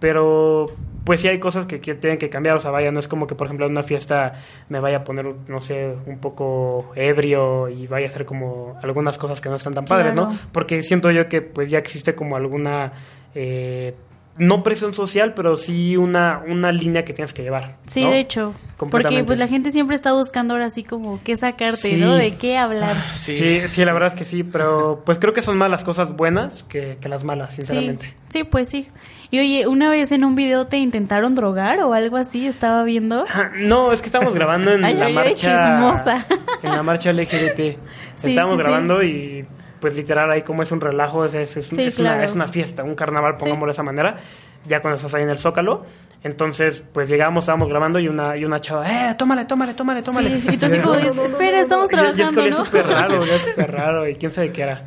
Pero 0.00 0.66
pues 1.04 1.20
sí 1.20 1.28
hay 1.28 1.38
cosas 1.38 1.66
que, 1.66 1.80
que 1.80 1.94
tienen 1.94 2.18
que 2.18 2.28
cambiar. 2.28 2.56
O 2.56 2.60
sea, 2.60 2.70
vaya, 2.72 2.90
no 2.90 2.98
es 2.98 3.06
como 3.06 3.26
que 3.28 3.34
por 3.36 3.46
ejemplo 3.46 3.66
en 3.66 3.72
una 3.72 3.84
fiesta 3.84 4.32
me 4.68 4.80
vaya 4.80 4.98
a 4.98 5.04
poner, 5.04 5.26
no 5.46 5.60
sé, 5.60 5.94
un 6.06 6.18
poco 6.18 6.90
ebrio 6.96 7.68
y 7.68 7.86
vaya 7.86 8.06
a 8.06 8.08
hacer 8.08 8.24
como 8.24 8.76
algunas 8.82 9.16
cosas 9.16 9.40
que 9.40 9.48
no 9.48 9.54
están 9.54 9.74
tan 9.74 9.84
padres, 9.84 10.14
Claro. 10.14 10.30
¿no? 10.30 10.38
Porque 10.50 10.82
siento 10.82 11.10
yo 11.12 11.28
que 11.28 11.40
pues 11.42 11.70
ya 11.70 11.78
existe 11.78 12.14
como 12.16 12.36
alguna... 12.36 12.92
eh, 13.34 13.94
no 14.38 14.62
presión 14.62 14.94
social, 14.94 15.34
pero 15.34 15.56
sí 15.56 15.96
una, 15.96 16.42
una 16.48 16.72
línea 16.72 17.04
que 17.04 17.12
tienes 17.12 17.32
que 17.34 17.42
llevar. 17.42 17.76
Sí, 17.86 18.02
¿no? 18.04 18.10
de 18.10 18.20
hecho. 18.20 18.54
Porque 18.78 19.22
pues 19.24 19.38
la 19.38 19.46
gente 19.46 19.70
siempre 19.70 19.94
está 19.94 20.12
buscando 20.12 20.54
ahora 20.54 20.66
así 20.66 20.82
como 20.82 21.20
qué 21.22 21.36
sacarte, 21.36 21.90
Sí. 21.90 21.96
¿no? 21.96 22.16
De 22.16 22.34
qué 22.34 22.58
hablar. 22.58 22.96
Sí, 23.14 23.60
sí, 23.68 23.84
la 23.84 23.92
verdad 23.92 24.08
es 24.08 24.14
que 24.16 24.24
sí, 24.24 24.42
pero 24.42 25.02
pues 25.06 25.20
creo 25.20 25.32
que 25.32 25.40
son 25.42 25.56
más 25.56 25.70
las 25.70 25.84
cosas 25.84 26.16
buenas 26.16 26.64
que, 26.64 26.98
que 27.00 27.08
las 27.08 27.22
malas, 27.22 27.50
Sí, 27.50 27.56
sinceramente. 27.62 28.12
sí, 28.28 28.42
pues 28.42 28.68
sí. 28.68 28.88
Y 29.30 29.38
oye, 29.38 29.66
una 29.68 29.88
vez 29.88 30.10
en 30.10 30.24
un 30.24 30.34
video 30.34 30.66
te 30.66 30.78
intentaron 30.78 31.34
drogar 31.36 31.78
o 31.80 31.94
algo 31.94 32.16
así, 32.16 32.46
estaba 32.48 32.82
viendo. 32.82 33.24
Ah, 33.32 33.50
No, 33.60 33.92
es 33.92 34.00
que 34.02 34.08
estamos 34.08 34.34
grabando 34.34 34.72
en 34.72 34.84
Ay, 34.84 34.94
la 34.94 35.06
ay, 35.06 35.12
marcha 35.14 35.34
chismosa. 35.34 36.26
en 36.62 36.70
la 36.70 36.82
marcha 36.82 37.12
LGBT. 37.12 37.60
Sí, 38.16 38.30
Estamos 38.30 38.52
sí, 38.52 38.56
sí. 38.58 38.62
grabando 38.62 39.02
y 39.02 39.44
pues 39.82 39.94
literal 39.94 40.30
ahí 40.30 40.40
como 40.40 40.62
es 40.62 40.72
un 40.72 40.80
relajo, 40.80 41.26
es, 41.26 41.34
es, 41.34 41.56
es- 41.58 41.66
Sí, 41.66 41.82
es 41.82 41.96
claro. 41.96 42.14
una, 42.16 42.24
es 42.24 42.32
una 42.34 42.46
fiesta, 42.46 42.82
un 42.82 42.94
carnaval, 42.94 43.36
pongámoslo 43.38 43.66
de 43.66 43.72
esa 43.72 43.82
manera, 43.82 44.16
ya 44.64 44.80
cuando 44.80 44.96
estás 44.96 45.12
ahí 45.14 45.24
en 45.24 45.30
el 45.30 45.38
Zócalo. 45.38 45.84
Entonces, 46.22 46.82
pues 46.92 47.08
llegamos, 47.08 47.42
estábamos 47.44 47.68
grabando 47.68 47.98
y 47.98 48.06
una, 48.08 48.36
y 48.36 48.44
una 48.44 48.60
chava, 48.60 48.86
eh, 48.88 49.14
tómale, 49.18 49.44
tómale, 49.44 49.74
tómale, 49.74 50.02
tómale. 50.02 50.38
Sí, 50.40 50.50
y 50.54 50.56
tú 50.56 50.66
así 50.66 50.78
como 50.82 50.96
dices, 50.96 51.18
espera, 51.18 51.60
estamos 51.60 51.90
Y- 51.92 51.96
y 51.96 51.98
es 51.98 52.06
que 52.06 52.16
trabajando, 52.22 52.42
¿no? 52.48 52.64
súper 52.64 52.86
raro, 52.86 53.20
súper 53.20 53.72
raro 53.72 54.08
y 54.08 54.14
quién 54.14 54.30
sabe 54.32 54.52
qué 54.52 54.62
era. 54.62 54.82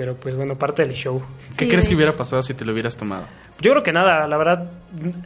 Pero 0.00 0.14
pues 0.16 0.34
bueno, 0.34 0.56
parte 0.56 0.82
del 0.82 0.94
show. 0.94 1.20
¿Qué 1.50 1.52
Sí, 1.66 1.68
crees 1.68 1.86
que 1.86 1.94
hubiera 1.94 2.12
pasado 2.12 2.40
si 2.42 2.54
te 2.54 2.64
lo 2.64 2.72
hubieras 2.72 2.96
tomado? 2.96 3.24
Yo 3.60 3.72
creo 3.72 3.82
que 3.82 3.92
nada, 3.92 4.26
la 4.26 4.38
verdad, 4.38 4.70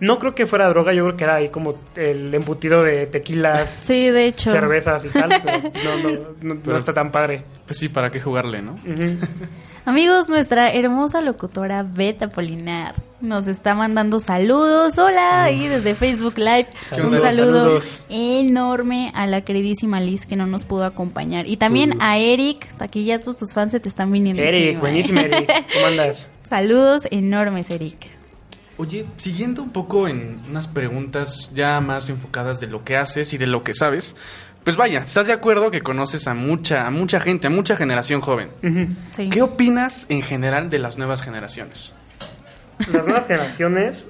no 0.00 0.18
creo 0.18 0.34
que 0.34 0.46
fuera 0.46 0.68
droga, 0.68 0.92
yo 0.92 1.04
creo 1.04 1.16
que 1.16 1.22
era 1.22 1.36
ahí 1.36 1.48
como 1.48 1.78
el 1.94 2.34
embutido 2.34 2.82
de 2.82 3.06
tequilas, 3.06 3.70
Sí, 3.86 4.10
de 4.10 4.26
hecho. 4.26 4.50
cervezas 4.50 5.04
y 5.04 5.10
tal, 5.10 5.30
pero 5.44 5.58
no, 5.84 5.96
no, 6.02 6.10
no, 6.42 6.54
no 6.54 6.60
Pero- 6.64 6.78
está 6.78 6.92
tan 6.92 7.12
padre. 7.12 7.44
Pues 7.68 7.78
sí, 7.78 7.88
¿para 7.88 8.10
qué 8.10 8.18
jugarle, 8.20 8.62
no? 8.62 8.72
Ujú. 8.72 9.16
Amigos, 9.86 10.30
nuestra 10.30 10.72
hermosa 10.72 11.20
locutora 11.20 11.82
Beta 11.82 12.30
Polinar 12.30 12.94
nos 13.20 13.46
está 13.46 13.74
mandando 13.74 14.18
saludos. 14.18 14.96
Hola, 14.96 15.44
ahí 15.44 15.68
desde 15.68 15.94
Facebook 15.94 16.38
Live. 16.38 16.68
Un 16.92 17.20
saludo 17.20 17.20
saludos. 17.20 18.06
enorme 18.08 19.12
a 19.14 19.26
la 19.26 19.42
queridísima 19.42 20.00
Liz 20.00 20.24
que 20.24 20.36
no 20.36 20.46
nos 20.46 20.64
pudo 20.64 20.86
acompañar. 20.86 21.46
Y 21.46 21.58
también 21.58 21.98
a 22.00 22.16
Eric, 22.16 22.66
aquí 22.78 23.04
ya 23.04 23.20
todos 23.20 23.36
tus 23.36 23.52
fans 23.52 23.72
se 23.72 23.80
te 23.80 23.90
están 23.90 24.10
viniendo. 24.10 24.42
Eric, 24.42 24.54
encima, 24.62 24.78
¿eh? 24.78 24.80
buenísimo 24.80 25.20
Eric, 25.20 25.52
¿cómo 25.74 25.86
andas? 25.86 26.30
Saludos 26.44 27.02
enormes, 27.10 27.68
Eric. 27.68 28.10
Oye, 28.78 29.06
siguiendo 29.18 29.62
un 29.62 29.70
poco 29.70 30.08
en 30.08 30.40
unas 30.48 30.66
preguntas 30.66 31.50
ya 31.54 31.80
más 31.80 32.08
enfocadas 32.08 32.58
de 32.58 32.66
lo 32.68 32.84
que 32.84 32.96
haces 32.96 33.34
y 33.34 33.38
de 33.38 33.46
lo 33.46 33.62
que 33.62 33.74
sabes, 33.74 34.16
pues 34.64 34.76
vaya, 34.76 35.00
¿estás 35.00 35.26
de 35.26 35.32
acuerdo 35.32 35.70
que 35.70 35.82
conoces 35.82 36.26
a 36.26 36.34
mucha, 36.34 36.86
a 36.86 36.90
mucha 36.90 37.20
gente, 37.20 37.46
a 37.46 37.50
mucha 37.50 37.76
generación 37.76 38.20
joven? 38.20 38.48
Sí. 39.12 39.28
¿Qué 39.28 39.42
opinas 39.42 40.06
en 40.08 40.22
general 40.22 40.70
de 40.70 40.78
las 40.78 40.96
nuevas 40.98 41.22
generaciones? 41.22 41.92
Las 42.90 43.04
nuevas 43.04 43.26
generaciones, 43.26 44.08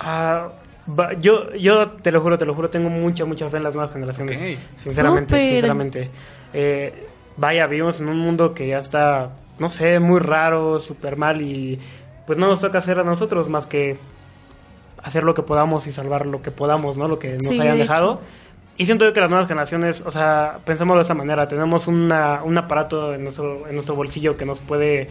va- 0.00 1.12
yo, 1.18 1.52
yo 1.54 1.90
te 2.02 2.10
lo 2.12 2.20
juro, 2.20 2.38
te 2.38 2.44
lo 2.46 2.54
juro, 2.54 2.70
tengo 2.70 2.90
mucha, 2.90 3.24
mucha 3.24 3.48
fe 3.48 3.56
en 3.56 3.62
las 3.64 3.74
nuevas 3.74 3.92
generaciones. 3.92 4.38
Sinceramente, 4.76 5.48
sinceramente. 5.48 6.10
Eh, 6.52 7.06
vaya, 7.36 7.66
vivimos 7.66 8.00
en 8.00 8.08
un 8.08 8.18
mundo 8.18 8.54
que 8.54 8.68
ya 8.68 8.78
está, 8.78 9.30
no 9.58 9.70
sé, 9.70 9.98
muy 9.98 10.20
raro, 10.20 10.78
súper 10.78 11.16
mal 11.16 11.40
y 11.42 11.80
pues 12.26 12.38
no 12.38 12.46
nos 12.48 12.60
toca 12.60 12.78
hacer 12.78 12.98
a 12.98 13.04
nosotros 13.04 13.48
más 13.48 13.66
que 13.66 13.98
hacer 15.02 15.24
lo 15.24 15.34
que 15.34 15.42
podamos 15.42 15.86
y 15.86 15.92
salvar 15.92 16.26
lo 16.26 16.40
que 16.40 16.50
podamos, 16.50 16.96
¿no? 16.96 17.08
Lo 17.08 17.18
que 17.18 17.32
nos 17.32 17.54
Sí, 17.56 17.60
hayan 17.60 17.74
de 17.76 17.82
dejado. 17.82 18.20
Y 18.76 18.86
siento 18.86 19.04
yo 19.04 19.12
que 19.12 19.20
las 19.20 19.30
nuevas 19.30 19.46
generaciones, 19.46 20.02
o 20.04 20.10
sea, 20.10 20.58
pensémoslo 20.64 20.98
de 21.00 21.04
esa 21.04 21.14
manera, 21.14 21.46
tenemos 21.46 21.86
una, 21.86 22.42
un 22.42 22.58
aparato 22.58 23.14
en 23.14 23.22
nuestro, 23.22 23.68
en 23.68 23.74
nuestro 23.74 23.94
bolsillo 23.94 24.36
que 24.36 24.44
nos 24.44 24.58
puede 24.58 25.08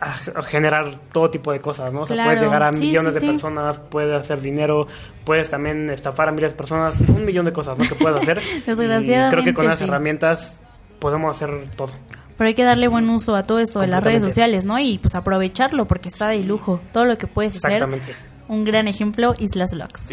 a- 0.00 0.16
a 0.38 0.42
generar 0.42 0.98
todo 1.12 1.30
tipo 1.30 1.52
de 1.52 1.60
cosas, 1.60 1.92
¿no? 1.92 2.00
O 2.02 2.06
sea, 2.06 2.16
Claro. 2.16 2.30
puedes 2.30 2.42
llegar 2.42 2.62
a 2.64 2.72
Sí, 2.72 2.80
millones 2.80 3.14
sí, 3.14 3.20
de 3.20 3.26
sí. 3.26 3.32
personas, 3.32 3.78
puedes 3.78 4.12
hacer 4.14 4.40
dinero, 4.40 4.86
puedes 5.24 5.48
también 5.48 5.88
estafar 5.88 6.28
a 6.28 6.32
miles 6.32 6.50
de 6.52 6.56
personas, 6.56 7.00
un 7.00 7.24
millón 7.24 7.44
de 7.44 7.52
cosas, 7.52 7.78
¿no? 7.78 7.88
Que 7.88 7.94
puedes 7.94 8.20
hacer. 8.20 8.40
Desgraciadamente, 8.66 9.26
Y 9.26 9.30
creo 9.30 9.44
que 9.44 9.54
con 9.54 9.76
sí. 9.76 9.84
herramientas 9.84 10.58
podemos 10.98 11.36
hacer 11.36 11.64
todo. 11.76 11.92
Pero 12.36 12.48
hay 12.48 12.54
que 12.54 12.64
darle 12.64 12.88
buen 12.88 13.08
uso 13.08 13.36
a 13.36 13.44
todo 13.44 13.60
esto 13.60 13.78
de 13.80 13.86
las 13.86 14.02
redes 14.02 14.22
sociales, 14.24 14.64
¿no? 14.64 14.76
Y 14.80 14.98
pues 14.98 15.14
aprovecharlo 15.14 15.84
porque 15.86 16.08
está 16.08 16.26
de 16.28 16.40
lujo. 16.40 16.80
Todo 16.92 17.04
lo 17.04 17.16
que 17.16 17.28
puedes 17.28 17.54
hacer. 17.56 17.74
Exactamente. 17.74 18.12
Un 18.46 18.64
gran 18.64 18.88
ejemplo, 18.88 19.34
Islas 19.38 19.72
Vlogs. 19.72 20.10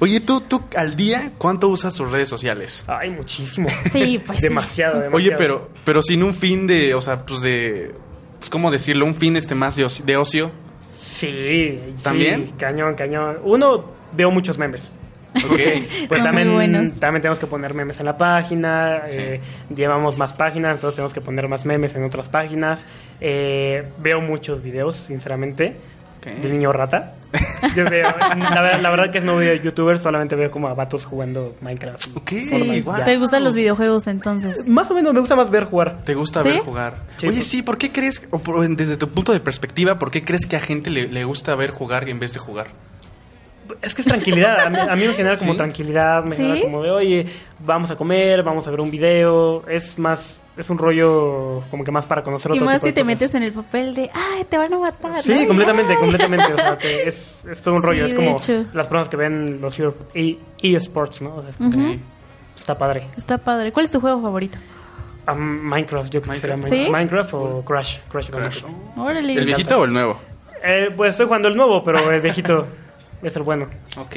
Oye, 0.00 0.20
¿tú, 0.20 0.40
tú 0.40 0.62
al 0.74 0.96
día 0.96 1.32
cuánto 1.36 1.68
usas 1.68 1.94
tus 1.94 2.10
redes 2.10 2.28
sociales? 2.28 2.82
Ay, 2.86 3.10
muchísimo. 3.10 3.68
Sí, 3.90 4.20
pues 4.26 4.40
demasiado, 4.40 4.94
demasiado. 5.00 5.16
Oye, 5.16 5.32
pero, 5.36 5.68
pero 5.84 6.02
sin 6.02 6.22
un 6.22 6.32
fin 6.32 6.66
de, 6.66 6.94
o 6.94 7.00
sea, 7.00 7.26
pues 7.26 7.42
de, 7.42 7.94
pues, 8.38 8.48
¿cómo 8.48 8.70
decirlo? 8.70 9.04
Un 9.04 9.14
fin 9.14 9.36
este 9.36 9.54
más 9.54 9.76
de 9.76 9.84
ocio. 9.84 10.04
De 10.06 10.16
ocio. 10.16 10.50
Sí, 10.96 11.26
sí, 11.96 12.02
¿También? 12.02 12.52
cañón, 12.58 12.94
cañón. 12.94 13.38
Uno, 13.44 13.84
veo 14.12 14.30
muchos 14.30 14.56
memes. 14.56 14.92
Ok. 15.34 15.58
Pues 16.08 16.22
Son 16.22 16.32
muy 16.34 16.42
también, 16.42 16.52
buenos. 16.52 17.00
también 17.00 17.22
tenemos 17.22 17.38
que 17.38 17.46
poner 17.46 17.74
memes 17.74 17.98
en 18.00 18.06
la 18.06 18.16
página, 18.18 19.04
eh, 19.10 19.40
llevamos 19.74 20.18
más 20.18 20.34
páginas, 20.34 20.74
entonces 20.74 20.96
tenemos 20.96 21.14
que 21.14 21.20
poner 21.22 21.48
más 21.48 21.64
memes 21.64 21.94
en 21.94 22.04
otras 22.04 22.28
páginas. 22.28 22.86
Eh, 23.20 23.88
veo 23.98 24.20
muchos 24.20 24.62
videos, 24.62 24.96
sinceramente, 24.96 25.76
Ok. 26.24 26.26
de 26.40 26.48
niño 26.50 26.72
rata. 26.72 27.14
Yo 27.74 27.84
veo- 27.88 28.04
la, 28.38 28.62
verdad, 28.62 28.80
la 28.80 28.90
verdad 28.90 29.10
que 29.10 29.20
no 29.20 29.36
veo 29.36 29.54
youtubers, 29.60 30.02
solamente 30.02 30.36
veo 30.36 30.50
como 30.50 30.68
a 30.68 30.74
vatos 30.74 31.04
jugando 31.04 31.56
Minecraft. 31.60 32.00
Sí. 32.28 32.84
¿Te 33.04 33.16
gustan 33.16 33.42
los 33.42 33.54
videojuegos 33.54 34.06
entonces? 34.06 34.56
Más 34.66 34.90
o 34.90 34.94
menos 34.94 35.12
me 35.14 35.20
gusta 35.20 35.34
más 35.34 35.50
ver 35.50 35.64
jugar. 35.64 36.02
¿Te 36.04 36.14
gusta 36.14 36.42
¿Sí? 36.42 36.50
ver 36.50 36.58
jugar? 36.60 36.94
Sí, 37.18 37.26
Oye, 37.26 37.36
pues- 37.38 37.46
sí, 37.48 37.62
¿por 37.62 37.76
qué 37.78 37.90
crees, 37.90 38.26
o 38.30 38.38
por- 38.38 38.64
desde 38.76 38.96
tu 38.96 39.08
punto 39.08 39.32
de 39.32 39.40
perspectiva, 39.40 39.98
por 39.98 40.10
qué 40.10 40.22
crees 40.24 40.46
que 40.46 40.56
a 40.56 40.60
gente 40.60 40.90
le, 40.90 41.08
le 41.08 41.24
gusta 41.24 41.54
ver 41.56 41.70
jugar 41.70 42.08
en 42.08 42.18
vez 42.20 42.32
de 42.34 42.38
jugar? 42.38 42.68
Es 43.80 43.94
que 43.94 44.02
es 44.02 44.08
tranquilidad. 44.08 44.60
A 44.66 44.68
mí, 44.70 44.78
a 44.78 44.96
mí 44.96 45.06
me 45.06 45.14
genera 45.14 45.36
como 45.36 45.52
¿Sí? 45.52 45.56
tranquilidad. 45.58 46.24
Me 46.24 46.36
¿Sí? 46.36 46.42
genera 46.42 46.62
como 46.62 46.82
de, 46.82 46.90
oye, 46.90 47.26
vamos 47.60 47.90
a 47.90 47.96
comer, 47.96 48.42
vamos 48.42 48.66
a 48.66 48.70
ver 48.70 48.80
un 48.80 48.90
video. 48.90 49.66
Es 49.68 49.98
más, 49.98 50.40
es 50.56 50.68
un 50.70 50.78
rollo 50.78 51.62
como 51.70 51.84
que 51.84 51.90
más 51.92 52.04
para 52.06 52.22
conocer 52.22 52.50
Y 52.52 52.54
otro 52.58 52.66
más 52.66 52.76
tipo 52.76 52.86
si 52.86 52.90
de 52.90 52.92
te 52.94 53.00
cosas. 53.02 53.06
metes 53.06 53.34
en 53.34 53.42
el 53.42 53.52
papel 53.52 53.94
de, 53.94 54.10
ay, 54.12 54.44
te 54.48 54.58
van 54.58 54.72
a 54.74 54.78
matar. 54.78 55.22
Sí, 55.22 55.34
¿no? 55.34 55.46
completamente, 55.48 55.92
Ay. 55.92 55.98
completamente. 56.00 56.52
O 56.54 56.56
sea, 56.56 56.78
que 56.78 57.02
es, 57.04 57.44
es 57.44 57.62
todo 57.62 57.74
un 57.74 57.82
rollo. 57.82 58.04
Sí, 58.06 58.12
es 58.12 58.14
como 58.14 58.30
hecho. 58.36 58.64
las 58.72 58.86
personas 58.86 59.08
que 59.08 59.16
ven 59.16 59.60
los 59.60 59.78
e- 60.14 60.38
eSports, 60.62 61.22
¿no? 61.22 61.36
O 61.36 61.40
sea, 61.40 61.50
es 61.50 61.56
como- 61.56 61.68
Ujú. 61.70 61.80
Ok. 61.94 61.98
está 62.56 62.76
padre. 62.76 63.06
Está 63.16 63.38
padre. 63.38 63.72
¿Cuál 63.72 63.86
es 63.86 63.92
tu 63.92 64.00
juego 64.00 64.20
favorito? 64.20 64.58
Ah, 65.24 65.34
Minecraft, 65.34 66.10
yo 66.12 66.20
creo 66.20 66.34
que 66.34 66.40
sería 66.40 66.56
Minecraft. 66.56 66.84
¿Sí? 66.84 66.90
Minecraft 66.90 67.34
o 67.34 67.64
Crash. 67.64 67.98
Crash, 68.10 68.28
Crash. 68.28 68.62
Bandicoot. 68.96 69.38
¿El 69.38 69.44
viejito 69.46 69.78
o 69.78 69.84
el 69.84 69.92
nuevo? 69.92 70.20
Eh, 70.64 70.90
pues 70.96 71.10
estoy 71.10 71.26
jugando 71.26 71.48
el 71.48 71.56
nuevo, 71.56 71.82
pero 71.84 72.10
el 72.10 72.20
viejito 72.20 72.66
es 73.22 73.36
el 73.36 73.42
bueno. 73.42 73.68
Ok. 73.96 74.16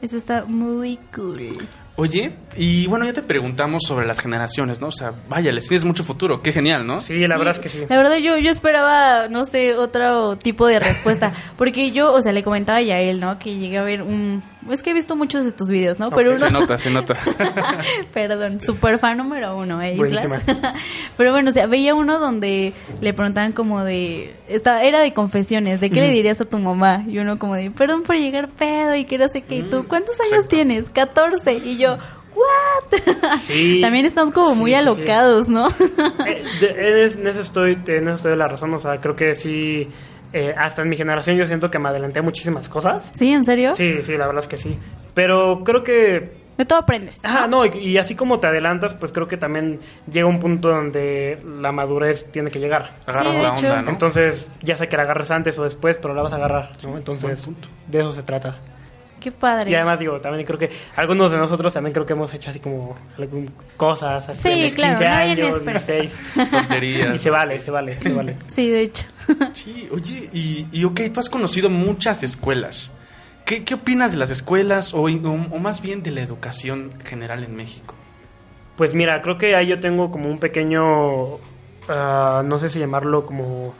Eso 0.00 0.16
está 0.16 0.44
muy 0.44 0.98
cool. 1.14 1.68
Oye, 1.96 2.32
y 2.56 2.86
bueno, 2.86 3.04
ya 3.04 3.12
te 3.12 3.22
preguntamos 3.22 3.82
sobre 3.84 4.06
las 4.06 4.20
generaciones, 4.20 4.80
¿no? 4.80 4.86
O 4.86 4.92
sea, 4.92 5.12
vaya, 5.28 5.50
les 5.50 5.66
tienes 5.66 5.84
mucho 5.84 6.04
futuro, 6.04 6.40
qué 6.42 6.52
genial, 6.52 6.86
¿no? 6.86 7.00
Sí, 7.00 7.26
la 7.26 7.36
verdad 7.36 7.54
es 7.54 7.58
que 7.58 7.68
sí. 7.68 7.80
La 7.88 7.96
verdad 7.96 8.18
yo, 8.18 8.38
yo 8.38 8.52
esperaba, 8.52 9.26
no 9.26 9.44
sé, 9.44 9.74
otro 9.74 10.38
tipo 10.38 10.68
de 10.68 10.78
respuesta. 10.78 11.32
Porque 11.58 11.90
yo, 11.90 12.12
o 12.12 12.22
sea, 12.22 12.30
le 12.32 12.44
comentaba 12.44 12.80
ya 12.80 12.94
a 12.94 13.00
él, 13.00 13.18
¿no? 13.18 13.40
Que 13.40 13.56
llegué 13.56 13.78
a 13.78 13.82
ver 13.82 14.02
un... 14.02 14.44
Es 14.70 14.82
que 14.82 14.90
he 14.90 14.94
visto 14.94 15.16
muchos 15.16 15.44
de 15.44 15.52
tus 15.52 15.68
videos, 15.70 15.98
¿no? 15.98 16.10
Pero 16.10 16.36
Se 16.38 16.46
uno... 16.46 16.60
nota, 16.60 16.76
se 16.78 16.90
nota. 16.90 17.14
Perdón, 18.12 18.60
super 18.60 18.98
fan 18.98 19.16
número 19.18 19.56
uno, 19.56 19.80
¿eh? 19.82 19.94
Islas? 19.94 20.44
Pero 21.16 21.32
bueno, 21.32 21.50
o 21.50 21.52
sea, 21.52 21.66
veía 21.66 21.94
uno 21.94 22.18
donde 22.18 22.72
le 23.00 23.12
preguntaban 23.14 23.52
como 23.52 23.84
de... 23.84 24.34
Estaba, 24.48 24.82
era 24.82 25.00
de 25.00 25.12
confesiones, 25.14 25.80
¿de 25.80 25.90
qué 25.90 26.00
le 26.00 26.10
dirías 26.10 26.40
a 26.40 26.44
tu 26.44 26.58
mamá? 26.58 27.04
Y 27.06 27.18
uno 27.18 27.38
como 27.38 27.54
de, 27.54 27.70
perdón 27.70 28.02
por 28.02 28.16
llegar 28.16 28.48
pedo 28.48 28.94
y 28.94 29.04
que 29.04 29.18
no 29.18 29.28
sé 29.28 29.42
qué. 29.42 29.56
¿Y 29.56 29.62
tú 29.62 29.84
cuántos 29.88 30.14
años 30.20 30.44
exacto. 30.44 30.56
tienes? 30.56 30.90
14. 30.90 31.56
Y 31.64 31.78
yo, 31.78 31.94
¿what? 32.34 33.00
Sí. 33.46 33.80
También 33.80 34.06
estamos 34.06 34.34
como 34.34 34.54
Sí, 34.54 34.60
muy 34.60 34.70
sí. 34.72 34.74
alocados, 34.76 35.48
¿no? 35.48 35.68
Eh, 36.26 36.42
de- 36.60 37.04
en 37.16 37.26
eso 37.26 37.40
estoy, 37.40 37.78
en 37.86 38.08
eso 38.08 38.16
estoy 38.16 38.30
de 38.32 38.36
la 38.36 38.48
razón, 38.48 38.72
o 38.74 38.80
sea, 38.80 38.98
creo 39.00 39.16
que 39.16 39.34
sí, 39.34 39.88
eh, 40.32 40.54
hasta 40.56 40.82
en 40.82 40.88
mi 40.88 40.96
generación 40.96 41.36
yo 41.36 41.46
siento 41.46 41.70
que 41.70 41.78
me 41.78 41.88
adelanté 41.88 42.20
a 42.20 42.22
muchísimas 42.22 42.68
cosas. 42.68 43.10
¿Sí? 43.14 43.32
¿En 43.32 43.44
serio? 43.44 43.74
Sí, 43.74 44.02
sí, 44.02 44.16
la 44.16 44.26
verdad 44.26 44.42
es 44.42 44.48
que 44.48 44.56
sí. 44.56 44.78
Pero 45.14 45.62
creo 45.64 45.82
que 45.82 46.32
De 46.56 46.64
todo 46.64 46.78
aprendes. 46.80 47.18
Ah, 47.24 47.46
no, 47.48 47.64
y, 47.66 47.70
y 47.78 47.98
así 47.98 48.14
como 48.14 48.38
te 48.40 48.46
adelantas, 48.48 48.94
pues 48.94 49.12
creo 49.12 49.26
que 49.28 49.36
también 49.36 49.80
llega 50.10 50.26
un 50.26 50.38
punto 50.40 50.68
donde 50.68 51.38
la 51.60 51.72
madurez 51.72 52.30
tiene 52.30 52.50
que 52.50 52.58
llegar. 52.58 52.96
Agarras 53.06 53.32
Sí, 53.32 53.36
de 53.38 53.42
la 53.42 53.54
hecho. 53.54 53.66
onda, 53.68 53.82
¿no? 53.82 53.90
Entonces, 53.90 54.46
ya 54.62 54.76
sé 54.76 54.88
que 54.88 54.96
la 54.96 55.04
agarres 55.04 55.30
antes 55.30 55.58
o 55.58 55.64
después, 55.64 55.98
pero 55.98 56.14
la 56.14 56.22
vas 56.22 56.32
a 56.32 56.36
agarrar, 56.36 56.70
¿no? 56.84 56.96
Entonces, 56.96 57.48
de 57.86 57.98
eso 58.00 58.12
se 58.12 58.22
trata. 58.22 58.56
Qué 59.20 59.32
padre. 59.32 59.70
Y 59.70 59.74
además, 59.74 59.98
digo, 59.98 60.20
también 60.20 60.46
creo 60.46 60.58
que 60.58 60.70
algunos 60.96 61.30
de 61.30 61.38
nosotros 61.38 61.72
también 61.72 61.92
creo 61.92 62.06
que 62.06 62.12
hemos 62.12 62.32
hecho 62.34 62.50
así 62.50 62.60
como 62.60 62.96
algún- 63.16 63.50
cosas 63.76 64.28
así. 64.28 64.50
Sí, 64.52 64.60
a 64.62 64.64
los 64.66 64.74
claro, 64.74 64.98
15 64.98 65.04
nadie 65.10 65.32
años, 65.32 65.58
espera. 65.58 65.80
16. 65.80 66.50
Tonterías. 66.50 67.14
Y 67.14 67.18
se 67.18 67.30
vale, 67.30 67.58
se 67.58 67.70
vale, 67.70 68.00
se 68.00 68.12
vale. 68.12 68.36
Sí, 68.48 68.70
de 68.70 68.80
hecho. 68.82 69.04
Sí, 69.52 69.88
oye, 69.92 70.30
y, 70.32 70.66
y 70.72 70.84
ok, 70.84 71.00
tú 71.12 71.20
has 71.20 71.28
conocido 71.28 71.68
muchas 71.70 72.22
escuelas. 72.22 72.92
¿Qué, 73.44 73.64
qué 73.64 73.74
opinas 73.74 74.12
de 74.12 74.18
las 74.18 74.30
escuelas 74.30 74.92
o, 74.94 75.02
o- 75.02 75.06
o 75.06 75.58
más 75.58 75.80
bien 75.82 76.02
de 76.02 76.10
la 76.10 76.20
educación 76.20 76.92
general 77.04 77.44
en 77.44 77.56
México? 77.56 77.94
Pues 78.76 78.94
mira, 78.94 79.20
creo 79.22 79.38
que 79.38 79.56
ahí 79.56 79.66
yo 79.66 79.80
tengo 79.80 80.10
como 80.10 80.28
un 80.30 80.38
pequeño, 80.38 81.38
ah, 81.88 82.42
no 82.44 82.58
sé 82.58 82.70
si 82.70 82.78
llamarlo 82.78 83.26
como 83.26 83.74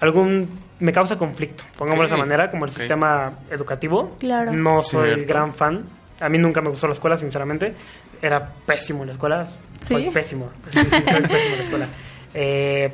algún, 0.00 0.48
me 0.80 0.92
causa 0.92 1.16
conflicto, 1.16 1.64
pongámoslo 1.78 2.08
de 2.08 2.14
esa 2.14 2.16
manera, 2.16 2.50
como 2.50 2.64
el 2.64 2.70
sistema 2.70 3.32
educativo. 3.50 4.16
Claro. 4.18 4.52
No 4.52 4.82
soy 4.82 5.14
Cierto. 5.14 5.26
gran 5.34 5.52
fan. 5.54 5.84
A 6.20 6.28
mí 6.28 6.38
nunca 6.38 6.60
me 6.60 6.70
gustó 6.70 6.86
la 6.86 6.92
escuela, 6.94 7.16
sinceramente. 7.16 7.74
Era 8.20 8.46
pésimo 8.66 9.02
en 9.02 9.08
la 9.08 9.12
escuela. 9.14 9.46
¿Sí? 9.80 9.94
Soy 9.94 10.10
pésimo. 10.10 10.50
Soy 10.72 10.84
pésimo 10.84 11.16
en 11.18 11.56
la 11.56 11.62
escuela. 11.62 11.88
Eh, 12.34 12.92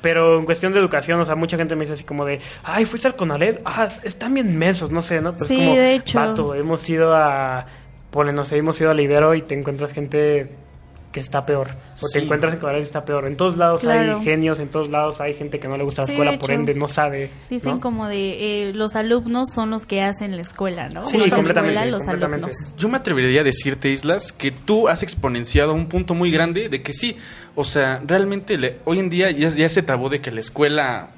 pero 0.00 0.38
en 0.38 0.44
cuestión 0.44 0.72
de 0.72 0.78
educación, 0.78 1.20
o 1.20 1.24
sea, 1.24 1.34
mucha 1.34 1.56
gente 1.56 1.74
me 1.74 1.80
dice 1.80 1.94
así 1.94 2.04
como 2.04 2.24
de, 2.24 2.38
ay, 2.62 2.84
fuiste 2.84 3.08
al 3.08 3.16
Conalep, 3.16 3.60
ah, 3.64 3.88
están 4.04 4.32
bien 4.34 4.56
mensos, 4.56 4.90
no 4.92 5.02
sé, 5.02 5.20
¿no? 5.20 5.32
Pero 5.32 5.44
es 5.44 5.48
Sí, 5.48 5.56
como, 5.58 5.74
de 5.74 5.94
hecho. 5.94 6.18
vato, 6.20 6.54
hemos 6.54 6.88
ido 6.88 7.12
a, 7.14 7.66
ponle, 8.10 8.32
no 8.32 8.44
sé, 8.44 8.58
hemos 8.58 8.80
ido 8.80 8.90
a 8.92 9.00
Ibero 9.00 9.34
y 9.34 9.42
te 9.42 9.54
encuentras 9.58 9.92
gente 9.92 10.54
que 11.12 11.20
está 11.20 11.44
peor. 11.46 11.70
Sí. 11.94 12.06
te 12.12 12.18
encuentras 12.24 12.52
en 12.54 12.60
Conalep 12.60 12.80
y 12.80 12.82
está 12.84 13.00
peor. 13.02 13.26
En 13.26 13.36
todos 13.36 13.56
lados 13.56 13.80
Claro. 13.80 14.18
hay 14.18 14.24
genios, 14.24 14.60
en 14.60 14.68
todos 14.68 14.88
lados 14.90 15.20
hay 15.20 15.32
gente 15.34 15.58
que 15.58 15.66
no 15.66 15.76
le 15.76 15.84
gusta 15.84 16.02
la 16.02 16.06
Sí, 16.06 16.12
escuela, 16.12 16.38
por 16.38 16.50
ende 16.50 16.74
no 16.74 16.86
sabe. 16.86 17.30
Dicen 17.48 17.72
¿no? 17.76 17.80
como 17.80 18.06
de 18.08 18.68
eh, 18.68 18.72
los 18.74 18.94
alumnos 18.94 19.48
son 19.54 19.70
los 19.70 19.86
que 19.86 20.02
hacen 20.02 20.36
la 20.36 20.42
escuela, 20.42 20.88
¿no? 20.90 21.06
Sí, 21.06 21.16
que 21.18 21.28
la 21.30 21.36
completamente, 21.36 21.74
escuela, 21.76 21.86
los 21.90 22.02
completamente. 22.04 22.44
alumnos. 22.46 22.72
Yo 22.76 22.88
me 22.88 22.96
atrevería 22.98 23.40
a 23.40 23.44
decirte, 23.44 23.88
Islas, 23.90 24.32
que 24.32 24.50
tú 24.50 24.88
has 24.88 25.02
exponenciado 25.02 25.72
un 25.72 25.86
punto 25.88 26.14
muy 26.14 26.30
grande 26.30 26.68
de 26.68 26.82
que 26.82 26.92
sí, 26.92 27.16
o 27.54 27.64
sea, 27.64 28.02
realmente 28.06 28.58
le- 28.58 28.78
hoy 28.84 28.98
en 28.98 29.08
día 29.08 29.30
ya, 29.30 29.48
ya 29.48 29.66
ese 29.66 29.82
tabú 29.82 30.08
de 30.10 30.20
que 30.20 30.30
la 30.30 30.40
escuela 30.40 31.08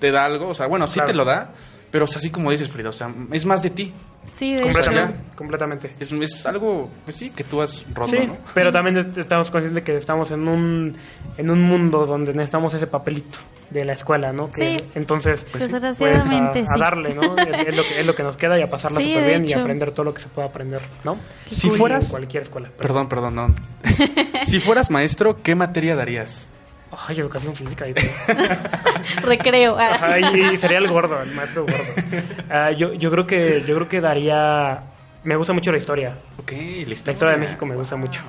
te 0.00 0.10
da 0.10 0.24
algo, 0.24 0.48
o 0.48 0.54
sea, 0.54 0.66
bueno, 0.66 0.86
sí 0.88 0.94
Claro. 0.94 1.10
te 1.10 1.14
lo 1.16 1.24
da, 1.24 1.52
pero 1.90 2.04
o 2.04 2.08
sea, 2.08 2.18
así 2.18 2.30
como 2.30 2.50
dices, 2.50 2.68
Frida, 2.68 2.88
o 2.88 2.92
sea, 2.92 3.14
es 3.32 3.46
más 3.46 3.62
de 3.62 3.70
ti. 3.70 3.92
Sí, 4.32 4.54
de 4.54 4.60
hecho. 4.60 4.72
Completamente, 4.72 5.12
ya. 5.12 5.34
completamente. 5.36 5.94
Es, 5.98 6.12
es 6.12 6.46
algo, 6.46 6.90
pues 7.04 7.16
sí, 7.16 7.30
que 7.30 7.44
tú 7.44 7.62
has 7.62 7.86
roto, 7.94 8.10
Sí, 8.10 8.26
¿no? 8.26 8.36
pero 8.54 8.70
también 8.70 8.96
est- 8.98 9.16
estamos 9.18 9.50
conscientes 9.50 9.82
que 9.82 9.96
estamos 9.96 10.30
en 10.30 10.46
un, 10.46 10.96
en 11.38 11.50
un 11.50 11.62
mundo 11.62 12.04
donde 12.04 12.32
necesitamos 12.34 12.74
ese 12.74 12.86
papelito 12.86 13.38
de 13.70 13.84
la 13.84 13.94
escuela, 13.94 14.32
¿no? 14.32 14.48
Que, 14.50 14.78
Sí. 14.78 14.84
Entonces, 14.94 15.44
Pues 15.50 15.64
sí. 15.64 15.72
Desgraciadamente, 15.72 16.60
pues, 16.60 16.70
a, 16.70 16.72
a 16.72 16.76
sí. 16.76 16.80
darle, 16.80 17.14
¿no? 17.14 17.36
Es, 17.36 17.66
es 17.68 17.76
lo 17.76 17.82
que, 17.82 18.00
es 18.00 18.06
lo 18.06 18.14
que 18.14 18.22
nos 18.22 18.36
queda 18.36 18.58
y 18.58 18.62
a 18.62 18.68
pasarla 18.70 19.00
Sí, 19.00 19.08
súper 19.08 19.22
de 19.22 19.28
bien 19.30 19.42
y 19.44 19.46
hecho. 19.46 19.60
aprender 19.60 19.90
todo 19.92 20.04
lo 20.04 20.14
que 20.14 20.20
se 20.22 20.28
pueda 20.28 20.48
aprender, 20.48 20.80
¿no? 21.04 21.16
Qué 21.48 21.54
Si 21.54 21.68
cool. 21.68 21.78
fueras- 21.78 22.04
En 22.06 22.10
cualquier 22.10 22.42
escuela. 22.42 22.70
Perdón, 22.76 23.08
perdón, 23.08 23.34
no. 23.34 23.54
si 24.44 24.60
fueras 24.60 24.90
maestro, 24.90 25.42
¿qué 25.42 25.54
materia 25.54 25.96
darías? 25.96 26.48
Ay, 26.90 27.18
educación 27.18 27.54
física 27.54 27.86
y 27.88 27.94
todo. 27.94 28.06
Recreo. 29.22 29.76
Ay, 29.78 30.56
sería 30.56 30.78
el 30.78 30.88
gordo, 30.88 31.20
el 31.22 31.32
maestro 31.32 31.62
gordo. 31.62 31.76
Ah, 32.48 32.70
yo, 32.70 32.92
yo 32.94 33.10
creo 33.10 33.26
que, 33.26 33.62
yo 33.66 33.74
creo 33.74 33.88
que 33.88 34.00
daría, 34.00 34.82
me 35.24 35.36
gusta 35.36 35.52
mucho 35.52 35.70
la 35.72 35.78
historia. 35.78 36.16
Ok, 36.38 36.52
la 36.52 36.58
historia. 36.58 36.86
La 36.86 36.92
historia 37.12 37.32
de 37.34 37.38
México 37.38 37.66
me 37.66 37.74
gusta 37.76 37.96
mucho. 37.96 38.22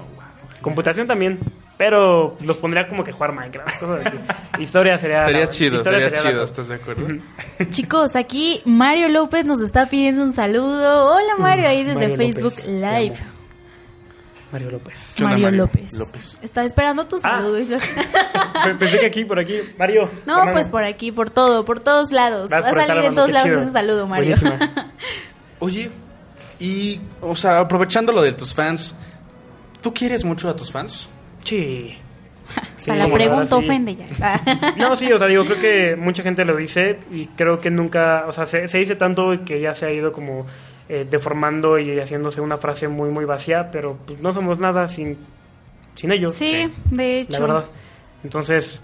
Computación 0.62 1.06
también, 1.08 1.40
pero 1.78 2.36
los 2.42 2.58
pondría 2.58 2.88
como 2.88 3.04
que 3.04 3.12
jugar 3.12 3.32
Minecraft. 3.32 3.80
cosas 3.80 4.08
así. 4.08 4.64
Historia 4.64 4.98
sería. 4.98 5.24
Sería 5.24 5.42
la- 5.42 5.48
chido, 5.50 5.78
historia 5.78 6.00
sería 6.10 6.24
la 6.24 6.30
chido. 6.30 6.44
¿estás 6.44 6.68
de 6.68 6.76
acuerdo? 6.76 7.08
Chicos, 7.70 8.16
aquí 8.16 8.62
Mario 8.66 9.08
López 9.10 9.46
nos 9.46 9.62
está 9.62 9.86
pidiendo 9.86 10.24
un 10.24 10.34
saludo. 10.34 11.14
Hola 11.16 11.36
Mario, 11.38 11.68
ahí 11.70 11.84
desde 11.84 12.08
Mario 12.10 12.18
Facebook 12.18 12.54
López, 12.58 12.68
Live. 12.68 13.16
Mario 14.52 14.72
López. 14.72 15.14
¿Qué 15.16 15.24
onda, 15.24 15.34
Mario, 15.34 15.46
Mario 15.48 15.62
López. 15.64 15.94
López? 15.94 16.38
Está 16.42 16.64
esperando 16.64 17.06
tu 17.06 17.18
Ah. 17.24 17.44
Pensé 18.80 19.00
que 19.00 19.06
aquí, 19.06 19.26
por 19.26 19.40
aquí. 19.40 19.60
Mario. 19.78 20.10
No, 20.26 20.44
pues 20.52 20.70
por 20.70 20.84
aquí, 20.84 21.12
por 21.12 21.30
todo, 21.30 21.66
por 21.66 21.80
todos 21.80 22.12
lados. 22.12 22.52
Va 22.52 22.58
a 22.60 22.62
salir 22.64 22.82
en 22.82 22.90
hermano, 22.92 23.16
todos 23.16 23.32
lados 23.32 23.50
ese 23.64 23.72
saludo, 23.72 24.08
Mario. 24.08 24.38
Oye, 25.60 25.90
y, 26.60 27.00
o 27.22 27.36
sea, 27.36 27.60
aprovechando 27.60 28.12
lo 28.12 28.22
de 28.22 28.34
tus 28.34 28.54
fans, 28.54 28.96
¿tú 29.82 29.94
quieres 29.94 30.24
mucho 30.24 30.50
a 30.50 30.56
tus 30.56 30.72
fans? 30.72 31.10
Sí. 31.44 31.98
Sí, 32.78 32.88
Para 32.92 33.08
la 33.08 33.14
pregunta 33.14 33.58
sí. 33.58 33.66
ofende 33.66 33.96
ya. 33.96 34.06
No, 34.78 34.96
sí, 34.96 35.12
o 35.12 35.20
sea, 35.20 35.28
digo, 35.28 35.44
creo 35.44 35.60
que 35.60 35.96
mucha 35.98 36.24
gente 36.24 36.46
lo 36.46 36.56
dice 36.56 37.00
y 37.12 37.26
creo 37.26 37.60
que 37.60 37.70
nunca, 37.70 38.24
o 38.26 38.32
sea, 38.32 38.46
se, 38.46 38.70
se 38.70 38.78
dice 38.78 38.96
tanto 38.96 39.44
que 39.44 39.60
ya 39.60 39.74
se 39.74 39.86
ha 39.88 39.92
ido 39.92 40.14
como 40.14 40.46
eh, 40.90 41.06
deformando 41.10 41.78
y 41.80 42.00
haciéndose 42.00 42.42
una 42.42 42.58
frase 42.58 42.88
muy, 42.88 43.10
muy 43.10 43.26
vacía, 43.26 43.70
pero 43.72 43.98
pues 44.06 44.22
no 44.22 44.34
somos 44.34 44.60
nada 44.60 44.88
sin, 44.88 45.18
sin 45.96 46.12
ellos. 46.12 46.34
sí, 46.34 46.72
de 46.92 47.20
hecho. 47.22 47.32
la 47.34 47.40
verdad. 47.40 47.66
Entonces, 48.24 48.82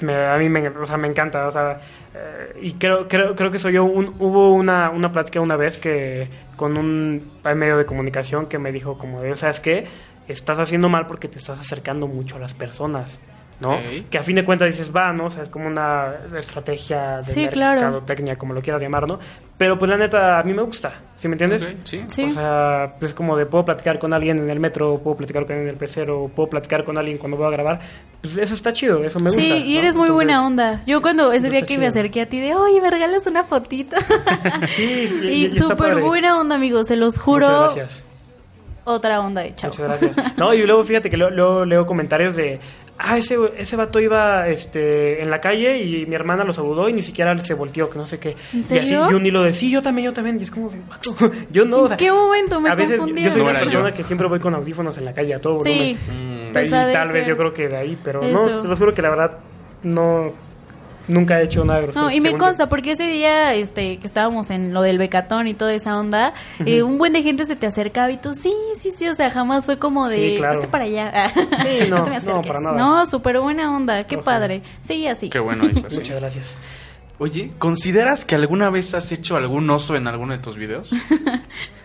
me- 0.00 0.14
a 0.26 0.36
mí 0.38 0.48
me, 0.48 0.68
o 0.68 0.86
sea, 0.86 0.96
me 0.96 1.08
encanta, 1.08 1.46
o 1.46 1.52
sea, 1.52 1.80
eh, 2.14 2.58
y 2.62 2.72
creo, 2.74 3.06
creo, 3.08 3.34
creo 3.34 3.50
que 3.50 3.58
soy 3.58 3.74
yo, 3.74 3.84
un, 3.84 4.14
hubo 4.18 4.52
una, 4.54 4.90
una 4.90 5.12
plática 5.12 5.40
una 5.40 5.56
vez 5.56 5.78
que 5.78 6.28
con 6.56 6.76
un 6.76 7.30
medio 7.44 7.76
de 7.76 7.84
comunicación 7.86 8.46
que 8.46 8.58
me 8.58 8.72
dijo 8.72 8.96
como 8.98 9.20
de, 9.22 9.36
¿sabes 9.36 9.60
qué? 9.60 9.86
Estás 10.28 10.58
haciendo 10.58 10.88
mal 10.88 11.06
porque 11.06 11.28
te 11.28 11.38
estás 11.38 11.58
acercando 11.60 12.06
mucho 12.08 12.36
a 12.36 12.38
las 12.38 12.52
personas, 12.54 13.20
¿no? 13.60 13.70
Ok. 13.76 14.08
Que 14.10 14.18
a 14.18 14.22
fin 14.22 14.36
de 14.36 14.44
cuentas 14.44 14.68
dices, 14.68 14.92
va, 14.94 15.12
¿no? 15.12 15.26
O 15.26 15.30
sea, 15.30 15.42
es 15.42 15.48
como 15.48 15.66
una 15.66 16.12
estrategia 16.38 17.18
de 17.18 17.28
Sí, 17.30 17.48
claro. 17.48 17.80
mercadotecnia, 17.80 18.36
como 18.36 18.52
lo 18.54 18.60
quieras 18.62 18.82
llamar, 18.82 19.06
¿no? 19.08 19.18
Pero 19.58 19.78
pues 19.78 19.88
la 19.90 19.96
neta, 19.96 20.38
a 20.38 20.42
mí 20.42 20.52
me 20.52 20.60
gusta, 20.62 21.00
¿sí 21.16 21.28
me 21.28 21.34
entiendes? 21.34 21.62
Ok, 21.66 21.70
sí. 21.84 22.04
Sí. 22.08 22.24
O 22.24 22.30
sea, 22.30 22.94
es 23.00 23.14
como 23.14 23.36
de 23.38 23.46
puedo 23.46 23.64
platicar 23.64 23.98
con 23.98 24.12
alguien 24.12 24.38
en 24.38 24.50
el 24.50 24.60
metro, 24.60 24.98
puedo 24.98 25.16
platicar 25.16 25.44
con 25.46 25.52
alguien 25.52 25.68
en 25.68 25.74
el 25.74 25.78
pecero, 25.78 26.30
puedo 26.36 26.50
platicar 26.50 26.84
con 26.84 26.98
alguien 26.98 27.16
cuando 27.16 27.38
voy 27.38 27.46
a 27.46 27.50
grabar. 27.50 27.80
Pues 28.20 28.36
eso 28.36 28.52
está 28.54 28.72
chido, 28.74 29.02
eso 29.02 29.18
me 29.18 29.30
gusta. 29.30 29.40
Sí, 29.42 29.54
y 29.54 29.72
¿no? 29.74 29.78
eres 29.78 29.96
muy 29.96 30.10
buena 30.10 30.34
Entonces, 30.34 30.50
onda. 30.66 30.82
Yo 30.86 31.00
cuando 31.00 31.32
ese 31.32 31.48
pues 31.48 31.52
día 31.52 31.60
que 31.62 31.78
me 31.78 31.84
chido. 31.84 31.88
acerqué 31.88 32.20
a 32.20 32.28
ti 32.28 32.40
de, 32.40 32.54
oye, 32.54 32.80
me 32.82 32.90
regalas 32.90 33.26
una 33.26 33.44
fotito. 33.44 33.96
Sí, 34.68 35.20
y- 35.22 35.26
y- 35.28 35.46
y 35.46 35.54
súper 35.54 36.00
buena 36.02 36.38
onda, 36.38 36.56
amigos, 36.56 36.88
se 36.88 36.96
los 36.96 37.18
juro. 37.18 37.46
Muchas 37.48 37.74
gracias. 37.76 38.04
Otra 38.84 39.20
onda 39.20 39.40
de 39.42 39.54
chavo. 39.54 39.72
Muchas 39.78 40.00
gracias. 40.00 40.36
No, 40.38 40.52
y 40.54 40.64
luego 40.64 40.84
fíjate 40.84 41.08
que 41.10 41.16
luego, 41.16 41.34
luego 41.34 41.64
leo 41.64 41.86
comentarios 41.86 42.36
de, 42.36 42.60
ah, 42.98 43.18
ese, 43.18 43.36
ese 43.56 43.76
vato 43.76 44.00
iba 44.00 44.48
este, 44.48 45.22
en 45.22 45.30
la 45.30 45.40
calle 45.40 45.82
y 45.82 46.06
mi 46.06 46.14
hermana 46.14 46.44
lo 46.44 46.52
saludó 46.52 46.88
y 46.88 46.92
ni 46.92 47.02
siquiera 47.02 47.36
se 47.38 47.54
volteó, 47.54 47.88
que 47.90 47.98
no 47.98 48.06
sé 48.06 48.18
qué. 48.18 48.36
¿En 48.52 48.60
Y 48.74 48.78
así, 48.78 48.94
y 48.94 49.14
un 49.14 49.24
hilo 49.26 49.42
de, 49.42 49.52
sí, 49.52 49.70
yo 49.70 49.82
también, 49.82 50.06
yo 50.06 50.12
también. 50.12 50.38
Y 50.38 50.42
es 50.44 50.50
como, 50.50 50.68
vato, 50.88 51.14
yo 51.50 51.64
no. 51.64 51.78
o 51.78 51.82
¿En 51.82 51.88
sea, 51.88 51.96
qué 51.96 52.10
momento 52.12 52.60
me 52.60 52.70
a 52.70 52.74
veces 52.74 52.98
yo 52.98 53.30
soy 53.30 53.42
No 53.42 53.48
una 53.50 53.58
persona 53.60 53.90
yo. 53.90 53.96
que 53.96 54.02
siempre 54.02 54.28
voy 54.28 54.40
con 54.40 54.54
audífonos 54.54 54.96
en 54.98 55.04
la 55.04 55.12
calle 55.14 55.34
a 55.34 55.38
todo 55.38 55.54
volumen. 55.58 55.96
Sí, 55.96 55.98
Mm, 56.10 56.52
Pues 56.52 56.68
y 56.68 56.72
de 56.72 56.92
tal 56.92 57.12
vez 57.12 57.26
yo 57.26 57.36
creo 57.36 57.52
que 57.52 57.68
de 57.68 57.76
ahí, 57.76 57.98
pero 58.02 58.22
Eso. 58.22 58.32
no, 58.48 58.62
te 58.62 58.68
lo 58.68 58.76
juro 58.76 58.94
que 58.94 59.02
la 59.02 59.10
verdad 59.10 59.38
no 59.82 60.32
nunca 61.08 61.40
he 61.40 61.44
hecho 61.44 61.64
nada 61.64 61.80
grosero. 61.80 62.04
No, 62.06 62.10
y 62.10 62.20
me 62.20 62.36
consta, 62.36 62.68
porque 62.68 62.92
ese 62.92 63.04
día 63.08 63.54
este 63.54 63.98
que 63.98 64.06
estábamos 64.06 64.50
en 64.50 64.72
lo 64.74 64.82
del 64.82 64.98
becatón 64.98 65.48
y 65.48 65.54
toda 65.54 65.72
esa 65.74 65.96
onda, 65.98 66.34
eh, 66.64 66.82
un 66.82 66.98
buen 66.98 67.12
de 67.12 67.22
gente 67.22 67.46
se 67.46 67.56
te 67.56 67.66
acercaba 67.66 68.10
y 68.10 68.16
tú, 68.16 68.34
sí, 68.34 68.52
sí, 68.74 68.90
sí, 68.90 69.08
o 69.08 69.14
sea, 69.14 69.30
jamás 69.30 69.66
fue 69.66 69.78
como 69.78 70.08
de, 70.08 70.16
Sí, 70.16 70.34
claro. 70.38 70.62
para 70.70 70.84
allá. 70.84 71.32
Sí, 71.62 71.88
no, 71.88 72.02
te 72.04 72.10
me 72.10 72.20
no, 72.20 72.42
para 72.42 72.60
nada. 72.60 72.76
No, 72.76 73.06
súper 73.06 73.38
buena 73.40 73.74
onda, 73.74 74.02
qué 74.04 74.16
Ojalá. 74.16 74.38
padre. 74.38 74.62
Sí, 74.80 75.06
así. 75.06 75.28
Qué 75.30 75.38
bueno, 75.38 75.64
Islas, 75.66 75.84
yo. 75.84 75.90
sí. 75.90 75.96
Muchas 75.96 76.20
gracias. 76.20 76.56
Oye, 77.18 77.50
¿consideras 77.58 78.24
que 78.26 78.34
alguna 78.34 78.68
vez 78.68 78.92
has 78.92 79.10
hecho 79.10 79.36
algún 79.36 79.68
oso 79.70 79.96
en 79.96 80.06
alguno 80.06 80.32
de 80.34 80.38
tus 80.38 80.56
videos? 80.56 80.90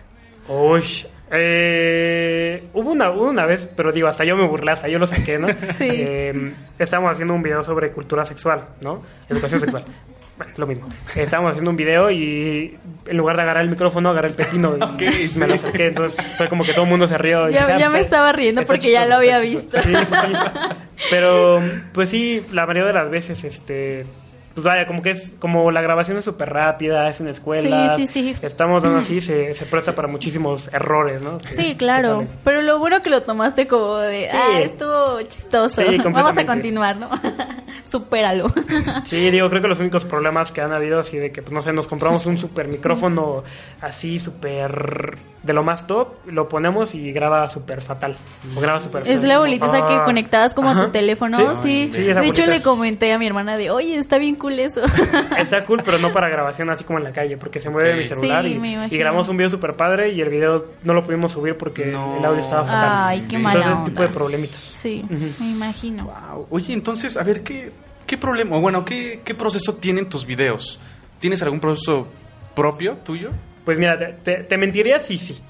Uy, 0.48 0.84
eh, 1.30 2.64
hubo 2.74 2.90
una, 2.92 3.10
hubo 3.10 3.30
una 3.30 3.46
vez, 3.46 3.68
pero 3.76 3.90
digo, 3.92 4.08
hasta 4.08 4.24
yo 4.24 4.36
me 4.36 4.46
burlé, 4.46 4.72
hasta 4.72 4.88
yo 4.88 4.98
lo 4.98 5.06
saqué, 5.06 5.38
¿no? 5.38 5.48
Sí. 5.72 5.88
Eh, 5.90 6.52
estábamos 6.78 7.12
haciendo 7.12 7.34
un 7.34 7.42
video 7.42 7.62
sobre 7.62 7.90
cultura 7.90 8.24
sexual, 8.24 8.64
¿no? 8.80 9.02
Educación 9.28 9.60
sexual. 9.60 9.84
Bueno, 10.34 10.54
lo 10.56 10.66
mismo. 10.66 10.88
Estábamos 11.14 11.50
haciendo 11.50 11.70
un 11.70 11.76
video 11.76 12.10
y 12.10 12.76
en 13.06 13.16
lugar 13.18 13.36
de 13.36 13.42
agarrar 13.42 13.64
el 13.64 13.68
micrófono, 13.68 14.08
agarré 14.08 14.28
el 14.28 14.34
pepino 14.34 14.76
y 14.98 15.04
sí. 15.28 15.38
me 15.38 15.46
lo 15.46 15.56
saqué. 15.58 15.88
Entonces 15.88 16.24
fue 16.38 16.48
como 16.48 16.64
que 16.64 16.72
todo 16.72 16.84
el 16.84 16.90
mundo 16.90 17.06
se 17.06 17.18
rió. 17.18 17.50
y 17.50 17.52
Ya- 17.52 17.66
dije, 17.66 17.78
ya 17.78 17.86
"Ah, 17.86 17.90
me 17.90 17.96
pues, 17.96 18.06
estaba 18.06 18.32
riendo 18.32 18.62
porque 18.62 18.90
ya 18.90 19.04
lo 19.04 19.16
había 19.16 19.36
está 19.42 19.82
chistoso". 19.82 19.82
Sí, 19.82 19.94
sí, 19.94 20.14
sí. 20.14 20.76
Pero, 21.10 21.60
pues 21.92 22.08
sí, 22.08 22.42
la 22.50 22.64
mayoría 22.64 22.86
de 22.88 22.94
las 22.94 23.10
veces, 23.10 23.44
este... 23.44 24.06
Pues 24.54 24.64
vaya, 24.64 24.86
como 24.86 25.00
que 25.02 25.10
es 25.10 25.34
como 25.38 25.70
la 25.70 25.80
grabación 25.80 26.18
es 26.18 26.24
súper 26.24 26.50
rápida, 26.50 27.08
es 27.08 27.20
en 27.20 27.28
escuela. 27.28 27.96
Sí, 27.96 28.06
sí, 28.06 28.34
sí. 28.34 28.36
Estamos 28.42 28.82
dando 28.82 28.98
así, 28.98 29.20
se, 29.20 29.54
se 29.54 29.66
presta 29.66 29.94
para 29.94 30.08
muchísimos 30.08 30.68
errores, 30.72 31.22
¿no? 31.22 31.38
Que- 31.38 31.54
Sí, 31.54 31.76
claro. 31.76 32.26
Pero 32.44 32.62
lo 32.62 32.78
bueno 32.78 33.00
que 33.00 33.10
lo 33.10 33.22
tomaste 33.22 33.66
como 33.66 33.96
de, 33.96 34.28
Sí. 34.30 34.36
ah, 34.36 34.60
estuvo 34.60 35.22
chistoso. 35.22 35.82
Sí, 35.82 35.98
Vamos 36.04 36.36
a 36.36 36.46
continuar, 36.46 36.96
¿no? 36.96 37.08
Supéralo. 37.88 38.52
Sí, 39.04 39.30
digo, 39.30 39.48
creo 39.48 39.62
que 39.62 39.68
los 39.68 39.80
únicos 39.80 40.04
problemas 40.04 40.52
que 40.52 40.60
han 40.60 40.72
habido 40.72 40.98
así 40.98 41.16
de 41.18 41.30
que, 41.32 41.42
pues, 41.42 41.52
no 41.52 41.62
sé, 41.62 41.72
nos 41.72 41.86
compramos 41.88 42.26
un 42.26 42.36
super 42.38 42.68
micrófono 42.68 43.42
así, 43.80 44.18
súper 44.18 45.16
de 45.42 45.52
lo 45.52 45.64
más 45.64 45.86
top, 45.88 46.08
lo 46.26 46.48
ponemos 46.48 46.94
y 46.94 47.10
graba 47.10 47.48
súper 47.48 47.82
fatal. 47.82 48.16
O 48.56 48.60
graba 48.60 48.78
súper 48.78 49.08
Es 49.08 49.22
la 49.24 49.38
bolita 49.40 49.66
esa 49.66 49.86
que 49.86 49.94
ah. 49.94 50.04
conectabas 50.04 50.54
como 50.54 50.70
a 50.70 50.84
tu 50.84 50.90
teléfono, 50.92 51.36
Sí, 51.56 51.88
sí. 51.88 51.90
sí, 51.92 52.02
de 52.02 52.26
hecho, 52.28 52.46
le 52.46 52.62
comenté 52.62 53.12
a 53.12 53.18
mi 53.18 53.26
hermana 53.26 53.56
de, 53.56 53.70
oye, 53.70 53.96
está 53.96 54.18
bien 54.18 54.36
cool 54.42 54.58
eso. 54.58 54.82
Está 55.38 55.64
cool, 55.64 55.82
pero 55.84 55.98
no 55.98 56.10
para 56.12 56.28
grabación 56.28 56.68
así 56.70 56.82
como 56.84 56.98
en 56.98 57.04
la 57.04 57.12
calle, 57.12 57.36
porque 57.36 57.60
se 57.60 57.70
mueve 57.70 57.94
mi 57.96 58.04
celular 58.04 58.44
Sí, 58.44 58.54
y, 58.54 58.58
me 58.58 58.72
imagino. 58.72 58.94
y 58.94 58.98
grabamos 58.98 59.28
un 59.28 59.36
video 59.36 59.50
súper 59.50 59.74
padre 59.76 60.10
y 60.10 60.20
el 60.20 60.28
video 60.28 60.66
no 60.82 60.92
lo 60.94 61.04
pudimos 61.04 61.32
subir 61.32 61.56
porque 61.56 61.86
No. 61.86 62.18
el 62.18 62.24
audio 62.24 62.40
estaba 62.40 62.64
fatal. 62.64 62.90
Ay, 63.08 63.26
qué 63.28 63.38
mala 63.38 63.60
Entonces, 63.60 63.82
ese 63.82 63.90
tipo 63.90 64.00
de 64.02 64.06
onda. 64.08 64.18
problemitas. 64.18 64.56
Sí, 64.60 65.04
me 65.40 65.50
imagino. 65.50 66.04
Wow. 66.06 66.46
Oye, 66.50 66.72
entonces, 66.74 67.16
a 67.16 67.22
ver, 67.22 67.42
¿qué, 67.42 67.70
qué 68.06 68.18
problema, 68.18 68.56
o 68.56 68.60
bueno, 68.60 68.84
¿qué, 68.84 69.20
qué 69.24 69.34
proceso 69.34 69.76
tienen 69.76 70.08
tus 70.08 70.26
videos? 70.26 70.80
¿Tienes 71.20 71.40
algún 71.42 71.60
proceso 71.60 72.08
propio 72.54 72.96
tuyo? 73.04 73.30
Pues 73.64 73.78
mira, 73.78 73.96
te, 73.96 74.06
te- 74.22 74.42
te 74.44 74.58
mentiría 74.58 74.98
si 74.98 75.16
sí. 75.18 75.40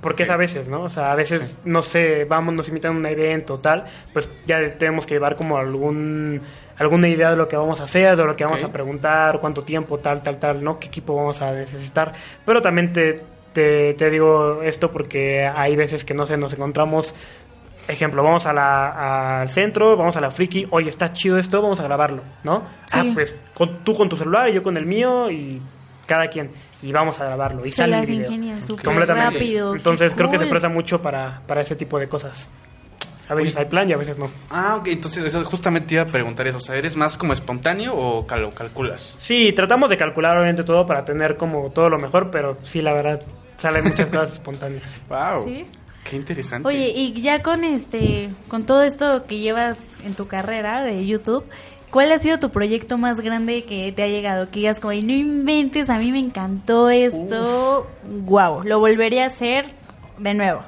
Porque 0.00 0.22
es 0.22 0.30
a 0.30 0.36
veces, 0.38 0.66
¿no? 0.66 0.80
O 0.84 0.88
sea, 0.88 1.12
a 1.12 1.14
veces, 1.14 1.58
no 1.66 1.82
sé, 1.82 2.24
vamos, 2.24 2.54
nos 2.54 2.66
invitan 2.68 2.94
a 2.94 2.96
un 2.96 3.06
evento 3.06 3.54
o 3.54 3.58
tal, 3.58 3.84
pues 4.14 4.30
ya 4.46 4.56
tenemos 4.78 5.04
que 5.06 5.12
llevar 5.14 5.36
como 5.36 5.58
algún 5.58 6.40
alguna 6.80 7.08
idea 7.08 7.30
de 7.30 7.36
lo 7.36 7.46
que 7.46 7.56
vamos 7.56 7.80
a 7.80 7.84
hacer, 7.84 8.16
de 8.16 8.24
lo 8.24 8.34
que 8.34 8.44
vamos 8.44 8.64
a 8.64 8.72
preguntar, 8.72 9.38
cuánto 9.40 9.62
tiempo, 9.62 9.98
tal, 9.98 10.22
tal, 10.22 10.38
tal, 10.38 10.64
¿no? 10.64 10.78
¿Qué 10.78 10.88
equipo 10.88 11.14
vamos 11.14 11.40
a 11.42 11.52
necesitar? 11.52 12.12
Pero 12.44 12.60
también 12.60 12.92
te, 12.92 13.22
te, 13.52 13.94
te 13.94 14.10
digo 14.10 14.62
esto 14.62 14.90
porque 14.90 15.46
hay 15.46 15.76
veces 15.76 16.04
que, 16.04 16.14
no 16.14 16.26
sé, 16.26 16.36
nos 16.36 16.52
encontramos... 16.52 17.14
Ejemplo, 17.88 18.22
vamos 18.22 18.46
a 18.46 18.52
la, 18.52 19.40
al 19.40 19.48
centro, 19.48 19.96
vamos 19.96 20.16
a 20.16 20.20
la 20.20 20.30
friki, 20.30 20.66
oye, 20.70 20.88
está 20.90 21.12
chido 21.12 21.38
esto, 21.38 21.60
vamos 21.60 21.80
a 21.80 21.84
grabarlo, 21.84 22.22
¿no? 22.44 22.64
Sí. 22.86 22.98
Ah, 23.00 23.04
pues 23.14 23.34
con, 23.54 23.82
tú 23.82 23.94
con 23.94 24.08
tu 24.08 24.16
celular 24.16 24.48
y 24.48 24.52
yo 24.52 24.62
con 24.62 24.76
el 24.76 24.86
mío 24.86 25.28
y 25.30 25.60
cada 26.06 26.28
quien. 26.28 26.50
Y 26.82 26.92
vamos 26.92 27.18
a 27.20 27.24
grabarlo. 27.24 27.66
Y 27.66 27.70
Se 27.72 27.78
sale 27.78 27.94
el 27.94 28.00
las 28.00 28.08
video. 28.08 28.26
ingenian 28.26 28.64
súper 28.66 28.84
Completamente. 28.84 29.32
rápido. 29.38 29.74
Entonces 29.74 30.12
qué 30.12 30.18
creo 30.18 30.30
que 30.30 30.38
se 30.38 30.46
presta 30.46 30.68
mucho 30.68 31.02
para, 31.02 31.40
para 31.46 31.62
ese 31.62 31.74
tipo 31.74 31.98
de 31.98 32.06
cosas. 32.08 32.48
A 33.30 33.34
veces 33.34 33.54
Oye. 33.54 33.64
hay 33.64 33.70
plan 33.70 33.88
y 33.88 33.92
a 33.92 33.96
veces 33.96 34.18
no. 34.18 34.28
Ah, 34.50 34.76
ok, 34.76 34.88
entonces 34.88 35.24
eso 35.24 35.42
justamente 35.44 35.88
te 35.88 35.94
iba 35.94 36.02
a 36.02 36.06
preguntar 36.06 36.46
eso. 36.48 36.58
O 36.58 36.60
sea, 36.60 36.74
¿eres 36.76 36.96
más 36.96 37.16
como 37.16 37.32
espontáneo 37.32 37.94
o 37.94 38.26
cal- 38.26 38.42
lo 38.42 38.50
calculas? 38.50 39.14
Sí, 39.18 39.52
tratamos 39.52 39.88
de 39.88 39.96
calcular 39.96 40.36
obviamente 40.36 40.64
todo 40.64 40.84
para 40.84 41.04
tener 41.04 41.36
como 41.36 41.70
todo 41.70 41.88
lo 41.88 41.98
mejor, 41.98 42.30
pero 42.32 42.58
sí, 42.62 42.82
la 42.82 42.92
verdad, 42.92 43.22
salen 43.58 43.84
muchas 43.84 44.06
cosas 44.10 44.32
espontáneas. 44.32 45.00
Wow. 45.08 45.44
Sí. 45.46 45.64
Qué 46.02 46.16
interesante. 46.16 46.66
Oye, 46.68 46.92
y 46.94 47.12
ya 47.22 47.40
con 47.42 47.62
este, 47.62 48.30
con 48.48 48.66
todo 48.66 48.82
esto 48.82 49.24
que 49.26 49.38
llevas 49.38 49.78
en 50.04 50.14
tu 50.14 50.26
carrera 50.26 50.82
de 50.82 51.06
YouTube, 51.06 51.44
¿cuál 51.90 52.10
ha 52.10 52.18
sido 52.18 52.40
tu 52.40 52.50
proyecto 52.50 52.98
más 52.98 53.20
grande 53.20 53.62
que 53.64 53.92
te 53.92 54.02
ha 54.02 54.08
llegado? 54.08 54.46
Que 54.50 54.60
digas 54.60 54.80
como, 54.80 54.90
"Ay, 54.90 55.02
no 55.02 55.12
inventes, 55.12 55.88
a 55.88 55.98
mí 55.98 56.10
me 56.10 56.18
encantó 56.18 56.90
esto, 56.90 57.86
wow, 58.04 58.64
lo 58.64 58.80
volvería 58.80 59.24
a 59.24 59.26
hacer 59.28 59.66
de 60.18 60.34
nuevo. 60.34 60.62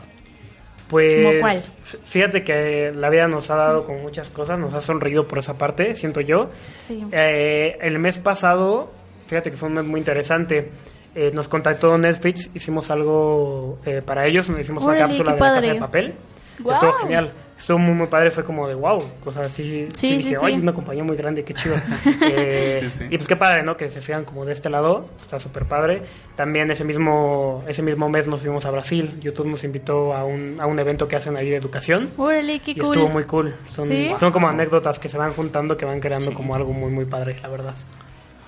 Pues 0.93 1.71
fíjate 2.05 2.45
que 2.45 2.93
la 2.95 3.09
vida 3.11 3.27
nos 3.27 3.51
ha 3.51 3.57
dado 3.57 3.85
con 3.85 4.03
muchas 4.03 4.31
cosas, 4.31 4.59
nos 4.59 4.75
ha 4.75 4.81
sonreído 4.81 5.27
por 5.27 5.39
esa 5.39 5.57
parte, 5.59 5.95
siento 5.95 6.21
yo. 6.21 6.51
Sí. 6.79 7.05
Eh, 7.11 7.79
el 7.81 7.99
mes 7.99 8.19
pasado, 8.19 8.93
fíjate 9.27 9.51
que 9.51 9.57
fue 9.57 9.69
un 9.69 9.75
mes 9.75 9.85
muy 9.85 9.99
interesante. 10.01 10.71
eh, 11.15 11.31
nos 11.33 11.49
contactó 11.49 11.97
Netflix, 11.99 12.51
hicimos 12.55 12.91
algo 12.91 13.79
eh, 13.85 14.01
para 14.05 14.27
ellos, 14.27 14.49
nos 14.49 14.61
hicimos 14.61 14.85
una 14.85 14.97
cápsula 14.97 15.33
de 15.35 15.41
la 15.41 15.47
casa 15.55 15.61
de 15.61 15.75
papel. 15.77 16.15
Guau. 16.61 16.75
Estuvo 16.75 16.93
genial. 16.93 17.33
Estuvo 17.63 17.79
muy, 17.79 17.95
muy 17.95 18.07
padre. 18.09 18.31
Fue 18.31 18.45
como 18.45 18.67
de 18.69 18.75
wow. 18.75 18.99
O 19.25 19.33
sea, 19.33 19.45
sí, 19.45 19.63
Sí, 19.63 19.89
sí, 19.95 20.09
sí, 20.09 20.17
dije, 20.19 20.35
sí. 20.35 20.41
"Ay, 20.43 20.55
una 20.55 20.75
compañía 20.75 21.05
muy 21.05 21.17
grande, 21.17 21.45
qué 21.45 21.55
chido. 21.55 21.77
Eh, 22.23 22.81
Sí, 22.85 22.91
sí. 22.91 23.05
Y 23.09 23.17
pues 23.17 23.27
qué 23.29 23.37
padre, 23.37 23.63
¿no? 23.63 23.77
Que 23.77 23.89
se 23.89 24.01
fijan 24.01 24.25
como 24.25 24.45
de 24.45 24.53
este 24.53 24.69
lado. 24.69 25.09
Está 25.21 25.39
súper 25.39 25.65
padre. 25.67 26.03
También 26.35 26.71
ese 26.71 26.85
mismo, 26.85 27.65
ese 27.69 27.83
mismo 27.83 28.09
mes 28.09 28.27
nos 28.27 28.41
fuimos 28.41 28.67
a 28.67 28.71
Brasil. 28.71 29.19
YouTube 29.21 29.47
nos 29.47 29.63
invitó 29.65 30.13
a 30.13 30.25
un, 30.25 30.61
a 30.61 30.67
un 30.67 30.79
evento 30.79 31.07
que 31.07 31.17
hacen 31.17 31.37
ahí 31.37 31.49
de 31.51 31.57
educación. 31.57 32.11
Órale, 32.17 32.59
qué 32.59 32.73
Y 32.73 32.77
cool. 32.77 32.97
estuvo 32.99 33.13
muy 33.13 33.25
cool. 33.25 33.55
Son, 33.73 33.87
¿Sí? 33.89 34.11
son 34.19 34.33
como 34.33 34.49
anécdotas 34.49 34.99
que 34.99 35.09
se 35.09 35.17
van 35.17 35.31
juntando, 35.31 35.77
que 35.77 35.85
van 35.85 36.01
creando 36.01 36.35
como 36.35 36.55
algo 36.57 36.73
muy, 36.73 36.91
muy 36.91 37.05
padre, 37.05 37.37
la 37.43 37.49
verdad. 37.49 37.75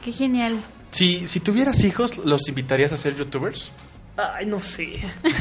Qué 0.05 0.11
genial. 0.13 0.61
Si, 0.91 1.27
si 1.29 1.41
tuvieras 1.41 1.83
hijos, 1.85 2.19
¿los 2.19 2.49
invitarías 2.49 2.93
a 2.93 2.97
ser 2.97 3.15
youtubers? 3.17 3.73
Ay, 4.17 4.47
no 4.47 4.61
sé. 4.61 4.91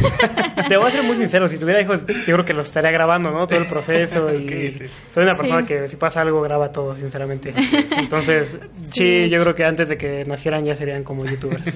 Te 0.68 0.78
voy 0.78 0.88
a 0.88 0.92
ser 0.92 1.04
muy 1.04 1.16
sincero, 1.16 1.48
si 1.48 1.60
tuviera 1.60 1.80
hijos, 1.82 2.00
yo 2.08 2.34
creo 2.34 2.44
que 2.46 2.54
los 2.54 2.68
estaría 2.68 2.90
grabando, 2.90 3.30
¿no? 3.32 3.46
Todo 3.46 3.60
el 3.60 3.68
proceso 3.68 4.34
y 4.36 4.72
sí. 4.72 4.80
soy 5.14 5.24
una 5.24 5.34
persona 5.38 5.62
Sí. 5.62 5.68
que 5.68 5.88
si 5.88 5.96
pasa 5.96 6.22
algo 6.22 6.42
graba 6.42 6.70
todo, 6.70 6.96
sinceramente. 6.96 7.54
Entonces, 7.98 8.58
Sí, 8.86 9.30
yo 9.30 9.38
creo 9.40 9.54
que 9.54 9.64
antes 9.66 9.90
de 9.90 9.98
que 9.98 10.24
nacieran 10.26 10.66
ya 10.66 10.74
serían 10.76 11.04
como 11.04 11.24
youtubers. 11.24 11.72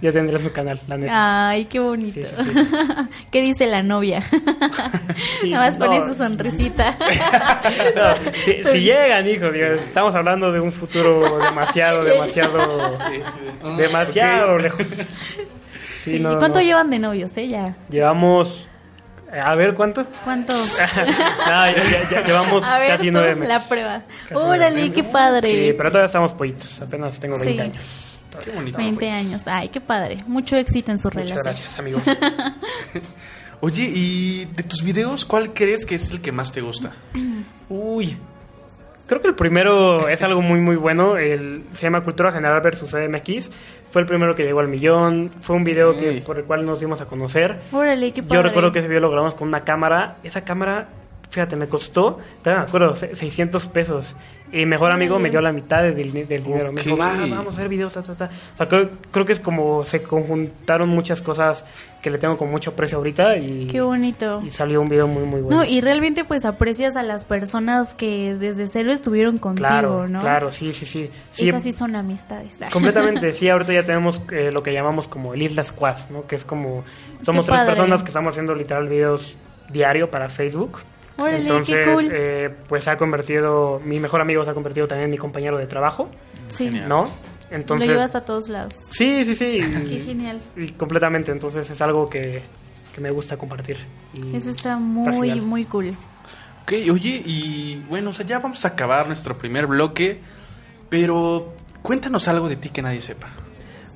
ya 0.00 0.10
tendrían 0.10 0.42
su 0.42 0.50
canal, 0.50 0.80
la 0.88 0.96
neta. 0.96 1.48
Ay, 1.50 1.66
qué 1.66 1.80
bonito. 1.80 2.14
Sí, 2.14 2.24
sí, 2.24 2.50
sí. 2.54 2.64
¿Qué 3.30 3.42
dice 3.42 3.66
la 3.66 3.82
novia? 3.82 4.22
Sí, 5.42 5.50
Nada 5.50 5.68
más 5.68 5.76
pone 5.78 5.98
no. 6.00 6.08
su 6.08 6.14
sonrisita. 6.14 6.96
No, 7.94 8.32
si, 8.44 8.62
si 8.64 8.80
llegan, 8.80 9.26
hijos, 9.28 9.52
digo, 9.52 9.66
estamos 9.66 10.14
hablando 10.14 10.50
de 10.50 10.60
un 10.60 10.72
futuro 10.72 11.38
demasiado, 11.44 12.02
demasiado, 12.04 12.98
demasiado 13.76 14.56
lejos. 14.58 14.86
Sí, 16.08 16.16
Sí, 16.18 16.22
no, 16.22 16.32
no, 16.32 16.38
¿Cuánto 16.38 16.58
no. 16.58 16.64
llevan 16.64 16.90
de 16.90 16.98
novios, 16.98 17.36
eh? 17.36 17.48
Ya. 17.48 17.76
Llevamos, 17.90 18.66
eh, 19.32 19.38
a 19.40 19.54
ver, 19.54 19.74
¿cuánto? 19.74 20.06
¿Cuánto? 20.24 20.52
No, 20.54 20.66
ya, 21.46 21.74
ya- 21.74 22.10
ya 22.10 22.24
llevamos 22.24 22.64
A 22.64 22.78
ver, 22.78 22.88
casi 22.92 23.06
tú, 23.06 23.12
nueve 23.12 23.34
meses. 23.34 23.48
la 23.48 23.68
prueba. 23.68 24.02
Órale, 24.34 24.92
qué 24.92 25.04
padre. 25.04 25.52
Sí, 25.68 25.74
pero 25.76 25.90
todavía 25.90 26.06
estamos 26.06 26.32
pollitos. 26.32 26.80
Apenas 26.80 27.18
tengo 27.20 27.36
20 27.38 27.54
Sí. 27.54 27.60
años. 27.60 27.84
Qué 28.44 28.50
bonito. 28.52 28.78
20 28.78 29.10
años. 29.10 29.42
Ay, 29.46 29.68
qué 29.68 29.80
padre. 29.80 30.22
Mucho 30.26 30.56
éxito 30.56 30.92
en 30.92 30.98
su 30.98 31.08
Muchas 31.08 31.22
relación. 31.30 31.44
gracias, 31.44 31.78
amigos. 31.78 32.02
Oye, 33.60 33.90
¿y 33.92 34.44
de 34.44 34.62
tus 34.62 34.82
videos 34.84 35.24
cuál 35.24 35.52
crees 35.52 35.84
que 35.84 35.96
es 35.96 36.10
el 36.10 36.20
que 36.20 36.30
más 36.30 36.52
te 36.52 36.60
gusta? 36.60 36.92
Uy. 37.68 38.16
Creo 39.08 39.22
que 39.22 39.28
el 39.28 39.34
primero 39.34 40.06
es 40.08 40.22
algo 40.22 40.42
muy, 40.42 40.60
muy 40.60 40.76
bueno. 40.76 41.16
El, 41.16 41.64
se 41.72 41.84
llama 41.84 42.04
Cultura 42.04 42.30
General 42.30 42.60
versus 42.60 42.90
CDMX. 42.90 43.50
Fue 43.90 44.02
el 44.02 44.06
primero 44.06 44.34
que 44.34 44.44
llegó 44.44 44.60
al 44.60 44.68
millón. 44.68 45.30
Fue 45.40 45.56
un 45.56 45.64
video 45.64 45.96
que, 45.96 46.22
por 46.24 46.36
el 46.36 46.44
cual 46.44 46.66
nos 46.66 46.80
dimos 46.80 47.00
a 47.00 47.06
conocer. 47.06 47.58
Órale, 47.72 48.12
qué 48.12 48.22
padre. 48.22 48.36
Yo 48.36 48.42
recuerdo 48.42 48.70
que 48.70 48.80
ese 48.80 48.88
video 48.88 49.00
lo 49.00 49.10
grabamos 49.10 49.34
con 49.34 49.48
una 49.48 49.64
cámara. 49.64 50.18
Esa 50.24 50.44
cámara, 50.44 50.88
fíjate, 51.30 51.56
me 51.56 51.68
costó, 51.68 52.18
todavía 52.42 52.62
me 52.64 52.68
acuerdo, 52.68 52.94
se- 52.94 53.14
600 53.14 53.66
pesos. 53.68 54.16
Y 54.50 54.64
mejor 54.64 54.90
amigo 54.92 55.18
me 55.18 55.28
dio 55.28 55.42
la 55.42 55.52
mitad 55.52 55.82
del, 55.82 55.94
del 56.26 56.42
dinero. 56.42 56.72
Me 56.72 56.82
dijo, 56.82 56.96
va, 56.96 57.12
vamos 57.28 57.48
a 57.48 57.50
hacer 57.50 57.68
videos, 57.68 57.92
ta, 57.92 58.02
ta, 58.02 58.14
ta. 58.14 58.30
O 58.54 58.56
sea, 58.56 58.66
creo, 58.66 58.88
creo 59.10 59.26
que 59.26 59.34
es 59.34 59.40
como 59.40 59.84
se 59.84 60.02
conjuntaron 60.02 60.88
muchas 60.88 61.20
cosas 61.20 61.66
que 62.00 62.08
le 62.10 62.16
tengo 62.16 62.38
con 62.38 62.50
mucho 62.50 62.70
aprecio 62.70 62.96
ahorita 62.96 63.36
y, 63.36 63.66
Qué 63.66 63.82
bonito. 63.82 64.40
y 64.42 64.48
salió 64.48 64.80
un 64.80 64.88
video 64.88 65.06
muy, 65.06 65.24
muy 65.24 65.42
bueno. 65.42 65.58
No, 65.58 65.64
y 65.68 65.82
realmente 65.82 66.24
pues 66.24 66.46
aprecias 66.46 66.96
a 66.96 67.02
las 67.02 67.26
personas 67.26 67.92
que 67.92 68.36
desde 68.36 68.68
cero 68.68 68.90
estuvieron 68.90 69.36
contigo, 69.36 69.68
claro, 69.68 70.08
¿no? 70.08 70.20
claro, 70.20 70.50
sí, 70.50 70.72
sí, 70.72 70.86
sí. 70.86 71.10
sí 71.32 71.50
Esas 71.50 71.62
sí 71.64 71.74
son 71.74 71.94
amistades. 71.94 72.56
Completamente, 72.72 73.34
sí, 73.34 73.50
ahorita 73.50 73.74
ya 73.74 73.84
tenemos 73.84 74.22
eh, 74.32 74.48
lo 74.50 74.62
que 74.62 74.72
llamamos 74.72 75.08
como 75.08 75.34
el 75.34 75.42
Isla 75.42 75.62
Squad, 75.62 75.98
¿no? 76.08 76.26
Que 76.26 76.36
es 76.36 76.46
como, 76.46 76.84
somos 77.22 77.44
Qué 77.44 77.52
tres 77.52 77.60
padre. 77.64 77.74
personas 77.76 78.02
que 78.02 78.08
estamos 78.08 78.30
haciendo 78.32 78.54
literal 78.54 78.88
videos 78.88 79.36
diario 79.70 80.10
para 80.10 80.30
Facebook. 80.30 80.78
Órale, 81.18 81.36
qué 81.38 81.42
Entonces, 81.42 81.86
cool. 81.86 82.08
eh, 82.12 82.54
pues 82.68 82.84
se 82.84 82.90
ha 82.90 82.96
convertido, 82.96 83.80
mi 83.84 83.98
mejor 84.00 84.20
amigo 84.20 84.44
se 84.44 84.50
ha 84.50 84.54
convertido 84.54 84.86
también 84.86 85.06
en 85.06 85.10
mi 85.10 85.18
compañero 85.18 85.58
de 85.58 85.66
trabajo, 85.66 86.08
sí. 86.48 86.70
¿no? 86.70 87.04
Lo 87.04 87.10
Entonces, 87.50 87.88
llevas 87.88 88.14
a 88.14 88.24
todos 88.24 88.48
lados. 88.48 88.74
sí, 88.90 89.24
sí, 89.24 89.34
sí. 89.34 89.60
Qué 89.88 89.94
y- 89.94 90.04
genial. 90.04 90.40
Y 90.56 90.68
completamente, 90.72 91.32
entonces 91.32 91.68
es 91.68 91.80
algo 91.82 92.06
que, 92.08 92.42
que 92.94 93.00
me 93.00 93.10
gusta 93.10 93.36
compartir. 93.36 93.78
Y 94.14 94.36
Eso 94.36 94.50
está 94.50 94.76
muy, 94.78 95.40
muy 95.40 95.64
cool. 95.64 95.90
Ok, 96.62 96.72
oye, 96.92 97.22
y 97.24 97.82
bueno, 97.88 98.10
o 98.10 98.12
sea, 98.12 98.26
ya 98.26 98.38
vamos 98.40 98.64
a 98.64 98.68
acabar 98.68 99.06
nuestro 99.06 99.38
primer 99.38 99.66
bloque, 99.66 100.20
pero 100.90 101.54
cuéntanos 101.82 102.28
algo 102.28 102.48
de 102.48 102.56
ti 102.56 102.68
que 102.68 102.82
nadie 102.82 103.00
sepa. 103.00 103.28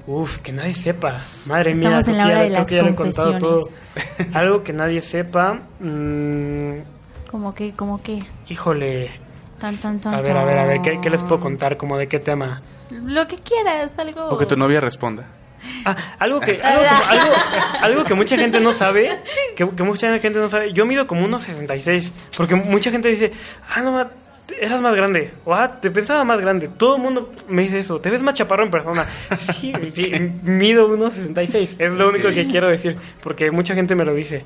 Uf, 0.07 0.39
que 0.39 0.53
nadie 0.53 0.75
sepa. 0.75 1.19
Madre 1.47 1.75
mía, 1.77 1.99
Estamos 1.99 2.09
en 2.09 2.17
la 2.17 2.25
creo 2.25 2.35
que 2.35 2.41
hora 2.41 2.49
ya- 2.49 2.59
de 2.61 2.65
creo 2.67 2.67
que 2.67 2.75
las 2.75 2.83
ya 2.83 2.83
lo 2.83 2.89
he 2.89 2.95
contado 2.97 3.39
todo. 3.39 3.61
confesiones. 3.61 4.35
Algo 4.37 4.63
que 4.65 4.73
nadie 4.73 5.01
sepa. 5.03 5.61
mm, 5.79 6.79
Como 7.33 7.53
que, 7.55 7.73
como 7.73 8.01
que. 8.03 8.23
híjole. 8.49 9.11
Tan, 9.59 9.77
tan, 9.79 9.99
tan, 10.01 10.15
A 10.15 10.21
ver, 10.21 10.37
a 10.37 10.45
ver, 10.45 10.59
a 10.59 10.67
ver, 10.67 10.81
¿qué, 10.83 11.01
qué 11.01 11.11
les 11.11 11.23
puedo 11.23 11.41
contar? 11.41 11.77
¿Como 11.77 11.97
de 11.99 12.07
qué 12.07 12.19
tema? 12.21 12.63
Lo 12.91 13.27
que 13.27 13.37
quieras, 13.37 13.99
algo. 13.99 14.29
O 14.29 14.39
que 14.39 14.47
tu 14.47 14.57
novia 14.57 14.79
responda. 14.81 15.25
Ah, 15.85 15.97
algo 16.19 16.41
que, 16.41 16.61
algo, 16.63 16.83
como- 16.85 17.11
algo, 17.21 17.35
algo 17.81 18.05
que 18.05 18.15
mucha 18.15 18.37
gente 18.37 18.61
no 18.61 18.73
sabe, 18.73 19.21
que, 19.57 19.69
que 19.71 19.83
mucha 19.83 20.19
gente 20.19 20.39
no 20.39 20.49
sabe. 20.49 20.73
Yo 20.73 20.85
mido 20.87 21.07
como 21.07 21.25
unos 21.25 21.45
66, 21.45 22.13
porque 22.37 22.55
mucha 22.55 22.91
gente 22.91 23.09
dice, 23.09 23.33
ah, 23.75 23.81
no, 23.81 24.11
eras 24.61 24.81
más 24.83 24.95
grande, 24.95 25.33
o 25.45 25.55
ah, 25.55 25.81
te 25.81 25.91
pensaba 25.91 26.25
más 26.25 26.41
grande. 26.41 26.69
Todo 26.69 26.97
el 26.97 27.03
mundo 27.03 27.31
me 27.49 27.63
dice 27.63 27.79
eso, 27.79 28.01
te 28.01 28.11
ves 28.11 28.23
más 28.23 28.35
chaparro 28.35 28.65
en 28.65 28.71
persona. 28.71 29.07
Sí, 29.55 29.73
sí, 29.95 30.13
mido 30.43 30.89
unos 30.89 31.13
66, 31.15 31.77
es 31.79 31.93
lo 31.93 32.09
único 32.09 32.29
que 32.31 32.47
quiero 32.49 32.69
decir, 32.69 32.97
porque 33.23 33.51
mucha 33.53 33.75
gente 33.75 33.95
me 33.95 34.05
lo 34.05 34.13
dice. 34.15 34.45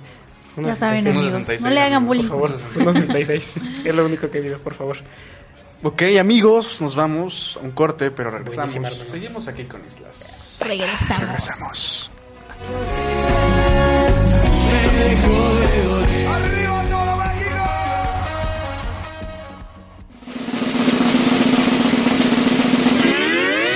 Ya 0.56 0.74
saben, 0.74 1.04
1,66, 1.04 1.08
amigos. 1.10 1.24
66, 1.32 1.60
No 1.62 1.70
le 1.70 1.80
hagan 1.80 2.06
bullying. 2.06 2.28
Por 2.28 2.58
favor, 2.58 2.72
unos 2.76 2.94
66, 2.94 3.52
es 3.84 3.94
lo 3.94 4.06
único 4.06 4.30
que 4.30 4.40
mido, 4.40 4.58
por 4.58 4.74
favor. 4.74 4.98
Ok, 5.82 6.02
amigos, 6.18 6.80
nos 6.80 6.96
vamos 6.96 7.58
a 7.60 7.64
un 7.64 7.72
corte, 7.72 8.10
pero 8.10 8.30
regresamos. 8.30 8.94
Seguimos 9.08 9.46
aquí 9.46 9.64
con 9.64 9.84
Islas. 9.84 10.58
Regresamos. 10.60 11.20
Regresamos. 11.20 12.10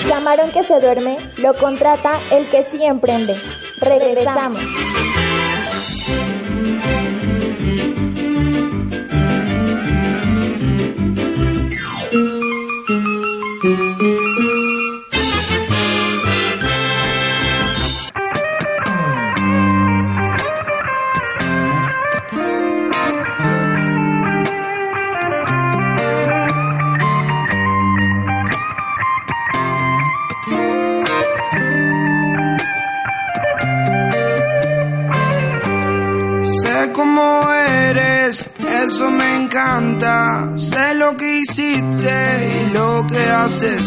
Camarón 0.08 0.50
que 0.50 0.64
se 0.64 0.80
duerme 0.80 1.18
lo 1.38 1.54
contrata 1.54 2.20
el 2.30 2.48
que 2.48 2.64
sí 2.70 2.84
emprende. 2.84 3.34
Regresamos. 3.80 4.60
Thank 5.80 6.84
you. 6.84 6.99
Sé 36.90 36.96
cómo 36.96 37.52
eres, 37.52 38.50
eso 38.82 39.12
me 39.12 39.36
encanta. 39.36 40.50
Sé 40.56 40.94
lo 40.94 41.16
que 41.16 41.38
hiciste 41.38 42.64
y 42.64 42.70
lo 42.72 43.06
que 43.06 43.30
haces. 43.30 43.86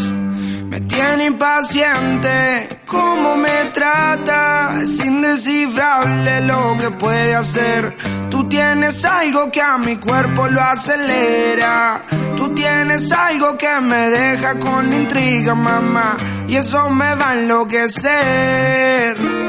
Me 0.70 0.80
tiene 0.80 1.26
impaciente 1.26 2.80
cómo 2.86 3.36
me 3.36 3.66
trata. 3.74 4.80
Es 4.82 4.98
indescifrable 5.00 6.46
lo 6.46 6.78
que 6.78 6.92
puede 6.92 7.34
hacer. 7.34 7.94
Tú 8.30 8.48
tienes 8.48 9.04
algo 9.04 9.50
que 9.50 9.60
a 9.60 9.76
mi 9.76 9.96
cuerpo 9.96 10.48
lo 10.48 10.62
acelera. 10.62 12.06
Tú 12.38 12.54
tienes 12.54 13.12
algo 13.12 13.58
que 13.58 13.80
me 13.82 14.08
deja 14.08 14.58
con 14.58 14.94
intriga, 14.94 15.54
mamá. 15.54 16.16
Y 16.48 16.56
eso 16.56 16.88
me 16.88 17.14
va 17.16 17.30
a 17.30 17.34
enloquecer. 17.34 19.43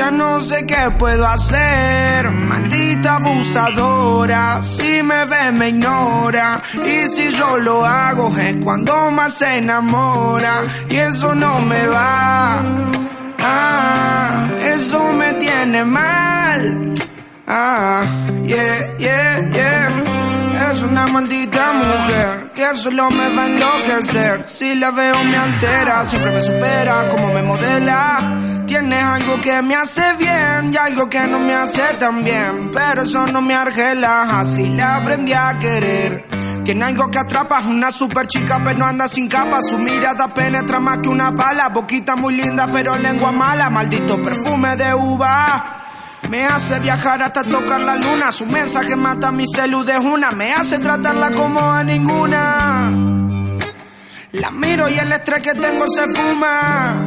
Ya 0.00 0.10
no 0.10 0.40
sé 0.40 0.64
qué 0.64 0.90
puedo 0.98 1.26
hacer, 1.26 2.30
maldita 2.30 3.16
abusadora. 3.16 4.62
Si 4.62 5.02
me 5.02 5.26
ve, 5.26 5.52
me 5.52 5.68
ignora. 5.68 6.62
Y 6.82 7.06
si 7.06 7.30
yo 7.30 7.58
lo 7.58 7.84
hago, 7.84 8.34
es 8.38 8.56
cuando 8.64 9.10
más 9.10 9.34
se 9.34 9.58
enamora. 9.58 10.62
Y 10.88 10.96
eso 10.96 11.34
no 11.34 11.60
me 11.60 11.86
va. 11.86 12.62
Ah, 13.40 14.48
eso 14.74 15.12
me 15.12 15.34
tiene 15.34 15.84
mal. 15.84 16.94
Ah, 17.46 18.02
yeah, 18.46 18.96
yeah, 18.96 19.50
yeah. 19.52 20.09
Es 20.70 20.82
una 20.82 21.04
maldita 21.08 21.72
mujer 21.72 22.52
que 22.54 22.76
solo 22.76 23.10
me 23.10 23.34
va 23.34 23.42
a 23.42 23.46
enloquecer. 23.46 24.44
Si 24.48 24.76
la 24.76 24.92
veo 24.92 25.24
me 25.24 25.36
altera, 25.36 26.06
siempre 26.06 26.30
me 26.30 26.40
supera 26.40 27.08
como 27.08 27.32
me 27.32 27.42
modela. 27.42 28.64
Tiene 28.68 29.00
algo 29.00 29.40
que 29.40 29.60
me 29.62 29.74
hace 29.74 30.12
bien 30.16 30.72
y 30.72 30.76
algo 30.76 31.08
que 31.08 31.26
no 31.26 31.40
me 31.40 31.54
hace 31.54 31.82
tan 31.98 32.22
bien. 32.22 32.70
Pero 32.72 33.02
eso 33.02 33.26
no 33.26 33.42
me 33.42 33.52
argela, 33.54 34.40
así 34.40 34.68
la 34.68 34.94
aprendí 34.94 35.32
a 35.32 35.58
querer. 35.58 36.62
Tiene 36.64 36.84
algo 36.84 37.10
que 37.10 37.18
atrapa, 37.18 37.60
una 37.62 37.90
super 37.90 38.28
chica 38.28 38.60
pero 38.64 38.84
anda 38.84 39.08
sin 39.08 39.28
capa. 39.28 39.60
Su 39.62 39.76
mirada 39.76 40.32
penetra 40.32 40.78
más 40.78 40.98
que 40.98 41.08
una 41.08 41.30
bala. 41.30 41.70
Boquita 41.70 42.14
muy 42.14 42.36
linda 42.36 42.68
pero 42.70 42.96
lengua 42.96 43.32
mala. 43.32 43.70
Maldito 43.70 44.22
perfume 44.22 44.76
de 44.76 44.94
uva. 44.94 45.79
Me 46.30 46.46
hace 46.46 46.78
viajar 46.78 47.20
hasta 47.22 47.42
tocar 47.42 47.80
la 47.80 47.96
luna. 47.96 48.30
Su 48.30 48.46
mensaje 48.46 48.94
mata 48.94 49.32
mi 49.32 49.44
salud 49.48 49.84
de 49.84 49.98
una. 49.98 50.30
Me 50.30 50.52
hace 50.52 50.78
tratarla 50.78 51.32
como 51.32 51.58
a 51.58 51.82
ninguna. 51.82 52.88
La 54.30 54.52
miro 54.52 54.88
y 54.88 54.96
el 54.96 55.10
estrés 55.10 55.40
que 55.40 55.54
tengo 55.54 55.86
se 55.88 56.04
fuma. 56.14 57.04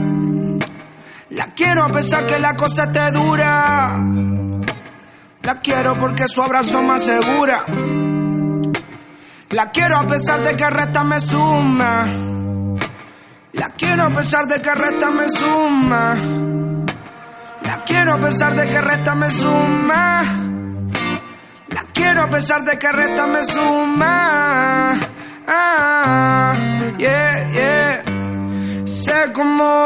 La 1.29 1.45
quiero 1.55 1.85
a 1.85 1.89
pesar 1.89 2.25
que 2.27 2.37
la 2.37 2.53
cosa 2.57 2.83
esté 2.83 3.11
dura. 3.11 3.97
La 5.41 5.61
quiero 5.61 5.97
porque 5.97 6.27
su 6.27 6.41
abrazo 6.41 6.81
me 6.81 6.95
asegura. 6.95 7.63
La 9.51 9.71
quiero 9.71 9.99
a 9.99 10.05
pesar 10.05 10.43
de 10.43 10.57
que 10.57 10.69
resta 10.69 11.05
me 11.05 11.21
suma. 11.21 12.05
La 13.53 13.69
quiero 13.69 14.03
a 14.03 14.09
pesar 14.09 14.47
de 14.47 14.61
que 14.61 14.75
resta 14.75 15.11
me 15.11 15.29
suma. 15.29 16.52
La 17.65 17.83
quiero 17.85 18.13
a 18.13 18.19
pesar 18.19 18.55
de 18.55 18.69
que 18.69 18.81
resta 18.81 19.15
me 19.15 19.29
suma. 19.29 20.23
La 21.69 21.83
quiero 21.93 22.23
a 22.23 22.29
pesar 22.29 22.63
de 22.63 22.77
que 22.77 22.91
resta 22.91 23.27
me 23.27 23.43
suma. 23.43 24.93
Ah, 25.47 26.55
yeah, 26.97 27.51
yeah. 27.51 28.03
Sé 28.85 29.31
cómo 29.33 29.85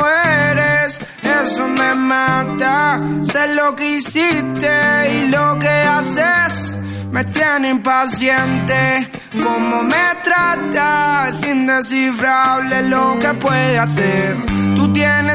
eres, 0.49 0.99
eso 1.21 1.67
me 1.67 1.93
mata. 1.95 3.01
Sé 3.21 3.53
lo 3.53 3.75
que 3.75 3.97
hiciste 3.97 4.69
y 5.13 5.27
lo 5.27 5.57
que 5.59 5.67
haces. 5.67 6.73
Me 7.11 7.23
tiene 7.25 7.69
impaciente, 7.69 9.09
cómo 9.41 9.81
me 9.83 10.05
trata. 10.23 11.29
Es 11.29 11.43
indescifrable 11.45 12.83
lo 12.83 13.17
que 13.17 13.33
puede 13.35 13.79
hacer. 13.79 14.56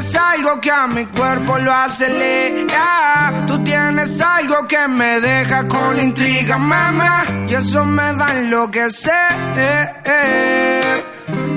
Tienes 0.03 0.17
algo 0.17 0.61
que 0.61 0.71
a 0.73 0.89
mi 0.89 1.07
cuerpo 1.07 1.59
lo 1.59 1.73
acelera. 1.73 3.45
Tú 3.47 3.63
tienes 3.63 4.21
algo 4.21 4.67
que 4.67 4.89
me 4.89 5.21
deja 5.21 5.69
con 5.69 5.97
intriga, 6.01 6.59
mamá. 6.59 7.23
Y 7.47 7.55
eso 7.55 7.85
me 7.85 8.13
va 8.15 8.27
a 8.27 8.37
enloquecer. 8.37 9.13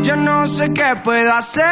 Yo 0.04 0.16
no 0.18 0.46
sé 0.46 0.72
qué 0.76 0.96
puedo 1.04 1.34
hacer. 1.34 1.66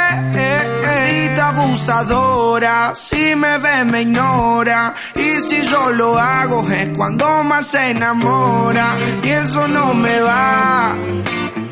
Maldita 0.81 1.49
abusadora. 1.49 2.93
Si 2.95 3.36
me 3.36 3.59
ve, 3.59 3.86
me 3.86 4.01
ignora. 4.01 4.95
Y 5.13 5.41
si 5.41 5.62
yo 5.67 5.91
lo 5.91 6.17
hago, 6.17 6.67
es 6.71 6.89
cuando 6.97 7.43
más 7.43 7.67
se 7.67 7.91
enamora. 7.91 8.97
Y 9.21 9.29
eso 9.29 9.67
no 9.67 9.93
me 9.93 10.19
va. 10.21 10.95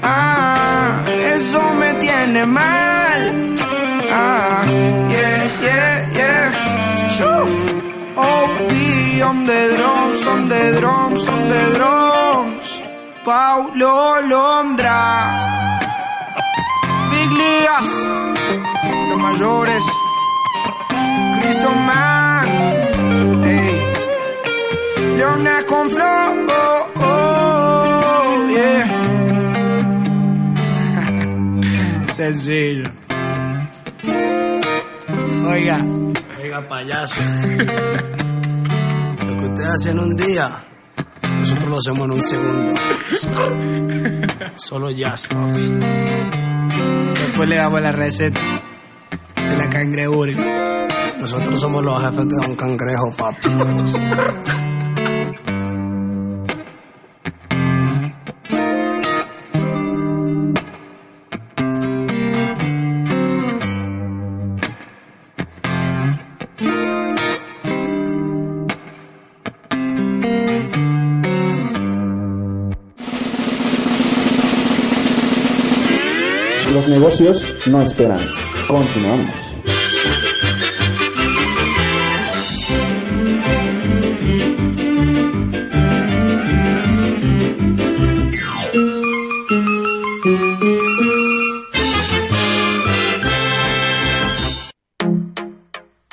Ah, 0.04 1.04
eso 1.34 1.74
me 1.74 1.96
tiene 1.96 2.46
mal. 2.46 3.81
Ah, 4.14 4.66
yeah, 5.16 5.42
yeah, 5.68 5.96
yeah. 6.20 6.46
Shuf. 7.16 7.54
Oh, 8.18 8.48
be 8.70 9.22
on 9.22 9.46
the 9.46 9.62
drums, 9.78 10.28
on 10.28 10.50
the 10.50 10.64
drums, 10.80 11.28
on 11.28 11.50
the 11.50 11.64
drums. 11.78 12.70
Paulo 13.24 14.22
Londra. 14.34 15.00
Big 17.12 17.30
Ligas, 17.30 17.90
los 19.10 19.18
mayores, 19.18 19.84
Cristo 21.42 21.70
Man, 21.72 22.48
ey, 23.46 23.76
Leones 25.18 25.64
con 25.66 25.90
flow, 25.90 26.46
oh, 26.48 26.92
oh, 26.96 28.50
yeah. 28.50 28.86
Sencillo. 32.16 33.01
Oiga, 35.46 35.86
Oiga, 36.42 36.68
payaso. 36.68 37.22
Lo 39.26 39.38
que 39.38 39.46
ustedes 39.46 39.70
hacen 39.70 39.98
en 39.98 40.00
un 40.00 40.16
día, 40.16 40.64
nosotros 41.40 41.70
lo 41.70 41.78
hacemos 41.78 42.06
en 42.06 42.12
un 42.12 42.24
segundo. 42.24 42.74
Solo 44.56 44.92
jazz, 44.92 45.28
papi. 45.28 45.70
después 47.14 47.50
le 47.50 47.56
damos 47.56 47.82
la 47.82 47.92
receta. 47.92 48.42
De 49.36 49.58
la 49.58 49.70
cangreburger. 49.70 51.18
Nosotros 51.20 51.60
somos 51.60 51.84
los 51.84 52.02
jefes 52.02 52.28
de 52.28 52.36
Don 52.42 52.56
Cangrejo, 52.56 53.12
papi. 53.16 53.50
no 77.68 77.82
esperan. 77.82 78.28
Continuamos. 78.68 79.36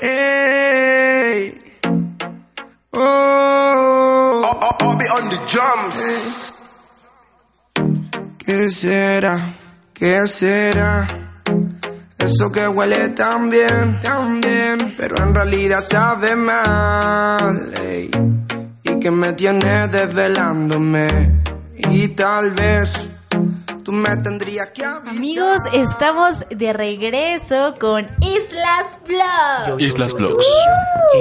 Ey. 0.01 1.61
Oh. 2.93 4.43
I'll 4.81 4.97
be 4.97 5.05
on 5.05 5.29
the 5.29 5.39
drums. 5.51 6.53
¿Qué 8.39 8.71
será? 8.71 9.55
¿Qué 9.95 10.27
será? 10.27 11.28
Eso 12.19 12.51
que 12.51 12.67
huele 12.67 13.11
tan 13.11 13.49
bien, 13.49 13.99
tan 14.03 14.41
bien, 14.41 14.95
pero 14.97 15.17
en 15.23 15.35
realidad 15.35 15.81
sabe 15.81 16.35
mal. 16.35 17.73
ey. 17.81 18.11
Y 18.83 18.99
que 19.01 19.11
me 19.11 19.33
tiene 19.35 19.87
desvelándome. 19.89 21.09
Y 21.91 22.09
tal 22.09 22.51
vez 22.51 22.93
tú 23.85 23.93
me 23.93 24.17
tendrías 24.17 24.71
que 24.71 24.85
avisar. 24.85 25.17
Amigos, 25.17 25.59
estamos 25.73 26.37
de 26.51 26.73
regreso 26.73 27.75
con 27.79 28.07
Islas 28.21 28.99
Blog. 29.07 29.81
Islas 29.81 30.13
Blogs. 30.13 30.45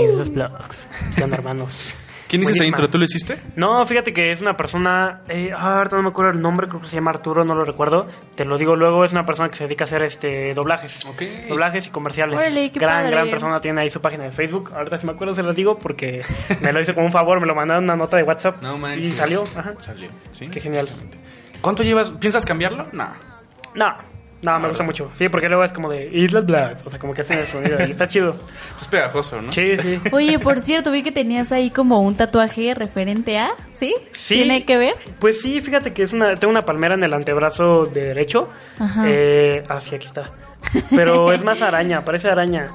Islas 0.03 0.29
Blogs. 0.29 0.87
¿Qué 1.15 1.23
onda, 1.23 1.37
hermanos? 1.37 1.95
¿Quién 2.27 2.43
hizo 2.43 2.51
esa 2.51 2.65
intro? 2.65 2.89
¿Tú 2.89 2.97
lo 2.97 3.05
hiciste? 3.05 3.39
No, 3.55 3.85
fíjate 3.85 4.11
que 4.13 4.31
es 4.31 4.41
una 4.41 4.57
persona. 4.57 5.21
Eh, 5.29 5.51
ah, 5.55 5.77
ahorita 5.77 5.95
no 5.95 6.03
me 6.03 6.09
acuerdo 6.09 6.31
el 6.31 6.41
nombre, 6.41 6.67
creo 6.67 6.81
que 6.81 6.87
se 6.87 6.95
llama 6.95 7.11
Arturo, 7.11 7.45
no 7.45 7.55
lo 7.55 7.63
recuerdo. 7.63 8.07
Te 8.35 8.45
lo 8.45 8.57
digo 8.57 8.75
luego, 8.75 9.05
es 9.05 9.11
una 9.11 9.25
persona 9.25 9.49
que 9.49 9.55
se 9.55 9.63
dedica 9.63 9.83
a 9.83 9.87
hacer 9.87 10.01
este 10.01 10.53
doblajes. 10.53 11.05
Ok. 11.05 11.21
Doblajes 11.49 11.87
y 11.87 11.89
comerciales. 11.89 12.37
Órale, 12.37 12.71
qué 12.71 12.79
gran, 12.79 13.03
padre. 13.03 13.11
gran 13.11 13.29
persona. 13.29 13.61
Tiene 13.61 13.81
ahí 13.81 13.89
su 13.89 14.01
página 14.01 14.25
de 14.25 14.31
Facebook. 14.31 14.71
Ahorita 14.75 14.97
si 14.97 15.05
me 15.05 15.13
acuerdo 15.13 15.35
se 15.35 15.43
las 15.43 15.55
digo 15.55 15.79
porque 15.79 16.21
me 16.61 16.73
lo 16.73 16.81
hice 16.81 16.93
como 16.93 17.05
un 17.05 17.11
favor, 17.13 17.39
me 17.39 17.47
lo 17.47 17.55
mandaron 17.55 17.83
una 17.85 17.95
nota 17.95 18.17
de 18.17 18.23
WhatsApp. 18.23 18.61
No 18.61 18.77
manches. 18.77 19.07
Y 19.07 19.11
salió. 19.11 19.43
Ajá. 19.55 19.73
Salió. 19.79 20.09
¿Sí? 20.31 20.47
Qué 20.47 20.59
genial. 20.59 20.87
¿Cuánto 21.61 21.83
llevas? 21.83 22.11
¿Piensas 22.11 22.45
cambiarlo? 22.45 22.87
No. 22.91 23.09
No, 23.75 23.95
no, 24.53 24.59
me 24.59 24.67
gusta 24.69 24.83
mucho. 24.83 25.09
Sí, 25.13 25.29
porque 25.29 25.47
luego 25.49 25.63
es 25.63 25.71
como 25.71 25.89
de 25.89 26.07
Islas 26.11 26.45
Black. 26.45 26.77
O 26.85 26.89
sea, 26.89 26.97
como 26.99 27.13
que 27.13 27.21
hacen 27.21 27.39
el 27.39 27.47
sonido 27.47 27.77
y 27.87 27.91
está 27.91 28.07
chido. 28.07 28.35
Es 28.79 28.87
pegajoso, 28.87 29.41
¿no? 29.41 29.51
Sí, 29.51 29.77
sí. 29.77 29.99
Oye, 30.11 30.39
por 30.39 30.59
cierto, 30.59 30.91
vi 30.91 31.03
que 31.03 31.11
tenías 31.11 31.51
ahí 31.51 31.69
como 31.69 32.01
un 32.01 32.15
tatuaje 32.15 32.73
referente 32.73 33.37
a, 33.37 33.51
¿sí? 33.71 33.93
Sí. 34.13 34.35
¿Tiene 34.35 34.63
que 34.65 34.77
ver? 34.77 34.95
Pues 35.19 35.41
sí, 35.41 35.59
fíjate 35.61 35.93
que 35.93 36.03
es 36.03 36.13
una, 36.13 36.35
tengo 36.35 36.51
una 36.51 36.63
palmera 36.65 36.95
en 36.95 37.03
el 37.03 37.13
antebrazo 37.13 37.85
de 37.85 38.03
derecho. 38.05 38.49
Ajá. 38.79 39.03
Eh, 39.07 39.63
ah, 39.67 39.79
sí, 39.81 39.95
aquí 39.95 40.07
está. 40.07 40.31
Pero 40.89 41.31
es 41.31 41.43
más 41.45 41.61
araña, 41.61 42.03
parece 42.03 42.29
araña. 42.29 42.69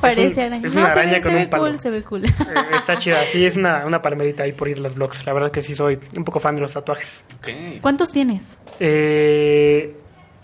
Parece 0.00 0.26
Es 0.28 0.36
un- 0.36 0.42
araña. 0.44 0.66
Es 0.68 0.74
No, 0.74 0.80
una 0.80 0.94
se 0.94 1.00
araña 1.00 1.12
ve, 1.14 1.20
con 1.20 1.30
se 1.30 1.36
un 1.36 1.42
ve 1.42 1.48
palo. 1.48 1.62
cool, 1.64 1.80
se 1.80 1.90
ve 1.90 2.02
cool. 2.02 2.24
Eh, 2.24 2.30
está 2.76 2.96
chida, 2.96 3.24
sí, 3.30 3.44
es 3.44 3.56
una, 3.56 3.84
una 3.84 4.00
palmerita 4.00 4.44
ahí 4.44 4.52
por 4.52 4.68
Islas 4.68 4.94
Blogs. 4.94 5.26
La 5.26 5.32
verdad 5.34 5.50
que 5.50 5.62
sí 5.62 5.74
soy 5.74 5.98
un 6.16 6.24
poco 6.24 6.40
fan 6.40 6.54
de 6.54 6.62
los 6.62 6.72
tatuajes. 6.72 7.22
Ok. 7.38 7.48
¿Cuántos 7.82 8.12
tienes? 8.12 8.56
Eh, 8.80 9.94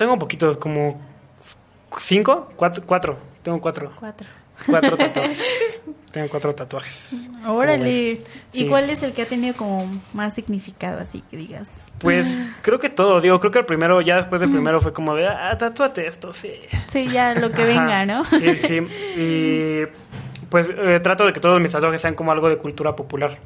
tengo 0.01 0.19
poquitos, 0.19 0.57
como 0.57 0.99
cinco, 1.99 2.51
cuatro, 2.57 2.83
cuatro. 2.87 3.19
Tengo 3.43 3.61
cuatro. 3.61 3.93
Cuatro. 4.01 4.27
Cuatro 4.67 4.97
tatuajes. 4.97 5.45
tengo 6.11 6.29
cuatro 6.31 6.55
tatuajes. 6.55 7.29
Órale. 7.47 8.23
¿Y 8.55 8.67
cuál 8.67 8.89
es 8.89 9.03
el 9.03 9.13
que 9.13 9.21
ha 9.21 9.27
tenido 9.27 9.55
como 9.55 9.87
más 10.15 10.35
significado, 10.35 11.01
así 11.01 11.23
que 11.31 11.37
digas? 11.37 11.93
Pues 11.99 12.41
creo 12.63 12.79
que 12.79 12.89
todo, 12.89 13.21
digo, 13.21 13.39
creo 13.41 13.53
que 13.53 13.59
el 13.59 13.67
primero, 13.67 14.01
ya 14.01 14.17
después 14.17 14.41
del 14.41 14.51
primero 14.51 14.81
fue 14.81 14.95
como 14.95 15.15
de, 15.15 15.29
ah, 15.29 15.55
tatúate 15.59 16.07
esto, 16.07 16.33
sí. 16.33 16.55
Sí, 16.87 17.09
ya 17.09 17.35
lo 17.35 17.51
que 17.51 17.65
venga, 17.65 18.07
¿no? 18.07 18.25
Sí, 18.25 18.57
sí. 18.57 18.77
Y 19.19 19.81
pues 20.49 20.71
eh, 20.79 20.99
trato 21.01 21.27
de 21.27 21.35
que 21.35 21.41
todos 21.41 21.61
mis 21.61 21.73
tatuajes 21.73 22.01
sean 22.01 22.15
como 22.15 22.33
algo 22.33 22.49
de 22.49 22.57
cultura 22.57 22.97
popular. 22.97 23.37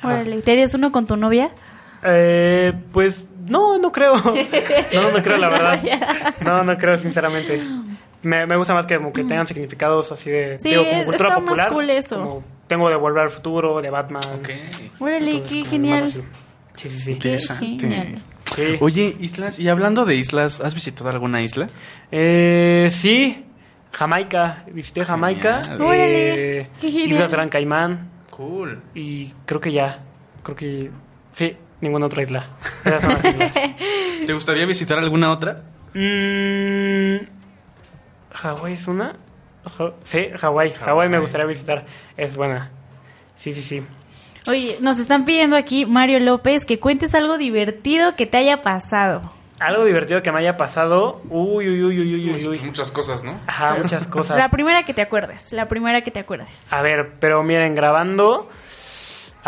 Órale. 0.00 0.42
¿Te 0.42 0.52
harías 0.52 0.74
uno 0.74 0.92
con 0.92 1.08
tu 1.08 1.16
novia? 1.16 1.50
Eh, 2.04 2.72
pues 2.92 3.26
no, 3.48 3.78
no 3.78 3.92
creo. 3.92 4.14
No, 4.92 5.10
no 5.12 5.22
creo, 5.22 5.38
la 5.38 5.48
verdad. 5.48 6.34
No, 6.44 6.62
no 6.64 6.76
creo, 6.76 6.98
sinceramente. 6.98 7.62
Me, 8.22 8.46
me 8.46 8.56
gusta 8.56 8.74
más 8.74 8.86
que 8.86 8.96
como 8.96 9.12
que 9.12 9.22
tengan 9.24 9.46
significados 9.46 10.10
así 10.10 10.30
de 10.30 10.58
Sí, 10.58 10.70
digo, 10.70 10.82
como 10.84 10.96
es- 10.96 11.04
cultura 11.06 11.28
está 11.28 11.40
más 11.40 11.48
popular. 11.48 11.68
cool 11.72 11.90
eso. 11.90 12.16
como 12.16 12.44
tengo 12.66 12.88
de 12.88 12.96
Volver 12.96 13.22
al 13.24 13.30
Futuro, 13.30 13.80
de 13.80 13.90
Batman. 13.90 14.22
Ok. 14.40 14.48
Entonces, 15.00 15.42
qué 15.48 15.64
genial. 15.64 16.02
más. 16.02 16.12
Sí, 16.74 16.88
sí, 16.88 16.98
sí. 16.98 17.12
Interesante. 17.12 17.78
genial. 17.78 18.22
Sí. 18.46 18.62
Oye, 18.80 19.16
islas, 19.20 19.58
y 19.58 19.68
hablando 19.68 20.04
de 20.04 20.14
islas, 20.16 20.60
¿has 20.60 20.74
visitado 20.74 21.10
alguna 21.10 21.42
isla? 21.42 21.68
Eh, 22.10 22.88
sí, 22.90 23.44
Jamaica. 23.92 24.64
Visité 24.72 25.04
Jamaica. 25.04 25.62
Eh, 25.80 26.68
qué 26.80 26.90
genial. 26.90 27.12
Islas 27.12 27.32
Gran 27.32 27.48
Caimán. 27.48 28.10
Cool. 28.30 28.82
Y 28.94 29.32
creo 29.44 29.60
que 29.60 29.72
ya. 29.72 29.98
Creo 30.42 30.56
que. 30.56 30.90
Sí, 31.32 31.56
ninguna 31.80 32.06
otra 32.06 32.22
isla. 32.22 32.46
Esas 32.84 33.02
son 33.02 33.12
las 33.12 33.24
islas. 33.34 33.52
¿Te 34.26 34.32
gustaría 34.32 34.66
visitar 34.66 34.98
alguna 34.98 35.30
otra? 35.32 35.62
Mm, 35.94 37.16
¿Hawái 38.32 38.74
es 38.74 38.86
una? 38.88 39.16
Ja- 39.78 39.92
Sí, 40.04 40.28
Hawái. 40.38 40.72
Hawái 40.74 41.08
me 41.08 41.18
gustaría 41.18 41.46
visitar. 41.46 41.84
Es 42.16 42.36
buena. 42.36 42.70
Sí, 43.34 43.52
sí, 43.52 43.62
sí. 43.62 43.84
Oye, 44.48 44.76
nos 44.80 44.98
están 44.98 45.24
pidiendo 45.24 45.56
aquí, 45.56 45.86
Mario 45.86 46.20
López, 46.20 46.64
que 46.64 46.78
cuentes 46.78 47.14
algo 47.14 47.36
divertido 47.36 48.14
que 48.14 48.26
te 48.26 48.36
haya 48.38 48.62
pasado. 48.62 49.32
Algo 49.58 49.84
divertido 49.84 50.22
que 50.22 50.30
me 50.30 50.38
haya 50.38 50.56
pasado. 50.56 51.22
Uy, 51.30 51.66
uy, 51.68 51.82
uy, 51.82 51.98
uy, 52.00 52.14
uy, 52.14 52.30
uy, 52.34 52.46
uy. 52.48 52.58
Muchas 52.60 52.90
cosas, 52.90 53.24
¿no? 53.24 53.40
Ajá, 53.46 53.74
muchas 53.82 54.06
cosas. 54.08 54.36
La 54.38 54.50
primera 54.50 54.84
que 54.84 54.92
te 54.94 55.00
acuerdes, 55.02 55.52
la 55.52 55.66
primera 55.66 56.02
que 56.02 56.10
te 56.10 56.20
acuerdes. 56.20 56.70
A 56.72 56.82
ver, 56.82 57.14
pero 57.18 57.42
miren, 57.42 57.74
grabando. 57.74 58.48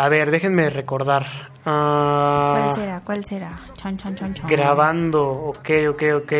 A 0.01 0.07
ver, 0.07 0.31
déjenme 0.31 0.69
recordar. 0.69 1.25
Ah, 1.65 2.53
¿Cuál 2.57 2.73
será? 2.75 3.01
¿Cuál 3.03 3.25
será? 3.25 3.59
Chan, 3.75 3.97
chan, 3.97 4.15
chan, 4.15 4.33
chan. 4.33 4.47
Grabando, 4.47 5.21
ok, 5.29 5.69
ok, 5.89 6.03
ok. 6.23 6.33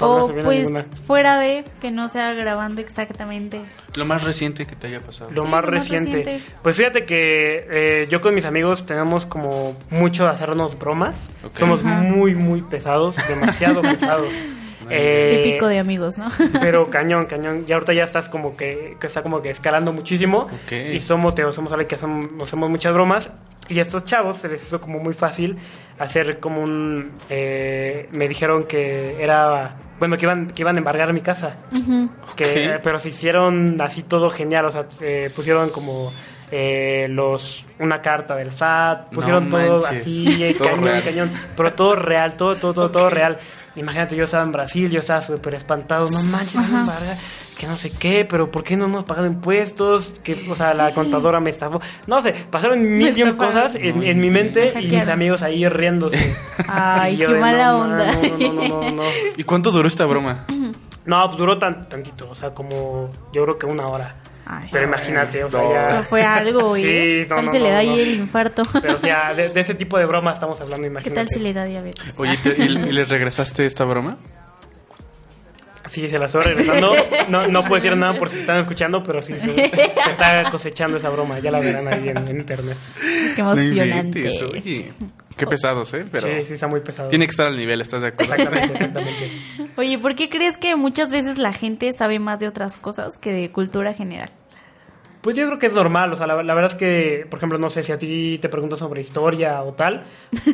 O 0.00 0.30
pues 0.44 0.68
ninguna. 0.70 0.84
fuera 1.04 1.38
de 1.38 1.64
que 1.80 1.90
no 1.90 2.08
sea 2.08 2.32
grabando 2.32 2.80
exactamente. 2.80 3.60
Lo 3.96 4.06
más 4.06 4.24
reciente 4.24 4.66
que 4.66 4.76
te 4.76 4.86
haya 4.86 5.00
pasado. 5.00 5.30
Lo 5.30 5.42
Sí, 5.42 5.48
más 5.48 5.62
lo 5.64 5.70
más 5.72 5.74
reciente. 5.88 6.16
reciente. 6.18 6.44
Pues 6.62 6.76
fíjate 6.76 7.04
que 7.04 7.66
eh, 7.70 8.06
yo 8.10 8.20
con 8.22 8.34
mis 8.34 8.46
amigos 8.46 8.86
tenemos 8.86 9.26
como 9.26 9.76
mucho 9.90 10.24
de 10.24 10.30
hacernos 10.30 10.78
bromas. 10.78 11.28
Somos 11.54 11.80
Ajá. 11.80 12.00
muy, 12.00 12.34
muy 12.34 12.62
pesados, 12.62 13.16
demasiado 13.28 13.80
pesados. 13.82 14.34
Eh, 14.90 15.40
Típico 15.42 15.68
de 15.68 15.78
amigos, 15.78 16.18
¿no? 16.18 16.28
Pero 16.60 16.88
cañón, 16.90 17.26
cañón. 17.26 17.64
Y 17.66 17.72
ahorita 17.72 17.92
ya 17.92 18.04
estás 18.04 18.28
como 18.28 18.56
que, 18.56 18.96
que 19.00 19.06
está 19.06 19.22
como 19.22 19.40
que 19.42 19.50
escalando 19.50 19.92
muchísimo. 19.92 20.46
Y 20.94 21.00
somos, 21.00 21.34
te, 21.34 21.50
somos 21.52 21.72
alguien 21.72 21.88
que 21.88 21.94
hacemos, 21.94 22.54
muchas 22.70 22.92
bromas. 22.92 23.30
Y 23.68 23.78
a 23.80 23.82
estos 23.82 24.04
chavos 24.04 24.38
se 24.38 24.48
les 24.48 24.62
hizo 24.64 24.80
como 24.80 25.00
muy 25.00 25.12
fácil 25.12 25.56
hacer 25.98 26.38
como 26.38 26.62
un... 26.62 27.12
eh, 27.28 28.08
me 28.12 28.28
dijeron 28.28 28.64
que 28.64 29.20
era... 29.22 29.76
Bueno, 29.98 30.16
que 30.16 30.24
iban, 30.26 30.48
que 30.48 30.62
iban 30.62 30.76
a 30.76 30.78
embargar 30.78 31.12
mi 31.12 31.20
casa. 31.22 31.56
Que. 32.36 32.78
Pero 32.82 32.98
se 32.98 33.08
hicieron 33.08 33.80
así 33.80 34.02
todo 34.02 34.30
genial. 34.30 34.66
O 34.66 34.72
sea, 34.72 34.84
se 34.84 35.30
pusieron 35.34 35.70
como... 35.70 36.12
eh, 36.52 37.06
los 37.10 37.64
una 37.78 38.00
carta 38.02 38.34
del 38.36 38.50
SAT 38.52 39.10
pusieron 39.10 39.50
No 39.50 39.56
todo 39.58 39.80
manches. 39.82 40.02
así 40.02 40.54
Todo 40.58 40.68
cañón 40.68 40.84
real. 40.84 41.04
cañón 41.04 41.32
pero 41.56 41.72
todo 41.72 41.96
real 41.96 42.36
todo 42.36 42.54
todo 42.56 42.72
todo 42.72 42.90
todo 42.90 43.10
real 43.10 43.36
imagínate 43.74 44.16
yo 44.16 44.24
estaba 44.24 44.44
en 44.44 44.52
Brasil 44.52 44.90
yo 44.90 45.00
estaba 45.00 45.20
súper 45.20 45.54
espantado 45.54 46.04
no 46.06 46.22
manches 46.22 47.54
que 47.58 47.66
no 47.66 47.76
sé 47.76 47.90
qué 47.98 48.24
pero 48.24 48.50
por 48.50 48.62
qué 48.62 48.76
no 48.76 48.84
hemos 48.84 49.04
pagado 49.04 49.26
impuestos 49.26 50.12
que 50.22 50.46
o 50.48 50.54
sea 50.54 50.72
la 50.74 50.92
contadora 50.92 51.40
me 51.40 51.50
estafó 51.50 51.80
no 52.06 52.20
sé 52.22 52.32
pasaron 52.50 52.80
mil 52.82 53.16
y 53.16 53.22
un 53.22 53.32
cosas 53.36 53.74
en, 53.74 54.02
en 54.02 54.20
mi 54.20 54.30
mente 54.30 54.72
Me 54.74 54.82
y 54.82 54.88
mis 54.88 55.08
amigos 55.08 55.42
ahí 55.42 55.66
riéndose 55.68 56.36
Ay, 56.68 57.16
yo 57.16 57.28
qué 57.28 57.34
mala 57.38 57.72
no, 57.72 57.78
onda. 57.82 58.12
no, 58.12 58.38
no, 58.38 58.52
no, 58.52 58.68
no, 58.82 58.90
no. 58.90 59.02
¿Y 59.36 59.42
cuánto 59.44 59.70
duró 59.70 59.88
esta 59.88 60.04
broma? 60.06 60.44
No, 61.06 61.28
duró 61.36 61.56
tan, 61.58 61.88
tantito, 61.88 62.28
o 62.30 62.34
sea, 62.34 62.50
como 62.50 63.10
yo 63.32 63.42
creo 63.44 63.58
que 63.58 63.66
una 63.66 63.86
hora. 63.86 64.16
Ay. 64.48 64.68
Pero 64.70 64.84
imagínate, 64.84 65.42
o 65.42 65.50
sea, 65.50 65.60
No. 65.60 65.72
ya... 65.72 65.88
No 65.96 66.02
fue 66.04 66.22
algo, 66.22 66.76
¿eh? 66.76 66.80
Sí, 66.80 66.86
¿Qué 66.86 67.26
no, 67.28 67.34
tal 67.36 67.44
no, 67.46 67.50
se 67.50 67.58
le 67.58 67.68
da 67.70 67.82
no. 67.82 67.90
ahí 67.90 68.00
el 68.00 68.14
infarto? 68.14 68.62
Pero 68.80 68.94
o 68.96 68.98
sea, 69.00 69.34
de, 69.34 69.48
de 69.48 69.60
ese 69.60 69.74
tipo 69.74 69.98
de 69.98 70.04
broma 70.06 70.32
estamos 70.32 70.60
hablando, 70.60 70.82
¿Qué 70.84 70.90
imagínate. 70.92 71.20
tal 71.20 71.28
si 71.28 71.40
le 71.40 71.52
da 71.52 71.64
diabetes? 71.64 72.14
Oye, 72.16 72.36
¿te- 72.36 72.54
y, 72.56 72.64
y 72.64 72.92
les 72.92 73.08
regresaste 73.08 73.66
esta 73.66 73.84
broma? 73.84 74.18
Sí, 75.88 76.08
se 76.08 76.18
la 76.18 76.26
estoy 76.26 76.42
regresando. 76.42 76.92
No, 77.28 77.46
no 77.48 77.62
puedo 77.62 77.76
decir 77.76 77.96
nada 77.96 78.14
por 78.18 78.28
si 78.28 78.38
están 78.40 78.58
escuchando, 78.58 79.02
pero 79.02 79.20
sí 79.22 79.34
se, 79.34 79.52
se 79.54 80.10
está 80.10 80.48
cosechando 80.50 80.96
esa 80.96 81.08
broma. 81.10 81.38
Ya 81.40 81.50
la 81.50 81.58
verán 81.60 81.88
ahí 81.92 82.08
en, 82.08 82.28
en 82.28 82.38
internet. 82.38 82.76
Qué 83.34 83.42
No 83.42 83.52
emocionante. 83.52 84.28
oye. 84.52 84.92
Qué 85.36 85.46
pesados, 85.46 85.92
¿eh? 85.94 86.04
Pero 86.10 86.26
Sí, 86.28 86.44
sí, 86.46 86.54
está 86.54 86.66
muy 86.66 86.80
pesado. 86.80 87.08
tiene 87.08 87.26
que 87.26 87.30
estar 87.30 87.46
al 87.46 87.56
nivel, 87.56 87.80
¿estás 87.80 88.00
de 88.00 88.08
acuerdo? 88.08 88.32
Exactamente, 88.34 88.72
exactamente. 88.74 89.30
Oye, 89.76 89.98
¿por 89.98 90.14
qué 90.14 90.28
crees 90.30 90.56
que 90.56 90.76
muchas 90.76 91.10
veces 91.10 91.36
la 91.38 91.52
gente 91.52 91.92
sabe 91.92 92.18
más 92.18 92.38
de 92.40 92.48
otras 92.48 92.76
cosas 92.78 93.18
que 93.18 93.32
de 93.32 93.50
cultura 93.50 93.92
general? 93.92 94.30
Pues 95.26 95.34
yo 95.34 95.44
creo 95.44 95.58
que 95.58 95.66
es 95.66 95.74
normal, 95.74 96.12
o 96.12 96.16
sea, 96.16 96.28
la, 96.28 96.40
la 96.40 96.54
verdad 96.54 96.70
es 96.70 96.76
que, 96.76 97.26
por 97.28 97.40
ejemplo, 97.40 97.58
no 97.58 97.68
sé 97.68 97.82
si 97.82 97.90
a 97.90 97.98
ti 97.98 98.38
te 98.40 98.48
preguntas 98.48 98.78
sobre 98.78 99.00
historia 99.00 99.60
o 99.64 99.72
tal, 99.72 100.04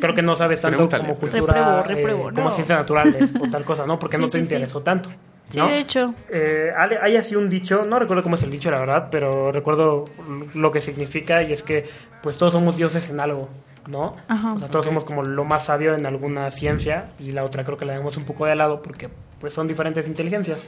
creo 0.01 0.15
que 0.15 0.23
no 0.23 0.35
sabes 0.35 0.63
tanto 0.63 0.89
como 0.89 1.15
cultura, 1.19 1.83
Repruebo, 1.83 1.83
repruebo, 1.83 2.31
eh, 2.31 2.33
como 2.33 2.51
ciencias 2.51 2.79
naturales 2.79 3.35
o 3.39 3.51
tal 3.51 3.65
cosa, 3.67 3.85
¿no? 3.85 3.99
Porque 3.99 4.17
no 4.17 4.31
te 4.31 4.39
sí, 4.39 4.47
sí. 4.47 4.55
interesó 4.55 4.81
tanto. 4.81 5.11
Sí, 5.51 5.59
¿no? 5.59 5.69
de 5.69 5.79
hecho. 5.79 6.15
Eh, 6.31 6.71
hay 6.75 6.97
hay 7.03 7.17
así 7.17 7.37
un 7.37 7.51
dicho, 7.51 7.85
no 7.85 7.99
recuerdo 7.99 8.23
cómo 8.23 8.37
es 8.37 8.43
el 8.45 8.51
dicho, 8.51 8.71
la 8.71 8.79
verdad, 8.79 9.09
pero 9.11 9.53
recuerdo 9.53 10.07
lo 10.55 10.73
que 10.73 10.81
significa 10.81 11.43
y 11.43 11.53
es 11.53 11.63
que, 11.63 11.85
pues 12.23 12.39
todos 12.39 12.55
somos 12.55 12.79
dioses 12.79 13.11
en 13.11 13.21
algo, 13.21 13.51
¿no? 13.89 14.17
Ajá. 14.27 14.55
O 14.55 14.59
sea, 14.59 14.71
todos 14.71 14.87
somos 14.87 15.05
como 15.05 15.23
lo 15.23 15.45
más 15.45 15.67
sabio 15.67 15.95
en 15.95 16.07
alguna 16.07 16.51
ciencia 16.51 17.11
y 17.19 17.33
la 17.33 17.45
otra 17.45 17.63
creo 17.65 17.77
que 17.77 17.85
la 17.85 17.93
dejamos 17.93 18.17
un 18.17 18.25
poco 18.25 18.47
de 18.47 18.57
lado 18.57 18.81
porque, 18.81 19.11
pues, 19.39 19.53
son 19.53 19.69
diferentes 19.69 20.09
inteligencias. 20.09 20.67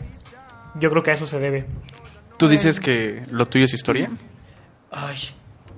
Yo 0.74 0.90
creo 0.90 1.02
que 1.02 1.12
a 1.12 1.14
eso 1.14 1.26
se 1.26 1.38
debe. 1.38 1.64
¿Tú 2.36 2.48
dices 2.48 2.80
que 2.80 3.22
lo 3.30 3.46
tuyo 3.46 3.64
es 3.66 3.74
historia? 3.74 4.10
Ay, 4.90 5.16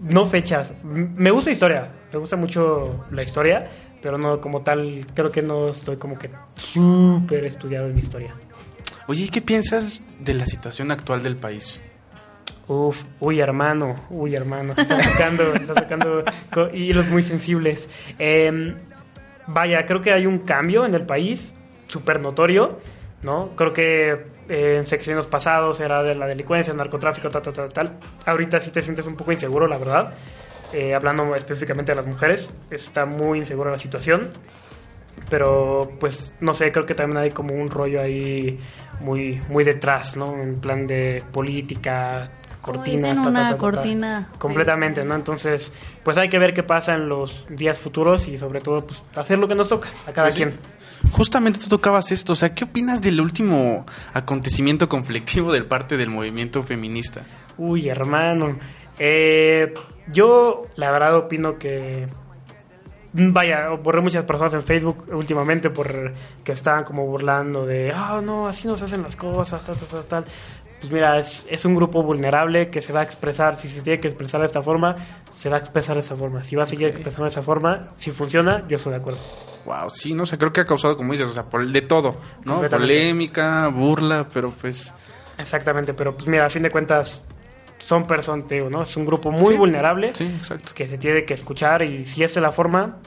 no 0.00 0.26
fechas. 0.26 0.72
Me 0.82 1.30
gusta 1.30 1.50
historia, 1.50 1.92
me 2.12 2.18
gusta 2.18 2.36
mucho 2.36 3.04
la 3.10 3.22
historia, 3.22 3.68
pero 4.00 4.18
no 4.18 4.40
como 4.40 4.62
tal, 4.62 5.06
creo 5.14 5.30
que 5.30 5.42
no 5.42 5.68
estoy 5.68 5.96
como 5.96 6.18
que 6.18 6.30
súper 6.56 7.44
estudiado 7.44 7.88
en 7.88 7.98
historia. 7.98 8.34
Oye, 9.06 9.24
¿y 9.24 9.28
qué 9.28 9.40
piensas 9.40 10.02
de 10.18 10.34
la 10.34 10.46
situación 10.46 10.90
actual 10.90 11.22
del 11.22 11.36
país? 11.36 11.82
Uf, 12.68 13.04
uy 13.20 13.38
hermano, 13.40 13.94
uy 14.10 14.34
hermano, 14.34 14.74
está 14.76 15.00
sacando, 15.02 15.52
está 15.52 15.74
sacando 15.74 16.24
hilos 16.72 17.08
muy 17.08 17.22
sensibles. 17.22 17.88
Em, 18.18 18.74
vaya, 19.46 19.86
creo 19.86 20.00
que 20.00 20.12
hay 20.12 20.26
un 20.26 20.40
cambio 20.40 20.84
en 20.84 20.94
el 20.94 21.06
país, 21.06 21.54
súper 21.86 22.20
notorio, 22.20 22.80
¿no? 23.22 23.50
Creo 23.54 23.72
que 23.72 24.35
eh, 24.48 24.76
en 24.78 24.86
secciones 24.86 25.26
pasados 25.26 25.80
era 25.80 26.02
de 26.02 26.14
la 26.14 26.26
delincuencia, 26.26 26.70
el 26.72 26.76
narcotráfico, 26.78 27.30
tal, 27.30 27.42
tal, 27.42 27.54
tal, 27.54 27.72
tal. 27.72 27.92
Ahorita 28.24 28.60
sí 28.60 28.70
te 28.70 28.82
sientes 28.82 29.06
un 29.06 29.16
poco 29.16 29.32
inseguro, 29.32 29.66
la 29.66 29.78
verdad. 29.78 30.14
Eh, 30.72 30.94
hablando 30.94 31.34
específicamente 31.36 31.92
de 31.92 31.96
las 31.96 32.06
mujeres, 32.06 32.52
está 32.70 33.06
muy 33.06 33.38
insegura 33.38 33.70
la 33.70 33.78
situación. 33.78 34.30
Pero, 35.30 35.92
pues, 35.98 36.32
no 36.40 36.52
sé, 36.54 36.70
creo 36.70 36.84
que 36.86 36.94
también 36.94 37.18
hay 37.18 37.30
como 37.30 37.54
un 37.54 37.70
rollo 37.70 38.00
ahí 38.02 38.58
muy, 39.00 39.40
muy 39.48 39.64
detrás, 39.64 40.16
¿no? 40.16 40.40
En 40.40 40.60
plan 40.60 40.86
de 40.86 41.22
política, 41.32 42.30
cortinas. 42.60 43.02
dicen, 43.16 43.18
una 43.26 43.40
ta, 43.40 43.46
ta, 43.46 43.50
ta. 43.52 43.56
cortina. 43.58 44.28
Completamente, 44.38 45.04
¿no? 45.04 45.14
Entonces, 45.14 45.72
pues 46.02 46.16
hay 46.18 46.28
que 46.28 46.38
ver 46.38 46.52
qué 46.52 46.62
pasa 46.62 46.94
en 46.94 47.08
los 47.08 47.44
días 47.48 47.78
futuros 47.78 48.28
y 48.28 48.36
sobre 48.36 48.60
todo, 48.60 48.86
pues, 48.86 49.02
hacer 49.16 49.38
lo 49.38 49.48
que 49.48 49.54
nos 49.54 49.68
toca 49.68 49.88
a 50.06 50.12
cada 50.12 50.28
Pues 50.28 50.34
sí. 50.34 50.42
quien. 50.44 50.75
Justamente 51.12 51.58
tú 51.58 51.68
tocabas 51.68 52.12
esto, 52.12 52.32
o 52.32 52.36
sea, 52.36 52.54
¿qué 52.54 52.64
opinas 52.64 53.00
del 53.00 53.20
último 53.20 53.86
acontecimiento 54.12 54.88
conflictivo 54.88 55.52
del 55.52 55.66
parte 55.66 55.96
del 55.96 56.10
movimiento 56.10 56.62
feminista? 56.62 57.22
Uy, 57.58 57.88
hermano. 57.88 58.58
Eh, 58.98 59.72
yo, 60.12 60.64
la 60.76 60.90
verdad, 60.90 61.16
opino 61.16 61.58
que. 61.58 62.08
Vaya, 63.18 63.70
borré 63.70 64.02
muchas 64.02 64.24
personas 64.24 64.52
en 64.52 64.62
Facebook 64.62 65.06
últimamente 65.10 65.70
por 65.70 66.12
que 66.44 66.52
estaban 66.52 66.84
como 66.84 67.06
burlando 67.06 67.64
de, 67.64 67.90
ah, 67.94 68.20
no, 68.22 68.46
así 68.46 68.68
no 68.68 68.76
se 68.76 68.84
hacen 68.84 69.02
las 69.02 69.16
cosas, 69.16 69.64
tal, 69.64 69.74
tal, 69.74 69.88
tal, 69.88 70.04
tal. 70.04 70.24
Pues 70.80 70.92
mira, 70.92 71.18
es, 71.18 71.46
es 71.48 71.64
un 71.64 71.74
grupo 71.74 72.02
vulnerable 72.02 72.68
que 72.68 72.82
se 72.82 72.92
va 72.92 73.00
a 73.00 73.02
expresar, 73.02 73.56
si 73.56 73.68
se 73.68 73.80
tiene 73.80 73.98
que 73.98 74.08
expresar 74.08 74.40
de 74.40 74.46
esta 74.46 74.62
forma, 74.62 74.94
se 75.34 75.48
va 75.48 75.56
a 75.56 75.58
expresar 75.58 75.94
de 75.96 76.00
esta 76.02 76.14
forma. 76.16 76.42
Si 76.42 76.54
va 76.54 76.64
a 76.64 76.66
seguir 76.66 76.88
expresando 76.88 77.24
de 77.24 77.30
esa 77.30 77.42
forma, 77.42 77.88
si 77.96 78.10
funciona, 78.10 78.62
yo 78.68 78.76
estoy 78.76 78.90
de 78.92 78.98
acuerdo. 78.98 79.18
Wow, 79.64 79.88
sí, 79.92 80.12
no 80.12 80.26
sé, 80.26 80.36
creo 80.36 80.52
que 80.52 80.60
ha 80.60 80.64
causado, 80.66 80.96
como 80.96 81.12
dices, 81.12 81.28
o 81.28 81.32
sea, 81.32 81.44
por 81.44 81.66
de 81.66 81.80
todo, 81.82 82.16
¿no? 82.44 82.60
Polémica, 82.60 83.68
burla, 83.68 84.28
pero 84.32 84.50
pues... 84.50 84.92
Exactamente, 85.38 85.94
pero 85.94 86.14
pues 86.16 86.28
mira, 86.28 86.46
a 86.46 86.50
fin 86.50 86.62
de 86.62 86.70
cuentas, 86.70 87.22
son 87.78 88.06
personas, 88.06 88.46
te 88.46 88.56
digo, 88.56 88.68
¿no? 88.70 88.82
Es 88.82 88.96
un 88.96 89.04
grupo 89.06 89.30
muy 89.30 89.52
Sí. 89.54 89.58
vulnerable 89.58 90.12
Sí, 90.14 90.24
exacto. 90.24 90.72
que 90.74 90.86
se 90.86 90.98
tiene 90.98 91.24
que 91.24 91.34
escuchar 91.34 91.82
y 91.82 92.04
si 92.04 92.22
es 92.22 92.36
la 92.36 92.52
forma, 92.52 92.98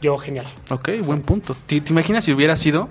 yo 0.00 0.16
genial. 0.16 0.46
Ok, 0.70 0.90
buen 1.04 1.22
punto. 1.22 1.54
¿Te, 1.66 1.80
te 1.80 1.92
imaginas 1.92 2.24
si 2.24 2.32
hubiera 2.32 2.56
sido 2.56 2.88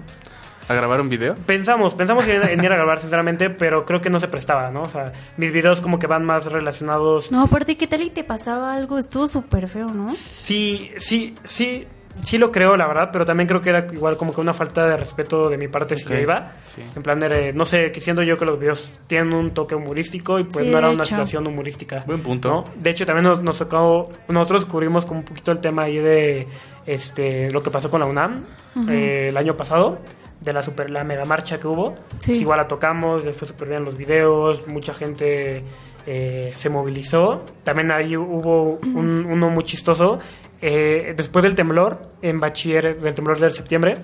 a 0.72 0.76
grabar 0.76 1.02
un 1.02 1.10
video? 1.10 1.36
Pensamos, 1.46 1.94
pensamos 1.94 2.28
en, 2.28 2.64
ir 2.64 2.72
a 2.72 2.76
grabar 2.76 3.00
sinceramente, 3.00 3.50
pero 3.50 3.86
creo 3.86 4.02
que 4.02 4.10
no 4.10 4.20
se 4.20 4.28
prestaba, 4.28 4.72
¿no? 4.72 4.84
O 4.84 4.90
sea, 4.90 5.12
mis 5.38 5.52
videos 5.52 5.82
como 5.82 6.00
que 6.00 6.08
van 6.08 6.26
más 6.26 6.46
relacionados. 6.46 7.32
No, 7.32 7.42
aparte, 7.42 7.78
¿qué 7.78 7.88
tal 7.88 8.02
y 8.02 8.10
te 8.10 8.24
pasaba 8.24 8.74
algo? 8.74 8.98
Estuvo 8.98 9.28
súper 9.28 9.68
feo, 9.68 9.88
¿no? 9.88 10.10
Sí, 10.10 10.92
sí, 10.98 11.36
sí, 11.44 11.88
sí 12.24 12.38
lo 12.38 12.52
creo, 12.52 12.76
la 12.78 12.88
verdad, 12.88 13.10
pero 13.12 13.26
también 13.26 13.48
creo 13.48 13.62
que 13.62 13.70
era 13.70 13.88
igual 13.92 14.18
como 14.18 14.34
que 14.34 14.42
una 14.42 14.54
falta 14.54 14.86
de 14.88 14.98
respeto 14.98 15.50
de 15.50 15.58
mi 15.58 15.68
parte 15.68 15.96
si 15.96 16.06
yo 16.06 16.16
iba. 16.16 16.54
sí. 16.66 16.82
En 16.96 17.04
plan 17.04 17.20
de, 17.20 17.54
no 17.54 17.66
sé, 17.66 17.92
que 17.92 18.02
siendo 18.02 18.24
yo 18.24 18.38
que 18.38 18.46
los 18.46 18.60
videos 18.60 18.92
tienen 19.08 19.34
un 19.34 19.52
toque 19.52 19.76
humorístico 19.76 20.40
y 20.40 20.44
pues 20.44 20.66
Sí, 20.66 20.72
no 20.72 20.78
era 20.78 20.90
una 20.90 21.06
situación 21.06 21.48
humorística. 21.48 22.04
Buen 22.06 22.22
punto. 22.22 22.50
¿no? 22.50 22.64
De 22.76 22.90
hecho, 22.90 23.06
también 23.06 23.26
nos, 23.26 23.44
nos 23.44 23.58
tocó, 23.58 24.10
nosotros 24.28 24.66
cubrimos 24.66 25.06
como 25.06 25.20
un 25.20 25.26
poquito 25.26 25.52
el 25.52 25.60
tema 25.60 25.84
ahí 25.84 25.98
de 25.98 26.48
este 26.86 27.52
lo 27.52 27.62
que 27.62 27.70
pasó 27.70 27.90
con 27.90 28.00
la 28.00 28.08
UNAM 28.08 28.44
eh, 28.90 29.26
el 29.28 29.38
año 29.38 29.56
pasado, 29.56 30.00
de 30.42 30.52
la 30.54 30.62
super 30.62 30.90
la 30.90 31.04
mega 31.04 31.24
marcha 31.24 31.60
que 31.60 31.68
hubo. 31.68 31.96
Sí. 32.20 32.34
Igual 32.34 32.58
la 32.58 32.68
tocamos, 32.68 33.24
fue 33.36 33.48
súper 33.48 33.70
bien 33.70 33.86
los 33.86 33.96
videos, 33.98 34.68
mucha 34.68 34.94
gente 34.94 35.64
eh, 36.08 36.52
se 36.56 36.70
movilizó. 36.70 37.46
También 37.64 37.92
ahí 37.92 38.18
hubo 38.18 38.80
un- 38.84 39.26
uno 39.30 39.50
muy 39.52 39.64
chistoso. 39.64 40.18
Eh, 40.64 41.14
después 41.16 41.44
del 41.44 41.54
temblor, 41.56 42.12
en 42.22 42.40
bachiller, 42.40 43.00
del 43.00 43.16
temblor 43.16 43.40
del 43.40 43.54
septiembre, 43.54 43.96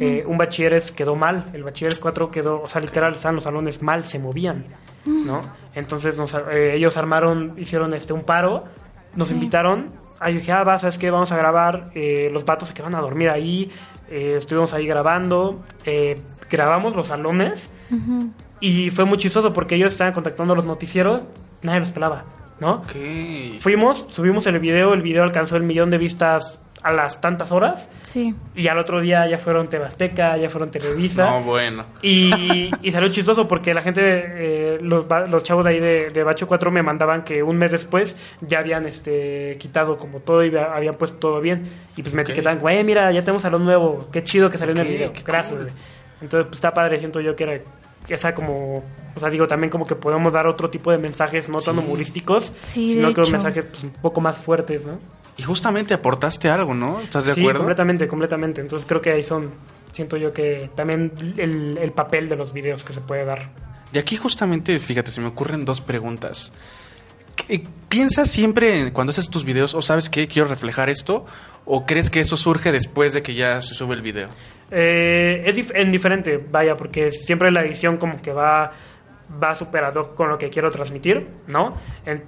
eh, 0.00 0.22
un 0.26 0.36
bachilleres 0.38 0.92
quedó 0.92 1.14
mal. 1.16 1.50
El 1.54 1.62
bachilleres 1.62 1.98
4 1.98 2.30
quedó, 2.30 2.62
o 2.62 2.68
sea, 2.68 2.80
literal, 2.80 3.12
estaban 3.14 3.36
los 3.36 3.44
salones 3.44 3.82
mal, 3.82 4.04
se 4.04 4.18
movían, 4.18 4.64
¿no? 5.04 5.42
Entonces 5.74 6.16
nos, 6.16 6.34
eh, 6.34 6.74
ellos 6.74 6.96
armaron, 6.96 7.54
hicieron 7.58 7.92
este 7.94 8.12
un 8.14 8.22
paro, 8.22 8.64
nos 9.14 9.28
Sí. 9.28 9.34
invitaron. 9.34 9.92
Ahí 10.20 10.34
dije, 10.34 10.52
ah, 10.52 10.64
va, 10.64 10.78
¿sabes 10.78 10.98
qué? 10.98 11.10
Vamos 11.10 11.32
a 11.32 11.36
grabar. 11.36 11.90
Eh, 11.94 12.30
los 12.32 12.44
vatos 12.44 12.68
se 12.68 12.74
quedaron 12.74 12.94
a 12.94 13.00
dormir 13.00 13.30
ahí. 13.30 13.70
eh, 14.10 14.34
estuvimos 14.36 14.72
ahí 14.72 14.86
grabando. 14.86 15.62
eh, 15.84 16.20
grabamos 16.50 16.94
los 16.96 17.08
salones. 17.08 17.70
Y 18.60 18.90
fue 18.90 19.04
muy 19.04 19.18
chistoso 19.18 19.52
porque 19.52 19.74
ellos 19.74 19.92
estaban 19.92 20.12
contactando 20.14 20.52
a 20.54 20.56
los 20.56 20.66
noticieros, 20.66 21.22
nadie 21.62 21.80
los 21.80 21.90
pelaba, 21.90 22.24
¿no? 22.60 22.82
Fuimos, 23.60 24.06
subimos 24.10 24.46
el 24.46 24.58
video, 24.58 24.94
el 24.94 25.02
video 25.02 25.22
alcanzó 25.22 25.56
el 25.56 25.62
millón 25.64 25.90
de 25.90 25.98
vistas 25.98 26.58
a 26.82 26.92
las 26.92 27.20
tantas 27.20 27.50
horas 27.50 27.88
Sí. 28.02 28.34
y 28.54 28.68
al 28.68 28.78
otro 28.78 29.00
día 29.00 29.26
ya 29.26 29.38
fueron 29.38 29.66
Tebasteca, 29.68 30.36
ya 30.36 30.48
fueron 30.50 30.70
Televisa. 30.70 31.28
No, 31.30 31.42
bueno. 31.42 31.84
Y, 32.02 32.70
y 32.82 32.92
salió 32.92 33.08
chistoso 33.08 33.48
porque 33.48 33.74
la 33.74 33.82
gente, 33.82 34.00
eh, 34.04 34.78
los, 34.80 35.08
ba- 35.08 35.26
los 35.26 35.42
chavos 35.42 35.64
de 35.64 35.70
ahí 35.70 35.80
de, 35.80 36.10
de 36.10 36.22
Bacho 36.22 36.46
4 36.46 36.70
me 36.70 36.82
mandaban 36.82 37.22
que 37.22 37.42
un 37.42 37.56
mes 37.58 37.72
después 37.72 38.16
ya 38.40 38.58
habían 38.60 38.86
este 38.86 39.56
quitado 39.58 39.96
como 39.96 40.20
todo 40.20 40.44
y 40.44 40.48
había- 40.48 40.72
habían 40.74 40.94
puesto 40.94 41.18
todo 41.18 41.40
bien. 41.40 41.66
Y 41.96 42.02
pues 42.02 42.14
me 42.14 42.22
Ok. 42.22 42.28
etiquetaban, 42.28 42.60
güey, 42.60 42.84
mira, 42.84 43.10
ya 43.10 43.22
tenemos 43.22 43.42
salón 43.42 43.64
nuevo, 43.64 44.08
qué 44.12 44.22
chido 44.22 44.48
que 44.50 44.58
salió 44.58 44.74
en 44.74 44.80
el 44.82 44.88
video. 44.88 45.12
qué 45.12 45.22
Gracias, 45.22 45.54
cool. 45.54 45.62
güey. 45.64 45.74
Entonces, 46.20 46.46
pues 46.46 46.56
está 46.58 46.72
padre, 46.72 46.98
siento 46.98 47.20
yo 47.20 47.34
que 47.34 47.44
era 47.44 47.60
esa 48.08 48.32
como, 48.34 48.84
o 49.14 49.18
sea, 49.20 49.28
digo 49.28 49.46
también 49.48 49.70
como 49.70 49.84
que 49.86 49.96
podemos 49.96 50.32
dar 50.32 50.46
otro 50.46 50.70
tipo 50.70 50.92
de 50.92 50.98
mensajes 50.98 51.48
no 51.48 51.58
tan 51.58 51.78
humorísticos, 51.78 52.52
Sí, 52.62 52.94
sino 52.94 53.12
que 53.12 53.20
hecho. 53.22 53.32
mensajes 53.32 53.64
pues, 53.64 53.82
un 53.82 53.90
poco 53.90 54.20
más 54.20 54.36
fuertes, 54.38 54.86
¿no? 54.86 55.00
Y 55.38 55.42
justamente 55.42 55.92
aportaste 55.94 56.48
algo, 56.48 56.72
¿no? 56.74 57.00
¿Estás 57.00 57.26
de 57.26 57.34
sí, 57.34 57.40
acuerdo? 57.40 57.60
completamente, 57.60 58.08
completamente. 58.08 58.60
Entonces 58.62 58.86
creo 58.88 59.00
que 59.02 59.10
ahí 59.12 59.22
son, 59.22 59.50
siento 59.92 60.16
yo 60.16 60.32
que 60.32 60.70
también 60.74 61.12
el, 61.36 61.76
el 61.78 61.92
papel 61.92 62.28
de 62.28 62.36
los 62.36 62.52
videos 62.52 62.84
que 62.84 62.92
se 62.94 63.00
puede 63.02 63.24
dar. 63.24 63.50
Y 63.92 63.98
aquí 63.98 64.16
justamente, 64.16 64.78
fíjate, 64.78 65.10
se 65.10 65.20
me 65.20 65.28
ocurren 65.28 65.64
dos 65.64 65.80
preguntas. 65.80 66.52
¿Qué- 67.36 67.62
¿Piensas 67.88 68.30
siempre 68.30 68.92
cuando 68.92 69.10
haces 69.10 69.28
tus 69.28 69.44
videos 69.44 69.74
o 69.74 69.82
sabes 69.82 70.08
que 70.08 70.26
quiero 70.26 70.48
reflejar 70.48 70.88
esto? 70.88 71.26
¿O 71.66 71.84
crees 71.84 72.08
que 72.10 72.20
eso 72.20 72.36
surge 72.36 72.72
después 72.72 73.12
de 73.12 73.22
que 73.22 73.34
ya 73.34 73.60
se 73.60 73.74
sube 73.74 73.94
el 73.94 74.02
video? 74.02 74.28
Eh, 74.70 75.42
es 75.46 75.56
dif- 75.56 75.72
en 75.74 75.92
diferente, 75.92 76.38
vaya, 76.50 76.76
porque 76.76 77.10
siempre 77.10 77.50
la 77.52 77.60
edición 77.64 77.98
como 77.98 78.20
que 78.20 78.32
va, 78.32 78.72
va 79.42 79.54
super 79.54 79.84
ad 79.84 79.94
hoc 79.94 80.14
con 80.14 80.28
lo 80.30 80.38
que 80.38 80.48
quiero 80.50 80.70
transmitir, 80.70 81.26
¿no? 81.46 81.76
En- 82.04 82.24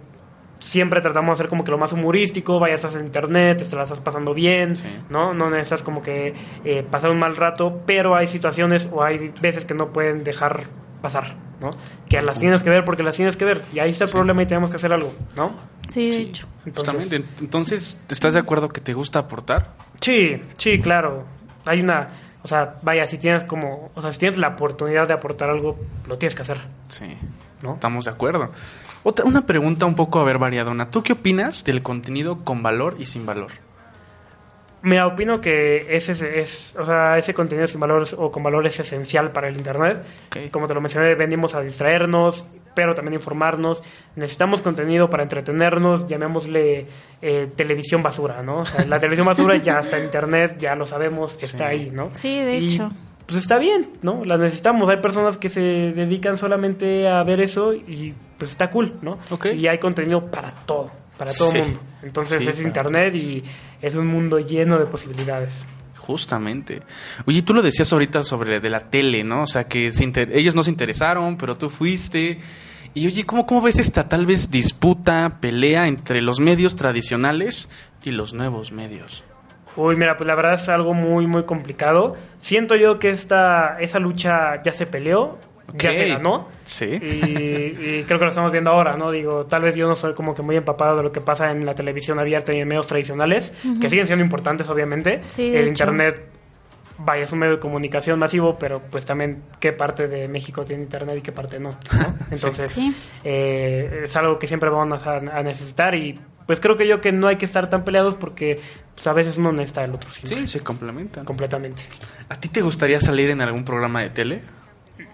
siempre 0.60 1.00
tratamos 1.00 1.28
de 1.38 1.42
hacer 1.42 1.48
como 1.48 1.64
que 1.64 1.70
lo 1.70 1.78
más 1.78 1.92
humorístico, 1.92 2.58
vaya, 2.58 2.74
estás 2.74 2.94
en 2.96 3.06
internet, 3.06 3.64
te 3.68 3.76
la 3.76 3.82
estás 3.84 4.00
pasando 4.00 4.34
bien, 4.34 4.76
Sí. 4.76 4.84
¿no? 5.10 5.32
No 5.34 5.50
necesitas 5.50 5.82
como 5.82 6.02
que 6.02 6.34
eh, 6.64 6.84
pasar 6.90 7.10
un 7.10 7.18
mal 7.18 7.36
rato, 7.36 7.82
pero 7.86 8.16
hay 8.16 8.26
situaciones 8.26 8.88
o 8.92 9.02
hay 9.02 9.32
veces 9.40 9.64
que 9.64 9.74
no 9.74 9.92
pueden 9.92 10.24
dejar 10.24 10.64
pasar, 11.02 11.36
¿no? 11.60 11.70
Que 12.08 12.20
las 12.22 12.38
tienes 12.40 12.62
que 12.64 12.70
ver 12.70 12.84
porque 12.84 13.02
las 13.04 13.14
tienes 13.16 13.36
que 13.36 13.44
ver, 13.44 13.62
y 13.72 13.78
ahí 13.78 13.90
está 13.90 14.04
el 14.04 14.10
Sí. 14.10 14.16
problema 14.16 14.42
y 14.42 14.46
tenemos 14.46 14.70
que 14.70 14.76
hacer 14.76 14.92
algo, 14.92 15.12
¿no? 15.36 15.52
Sí, 15.86 16.08
de 16.08 16.12
Sí, 16.12 16.22
hecho. 16.22 16.46
Entonces- 16.66 16.94
Justamente. 16.94 17.28
Entonces, 17.40 18.00
¿estás 18.10 18.34
de 18.34 18.40
acuerdo 18.40 18.68
que 18.68 18.80
te 18.80 18.94
gusta 18.94 19.20
aportar? 19.20 19.74
Sí, 20.00 20.42
sí, 20.56 20.80
claro. 20.80 21.24
Hay 21.64 21.80
una 21.80 22.08
O 22.42 22.48
sea, 22.48 22.76
vaya, 22.82 23.06
si 23.06 23.18
tienes 23.18 23.44
como, 23.44 23.90
o 23.94 24.02
sea, 24.02 24.12
si 24.12 24.18
tienes 24.18 24.38
la 24.38 24.48
oportunidad 24.48 25.08
de 25.08 25.14
aportar 25.14 25.50
algo, 25.50 25.76
lo 26.06 26.18
tienes 26.18 26.34
que 26.34 26.42
hacer. 26.42 26.60
Sí, 26.88 27.16
¿No? 27.62 27.74
estamos 27.74 28.04
de 28.04 28.10
acuerdo. 28.12 28.52
Otra, 29.02 29.24
una 29.24 29.42
pregunta 29.46 29.86
un 29.86 29.94
poco, 29.94 30.20
a 30.20 30.24
ver, 30.24 30.38
variadona. 30.38 30.90
¿Tú 30.90 31.02
qué 31.02 31.14
opinas 31.14 31.64
del 31.64 31.82
contenido 31.82 32.44
con 32.44 32.62
valor 32.62 32.96
y 32.98 33.06
sin 33.06 33.26
valor? 33.26 33.50
Mira, 34.82 35.06
opino 35.08 35.40
que 35.40 35.86
ese 35.94 36.12
es, 36.12 36.22
es- 36.22 36.76
o 36.78 36.84
sea, 36.84 37.18
ese 37.18 37.34
contenido 37.34 37.66
sin 37.66 37.80
valor 37.80 38.06
o 38.16 38.30
con 38.30 38.42
valor 38.42 38.66
es 38.66 38.78
esencial 38.78 39.32
para 39.32 39.48
el 39.48 39.56
Internet. 39.56 40.02
Ok. 40.28 40.50
Como 40.52 40.66
te 40.68 40.74
lo 40.74 40.80
mencioné, 40.80 41.14
venimos 41.16 41.54
a 41.56 41.62
distraernos, 41.62 42.46
pero 42.74 42.94
también 42.94 43.14
informarnos. 43.14 43.82
Necesitamos 44.14 44.62
contenido 44.62 45.10
para 45.10 45.24
entretenernos, 45.24 46.06
llamémosle 46.06 46.86
eh, 47.20 47.48
televisión 47.56 48.02
basura, 48.04 48.42
¿no? 48.42 48.58
O 48.60 48.64
sea, 48.64 48.84
la 48.86 48.98
televisión 49.00 49.26
basura 49.26 49.56
ya 49.56 49.80
está 49.80 49.98
en 49.98 50.04
Internet, 50.04 50.56
ya 50.58 50.76
lo 50.76 50.86
sabemos, 50.86 51.36
está 51.40 51.70
Sí. 51.70 51.74
ahí, 51.74 51.90
¿no? 51.92 52.10
Sí, 52.14 52.40
de 52.40 52.58
Y, 52.58 52.68
hecho. 52.74 52.92
Pues 53.26 53.42
está 53.42 53.58
bien, 53.58 53.90
¿no? 54.02 54.24
La 54.24 54.38
necesitamos. 54.38 54.88
Hay 54.88 54.98
personas 55.02 55.36
que 55.36 55.48
se 55.50 55.60
dedican 55.60 56.38
solamente 56.38 57.06
a 57.08 57.22
ver 57.24 57.40
eso 57.40 57.74
y 57.74 58.14
pues 58.38 58.52
está 58.52 58.70
cool, 58.70 58.94
¿no? 59.02 59.18
Ok. 59.30 59.46
Y 59.54 59.66
hay 59.66 59.78
contenido 59.78 60.30
para 60.30 60.52
todo, 60.52 60.90
para 61.18 61.32
todo 61.32 61.50
Sí. 61.50 61.58
mundo. 61.58 61.80
Entonces 62.02 62.38
Sí, 62.42 62.48
es 62.48 62.54
claro. 62.54 62.68
internet 62.68 63.14
y 63.16 63.44
es 63.82 63.94
un 63.96 64.06
mundo 64.06 64.38
lleno 64.38 64.78
de 64.78 64.86
posibilidades. 64.86 65.66
Justamente. 65.96 66.80
Oye, 67.26 67.42
tú 67.42 67.52
lo 67.52 67.60
decías 67.60 67.92
ahorita 67.92 68.22
sobre 68.22 68.60
de 68.60 68.70
la 68.70 68.80
tele, 68.80 69.24
¿no? 69.24 69.42
O 69.42 69.46
sea, 69.46 69.64
que 69.64 69.92
se 69.92 70.10
ellos 70.32 70.54
no 70.54 70.62
se 70.62 70.70
interesaron, 70.70 71.36
pero 71.36 71.56
tú 71.56 71.68
fuiste. 71.68 72.40
Y 72.94 73.06
oye, 73.06 73.24
¿cómo, 73.26 73.44
¿cómo 73.44 73.60
ves 73.60 73.78
esta 73.78 74.08
tal 74.08 74.24
vez 74.24 74.50
disputa, 74.50 75.38
pelea 75.40 75.86
entre 75.86 76.22
los 76.22 76.40
medios 76.40 76.76
tradicionales 76.76 77.68
y 78.02 78.12
los 78.12 78.32
nuevos 78.32 78.72
medios? 78.72 79.24
Uy, 79.76 79.96
mira, 79.96 80.16
pues 80.16 80.26
la 80.26 80.34
verdad 80.34 80.54
es 80.54 80.68
algo 80.68 80.94
muy, 80.94 81.26
muy 81.26 81.44
complicado. 81.44 82.16
Siento 82.38 82.74
yo 82.74 82.98
que 82.98 83.10
esta, 83.10 83.78
esa 83.78 83.98
lucha 83.98 84.62
ya 84.62 84.72
se 84.72 84.86
peleó, 84.86 85.38
ya 85.74 85.90
Ok. 85.90 85.96
se 85.96 86.08
ganó. 86.08 86.48
Sí. 86.64 86.84
Y, 86.86 87.98
y 87.98 88.04
creo 88.06 88.18
que 88.18 88.24
lo 88.24 88.28
estamos 88.28 88.52
viendo 88.52 88.70
ahora, 88.70 88.96
¿no? 88.96 89.10
Digo, 89.10 89.46
tal 89.46 89.62
vez 89.62 89.74
yo 89.74 89.86
no 89.86 89.94
soy 89.94 90.14
como 90.14 90.34
que 90.34 90.42
muy 90.42 90.56
empapado 90.56 90.96
de 90.96 91.02
lo 91.02 91.12
que 91.12 91.20
pasa 91.20 91.50
en 91.50 91.64
la 91.66 91.74
televisión 91.74 92.18
abierta 92.18 92.52
y 92.54 92.60
en 92.60 92.68
medios 92.68 92.86
tradicionales, 92.86 93.52
que 93.80 93.88
siguen 93.90 94.06
siendo 94.06 94.24
importantes, 94.24 94.68
obviamente. 94.68 95.20
Sí, 95.28 95.48
El 95.54 95.64
hecho. 95.68 95.68
Internet, 95.84 96.26
vaya, 96.98 97.22
es 97.24 97.32
un 97.32 97.38
medio 97.38 97.54
de 97.54 97.58
comunicación 97.60 98.18
masivo, 98.18 98.56
pero 98.58 98.80
pues 98.90 99.04
también 99.04 99.42
qué 99.60 99.72
parte 99.72 100.08
de 100.08 100.26
México 100.28 100.64
tiene 100.64 100.82
Internet 100.82 101.18
y 101.18 101.20
qué 101.22 101.32
parte 101.32 101.58
no, 101.60 101.70
¿no? 101.70 102.14
Entonces, 102.30 102.70
Sí. 102.70 102.94
eh, 103.24 104.00
es 104.04 104.16
algo 104.16 104.38
que 104.38 104.46
siempre 104.46 104.70
vamos 104.70 105.06
a, 105.06 105.16
a 105.16 105.42
necesitar 105.42 105.94
y 105.94 106.18
pues 106.46 106.60
creo 106.60 106.76
que 106.78 106.88
yo 106.88 107.00
que 107.02 107.12
no 107.12 107.28
hay 107.28 107.36
que 107.36 107.44
estar 107.44 107.68
tan 107.68 107.84
peleados 107.84 108.14
porque 108.14 108.58
pues, 108.94 109.06
a 109.06 109.12
veces 109.12 109.36
uno 109.36 109.52
necesita 109.52 109.82
del 109.82 109.92
otro 109.94 110.10
siempre, 110.12 110.38
Sí, 110.40 110.46
se 110.46 110.60
complementan. 110.60 111.24
completamente. 111.26 111.82
¿A 112.30 112.36
ti 112.40 112.48
te 112.48 112.62
gustaría 112.62 112.98
salir 113.00 113.28
en 113.30 113.42
algún 113.42 113.64
programa 113.64 114.00
de 114.00 114.08
tele? 114.10 114.40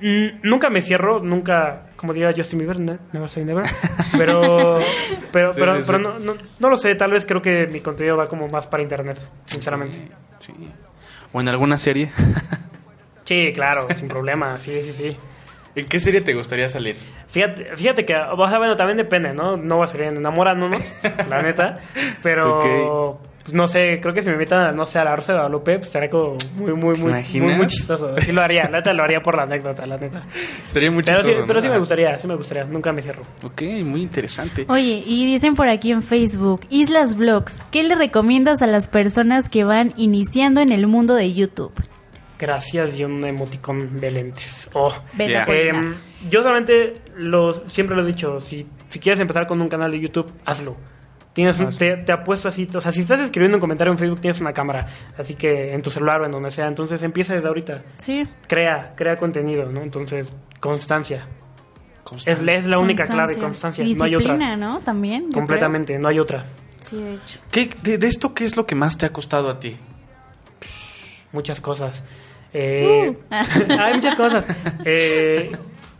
Mm, 0.00 0.40
nunca 0.42 0.70
me 0.70 0.82
cierro, 0.82 1.20
nunca, 1.20 1.86
como 1.96 2.12
diría 2.12 2.32
Justin 2.36 2.58
Bieber, 2.58 2.78
ne- 2.80 2.98
never 3.12 3.28
say 3.28 3.44
never. 3.44 3.64
Pero, 4.18 4.78
pero, 5.32 5.52
Sí, 5.52 5.60
pero, 5.60 5.76
sí, 5.76 5.82
sí. 5.82 5.86
pero 5.86 5.98
no, 5.98 6.18
no, 6.18 6.34
no 6.58 6.70
lo 6.70 6.76
sé, 6.76 6.94
tal 6.94 7.12
vez 7.12 7.24
creo 7.26 7.40
que 7.40 7.66
mi 7.66 7.80
contenido 7.80 8.16
va 8.16 8.26
como 8.28 8.46
más 8.48 8.66
para 8.66 8.82
internet, 8.82 9.18
sinceramente. 9.44 10.08
Sí. 10.38 10.52
¿O 11.32 11.40
en 11.40 11.48
alguna 11.48 11.78
serie? 11.78 12.10
Sí, 13.24 13.52
claro, 13.54 13.86
sin 13.96 14.06
problema, 14.06 14.60
sí, 14.60 14.82
sí, 14.82 14.92
sí. 14.92 15.16
¿En 15.74 15.86
qué 15.86 15.98
serie 15.98 16.20
te 16.20 16.34
gustaría 16.34 16.68
salir? 16.68 16.96
Fíjate, 17.28 17.74
fíjate 17.74 18.04
que, 18.04 18.14
o 18.14 18.46
sea, 18.48 18.58
bueno, 18.58 18.76
también 18.76 18.98
depende, 18.98 19.32
¿no? 19.32 19.56
No 19.56 19.78
va 19.78 19.86
a 19.86 19.88
ser 19.88 20.02
enamorándonos, 20.02 20.80
la 21.30 21.40
neta, 21.40 21.78
pero... 22.22 23.18
pues, 23.44 23.54
No 23.54 23.68
sé, 23.68 23.98
creo 24.00 24.14
que 24.14 24.22
si 24.22 24.28
me 24.28 24.34
invitan, 24.34 24.60
a, 24.60 24.72
no 24.72 24.86
sé, 24.86 24.98
a 24.98 25.04
la 25.04 25.14
Rosa 25.14 25.32
de 25.32 25.38
Guadalupe, 25.38 25.76
pues 25.76 25.88
estaría 25.88 26.08
como 26.08 26.36
muy, 26.56 26.72
muy, 26.72 26.94
¿Te 26.94 27.00
muy, 27.00 27.40
muy, 27.40 27.54
muy 27.54 27.66
chistoso. 27.66 28.14
Sí 28.18 28.32
lo 28.32 28.42
haría, 28.42 28.64
la 28.64 28.78
neta 28.78 28.92
lo 28.94 29.02
haría 29.02 29.20
por 29.20 29.36
la 29.36 29.42
anécdota, 29.42 29.84
la 29.84 29.98
neta. 29.98 30.22
Estaría 30.62 30.90
muy 30.90 31.02
Pero 31.02 31.18
sí, 31.22 31.28
chistoso, 31.28 31.46
pero 31.46 31.60
sí 31.60 31.68
me 31.68 31.78
gustaría, 31.78 32.18
sí 32.18 32.26
me 32.26 32.36
gustaría, 32.36 32.64
nunca 32.64 32.92
me 32.92 33.02
cierro. 33.02 33.22
Ok, 33.42 33.62
muy 33.84 34.02
interesante. 34.02 34.64
Oye, 34.68 35.02
y 35.06 35.26
dicen 35.26 35.54
por 35.54 35.68
aquí 35.68 35.92
en 35.92 36.02
Facebook, 36.02 36.62
Islas 36.70 37.16
Vlogs, 37.16 37.62
¿qué 37.70 37.82
le 37.82 37.94
recomiendas 37.94 38.62
a 38.62 38.66
las 38.66 38.88
personas 38.88 39.50
que 39.50 39.64
van 39.64 39.92
iniciando 39.96 40.62
en 40.62 40.72
el 40.72 40.86
mundo 40.86 41.14
de 41.14 41.34
YouTube? 41.34 41.72
Gracias 42.38 42.98
y 42.98 43.04
un 43.04 43.24
emoticón 43.24 44.00
de 44.00 44.10
lentes. 44.10 44.68
Oh. 44.72 44.92
Coordinar. 45.16 45.48
Em, 45.50 45.94
yo 46.30 46.42
solamente 46.42 46.94
los, 47.16 47.62
siempre 47.66 47.94
lo 47.94 48.02
he 48.02 48.06
dicho, 48.06 48.40
si, 48.40 48.66
si 48.88 48.98
quieres 48.98 49.20
empezar 49.20 49.46
con 49.46 49.60
un 49.60 49.68
canal 49.68 49.92
de 49.92 50.00
YouTube, 50.00 50.32
hazlo. 50.44 50.76
Tienes 51.34 51.58
un- 51.60 51.68
te, 51.76 51.96
te 51.98 52.12
apuesto 52.12 52.48
así, 52.48 52.66
o 52.74 52.80
sea, 52.80 52.92
si 52.92 53.00
estás 53.02 53.20
escribiendo 53.20 53.56
un 53.58 53.60
comentario 53.60 53.92
en 53.92 53.98
Facebook 53.98 54.20
tienes 54.20 54.40
una 54.40 54.52
cámara, 54.52 54.86
así 55.18 55.34
que 55.34 55.74
en 55.74 55.82
tu 55.82 55.90
celular 55.90 56.20
o 56.22 56.26
en 56.26 56.30
donde 56.32 56.50
sea, 56.50 56.66
entonces 56.68 57.02
empieza 57.02 57.34
desde 57.34 57.48
ahorita. 57.48 57.82
Sí. 57.98 58.22
Crea, 58.46 58.94
crea 58.96 59.16
contenido, 59.16 59.66
¿no? 59.70 59.82
Entonces, 59.82 60.32
constancia. 60.60 61.26
Es, 61.26 62.02
Constancia. 62.04 62.54
es 62.54 62.66
la 62.66 62.78
única 62.78 63.04
Constancia. 63.06 63.34
clave, 63.34 63.40
constancia, 63.46 63.84
no 63.84 64.04
hay 64.04 64.14
otra. 64.14 64.18
disciplina, 64.34 64.56
¿no? 64.56 64.78
También. 64.80 65.30
Completamente, 65.32 65.98
no 65.98 66.08
hay 66.08 66.18
otra. 66.20 66.46
Sí, 66.80 66.96
de 67.02 67.14
hecho. 67.14 67.40
¿Qué- 67.50 67.70
de, 67.82 67.98
de 67.98 68.06
esto, 68.06 68.32
¿qué 68.34 68.44
es 68.44 68.56
lo 68.56 68.66
que 68.66 68.74
más 68.76 68.96
te 68.96 69.06
ha 69.06 69.12
costado 69.12 69.48
a 69.50 69.58
ti? 69.58 69.76
muchas 71.32 71.60
cosas. 71.60 72.04
Eh, 72.52 73.10
Uh. 73.10 73.34
hay 73.80 73.94
muchas 73.94 74.14
cosas. 74.14 74.44
Eh, 74.84 75.50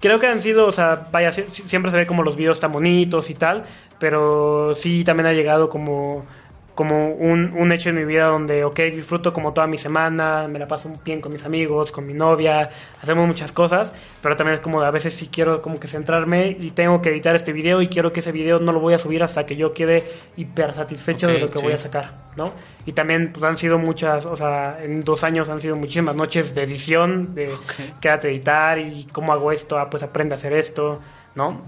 creo 0.09 0.19
que 0.21 0.27
han 0.27 0.41
sido, 0.41 0.67
o 0.67 0.73
sea, 0.73 1.07
vaya, 1.11 1.33
si- 1.33 1.45
si- 1.49 1.63
siempre 1.69 1.91
se 1.91 1.97
ve 1.97 2.07
como 2.07 2.23
los 2.23 2.37
videos 2.37 2.61
tan 2.61 2.73
bonitos 2.73 3.31
y 3.31 3.35
tal, 3.35 3.65
pero 3.99 4.75
sí 4.75 5.05
también 5.05 5.27
ha 5.27 5.33
llegado 5.33 5.69
como, 5.69 6.27
como 6.75 7.11
un, 7.11 7.53
un 7.57 7.73
hecho 7.73 7.91
en 7.91 7.97
mi 7.97 8.05
vida 8.05 8.27
donde, 8.27 8.65
ok, 8.65 8.81
disfruto 8.93 9.33
como 9.33 9.53
toda 9.53 9.67
mi 9.67 9.77
semana, 9.77 10.49
me 10.49 10.59
la 10.59 10.67
paso 10.67 10.91
bien 11.05 11.21
con 11.21 11.33
mis 11.33 11.45
amigos, 11.45 11.93
con 11.93 12.05
mi 12.07 12.15
novia, 12.15 12.69
hacemos 13.01 13.27
muchas 13.27 13.53
cosas, 13.53 13.93
pero 14.21 14.37
también 14.37 14.55
es 14.57 14.61
como 14.61 14.81
a 14.83 14.91
veces 14.91 15.15
sí 15.15 15.29
quiero 15.33 15.63
como 15.63 15.79
que 15.79 15.87
centrarme 15.87 16.49
y 16.59 16.73
tengo 16.73 17.01
que 17.01 17.11
editar 17.11 17.37
este 17.37 17.53
video 17.53 17.81
y 17.81 17.87
quiero 17.89 18.13
que 18.13 18.21
ese 18.21 18.33
video 18.33 18.59
no 18.59 18.73
lo 18.73 18.81
voy 18.81 18.95
a 18.95 18.99
subir 18.99 19.23
hasta 19.23 19.47
que 19.47 19.55
yo 19.57 19.73
quede 19.73 20.03
hiper 20.37 20.73
satisfecho 20.73 21.29
de 21.29 21.39
lo 21.39 21.49
que 21.49 21.59
sí. 21.59 21.65
voy 21.65 21.75
a 21.75 21.79
sacar, 21.79 22.13
¿no? 22.37 22.53
Y 22.87 22.93
también 22.93 23.31
pues, 23.33 23.45
han 23.45 23.57
sido 23.57 23.79
muchas, 23.79 24.27
o 24.27 24.35
sea, 24.37 24.79
en 24.83 25.05
dos 25.05 25.23
años 25.23 25.49
han 25.49 25.61
sido 25.61 25.77
muchísimas 25.77 26.17
noches 26.17 26.55
de 26.55 26.65
edición, 26.65 27.35
de 27.35 27.49
Ok. 27.49 28.01
quédate 28.01 28.29
a 28.29 28.31
editar 28.33 28.79
y 28.79 29.07
cómo 29.13 29.33
hago 29.33 29.53
esto, 29.53 29.79
ah, 29.79 29.89
pues 29.89 30.03
aprende 30.03 30.35
a 30.35 30.39
hacer 30.39 30.53
esto, 30.55 31.01
¿no? 31.37 31.63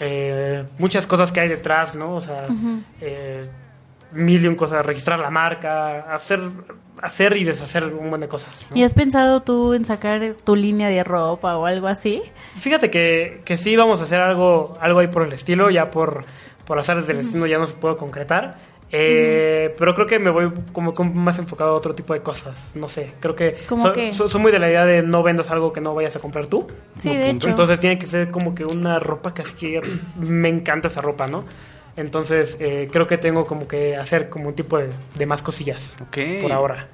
Eh, 0.00 0.64
muchas 0.78 1.06
cosas 1.06 1.30
que 1.32 1.40
hay 1.40 1.48
detrás, 1.48 1.94
¿no? 1.94 2.16
O 2.16 2.20
sea, 2.20 2.46
eh, 3.00 3.48
mil 4.12 4.44
y 4.44 4.48
un 4.48 4.54
cosas, 4.54 4.84
registrar 4.84 5.18
la 5.18 5.30
marca, 5.30 6.12
hacer, 6.14 6.40
hacer 7.00 7.36
y 7.36 7.44
deshacer 7.44 7.84
un 7.84 8.02
montón 8.04 8.20
de 8.20 8.28
cosas. 8.28 8.66
¿no? 8.70 8.76
¿Y 8.76 8.82
has 8.82 8.94
pensado 8.94 9.40
tú 9.42 9.74
en 9.74 9.84
sacar 9.84 10.34
tu 10.44 10.54
línea 10.56 10.88
de 10.88 11.02
ropa 11.04 11.56
o 11.56 11.66
algo 11.66 11.86
así? 11.88 12.22
Fíjate 12.58 12.90
que, 12.90 13.42
que 13.44 13.56
sí 13.56 13.76
vamos 13.76 14.00
a 14.00 14.04
hacer 14.04 14.20
algo, 14.20 14.76
algo 14.80 14.98
ahí 15.00 15.08
por 15.08 15.22
el 15.22 15.32
estilo, 15.32 15.70
ya 15.70 15.90
por, 15.90 16.24
por 16.66 16.78
azares 16.78 17.06
del 17.06 17.18
destino 17.18 17.46
ya 17.46 17.58
no 17.58 17.66
se 17.66 17.74
puede 17.74 17.96
concretar. 17.96 18.58
Eh, 18.94 19.74
Pero 19.78 19.94
creo 19.94 20.06
que 20.06 20.18
me 20.18 20.28
voy 20.30 20.52
como, 20.74 20.94
como 20.94 21.14
más 21.14 21.38
enfocado 21.38 21.70
a 21.70 21.74
otro 21.74 21.94
tipo 21.94 22.12
de 22.12 22.20
cosas. 22.20 22.72
No 22.74 22.88
sé, 22.88 23.14
creo 23.20 23.34
que 23.34 23.56
¿Cómo 23.66 23.82
so- 23.82 23.94
so- 24.12 24.28
soy 24.28 24.40
muy 24.42 24.52
de 24.52 24.58
la 24.58 24.68
idea 24.68 24.84
de 24.84 25.02
no 25.02 25.22
vendas 25.22 25.50
algo 25.50 25.72
que 25.72 25.80
no 25.80 25.94
vayas 25.94 26.14
a 26.16 26.20
comprar 26.20 26.44
tú. 26.46 26.66
Sí, 26.98 27.08
de 27.16 27.30
hecho. 27.30 27.48
Entonces 27.48 27.80
tiene 27.80 27.98
que 27.98 28.06
ser 28.06 28.30
como 28.30 28.54
que 28.54 28.64
una 28.64 28.98
ropa 28.98 29.32
que 29.32 29.40
así 29.40 29.54
que 29.54 29.80
me 30.18 30.50
encanta 30.50 30.88
esa 30.88 31.00
ropa, 31.00 31.26
¿no? 31.26 31.44
Entonces 31.96 32.56
eh, 32.60 32.88
creo 32.90 33.06
que 33.06 33.18
tengo 33.18 33.44
como 33.44 33.68
que 33.68 33.96
hacer 33.96 34.28
como 34.28 34.48
un 34.48 34.54
tipo 34.54 34.78
de, 34.78 34.88
de 35.14 35.26
más 35.26 35.42
cosillas 35.42 35.96
Ok. 36.00 36.18
por 36.42 36.52
ahora. 36.52 36.88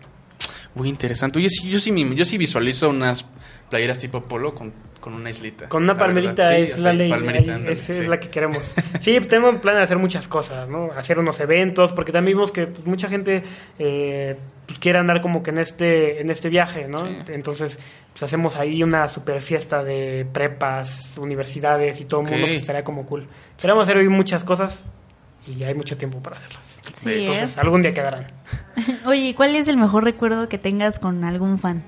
Muy 0.74 0.88
interesante. 0.88 1.38
Oye, 1.38 1.48
sí, 1.48 1.68
yo 1.68 1.78
sí, 1.80 1.92
yo 2.14 2.24
sí 2.24 2.38
visualizo 2.38 2.90
unas 2.90 3.26
playeras 3.68 3.98
tipo 3.98 4.22
polo 4.22 4.54
con, 4.54 4.72
con 5.00 5.14
una 5.14 5.30
islita. 5.30 5.68
Con 5.68 5.84
una 5.84 5.94
la 5.94 5.98
palmerita. 5.98 6.50
Sí, 6.50 6.62
es 6.62 6.74
o 6.74 6.78
sea, 6.78 6.84
la 6.84 6.92
ley, 6.94 7.10
palmerita, 7.10 7.52
ahí, 7.52 7.56
ándale, 7.56 7.72
esa 7.72 7.92
sí. 7.92 8.00
es 8.00 8.08
la 8.08 8.20
que 8.20 8.28
queremos. 8.28 8.74
Sí, 9.00 9.18
tengo 9.20 9.48
en 9.48 9.60
plan 9.60 9.76
de 9.76 9.82
hacer 9.82 9.98
muchas 9.98 10.28
cosas, 10.28 10.68
¿no? 10.68 10.90
Hacer 10.96 11.18
unos 11.18 11.40
eventos, 11.40 11.92
porque 11.92 12.12
también 12.12 12.36
vimos 12.36 12.52
que 12.52 12.66
pues, 12.66 12.86
mucha 12.86 13.08
gente 13.08 13.42
eh, 13.78 14.36
pues, 14.66 14.78
quiere 14.78 14.98
andar 14.98 15.20
como 15.20 15.42
que 15.42 15.50
en 15.50 15.58
este, 15.58 16.20
en 16.20 16.30
este 16.30 16.48
viaje, 16.48 16.88
¿no? 16.88 16.98
Sí. 16.98 17.16
Entonces, 17.28 17.78
pues 18.12 18.22
hacemos 18.22 18.56
ahí 18.56 18.82
una 18.82 19.08
super 19.08 19.40
fiesta 19.40 19.84
de 19.84 20.26
prepas, 20.32 21.16
universidades 21.18 22.00
y 22.00 22.04
todo 22.04 22.22
el 22.22 22.30
mundo, 22.30 22.46
que 22.46 22.54
estaría 22.54 22.84
como 22.84 23.06
cool. 23.06 23.28
Queremos 23.60 23.84
hacer 23.84 23.96
hoy 23.96 24.08
muchas 24.08 24.44
cosas 24.44 24.84
y 25.46 25.62
hay 25.62 25.74
mucho 25.74 25.96
tiempo 25.96 26.20
para 26.20 26.36
hacerlas. 26.36 26.80
Sí, 26.92 27.10
Entonces, 27.20 27.58
algún 27.58 27.82
día 27.82 27.94
quedarán. 27.94 28.26
Oye, 29.06 29.28
¿y 29.28 29.34
¿cuál 29.34 29.54
es 29.54 29.68
el 29.68 29.76
mejor 29.76 30.04
recuerdo 30.04 30.48
que 30.48 30.58
tengas 30.58 30.98
con 30.98 31.24
algún 31.24 31.58
fan? 31.58 31.84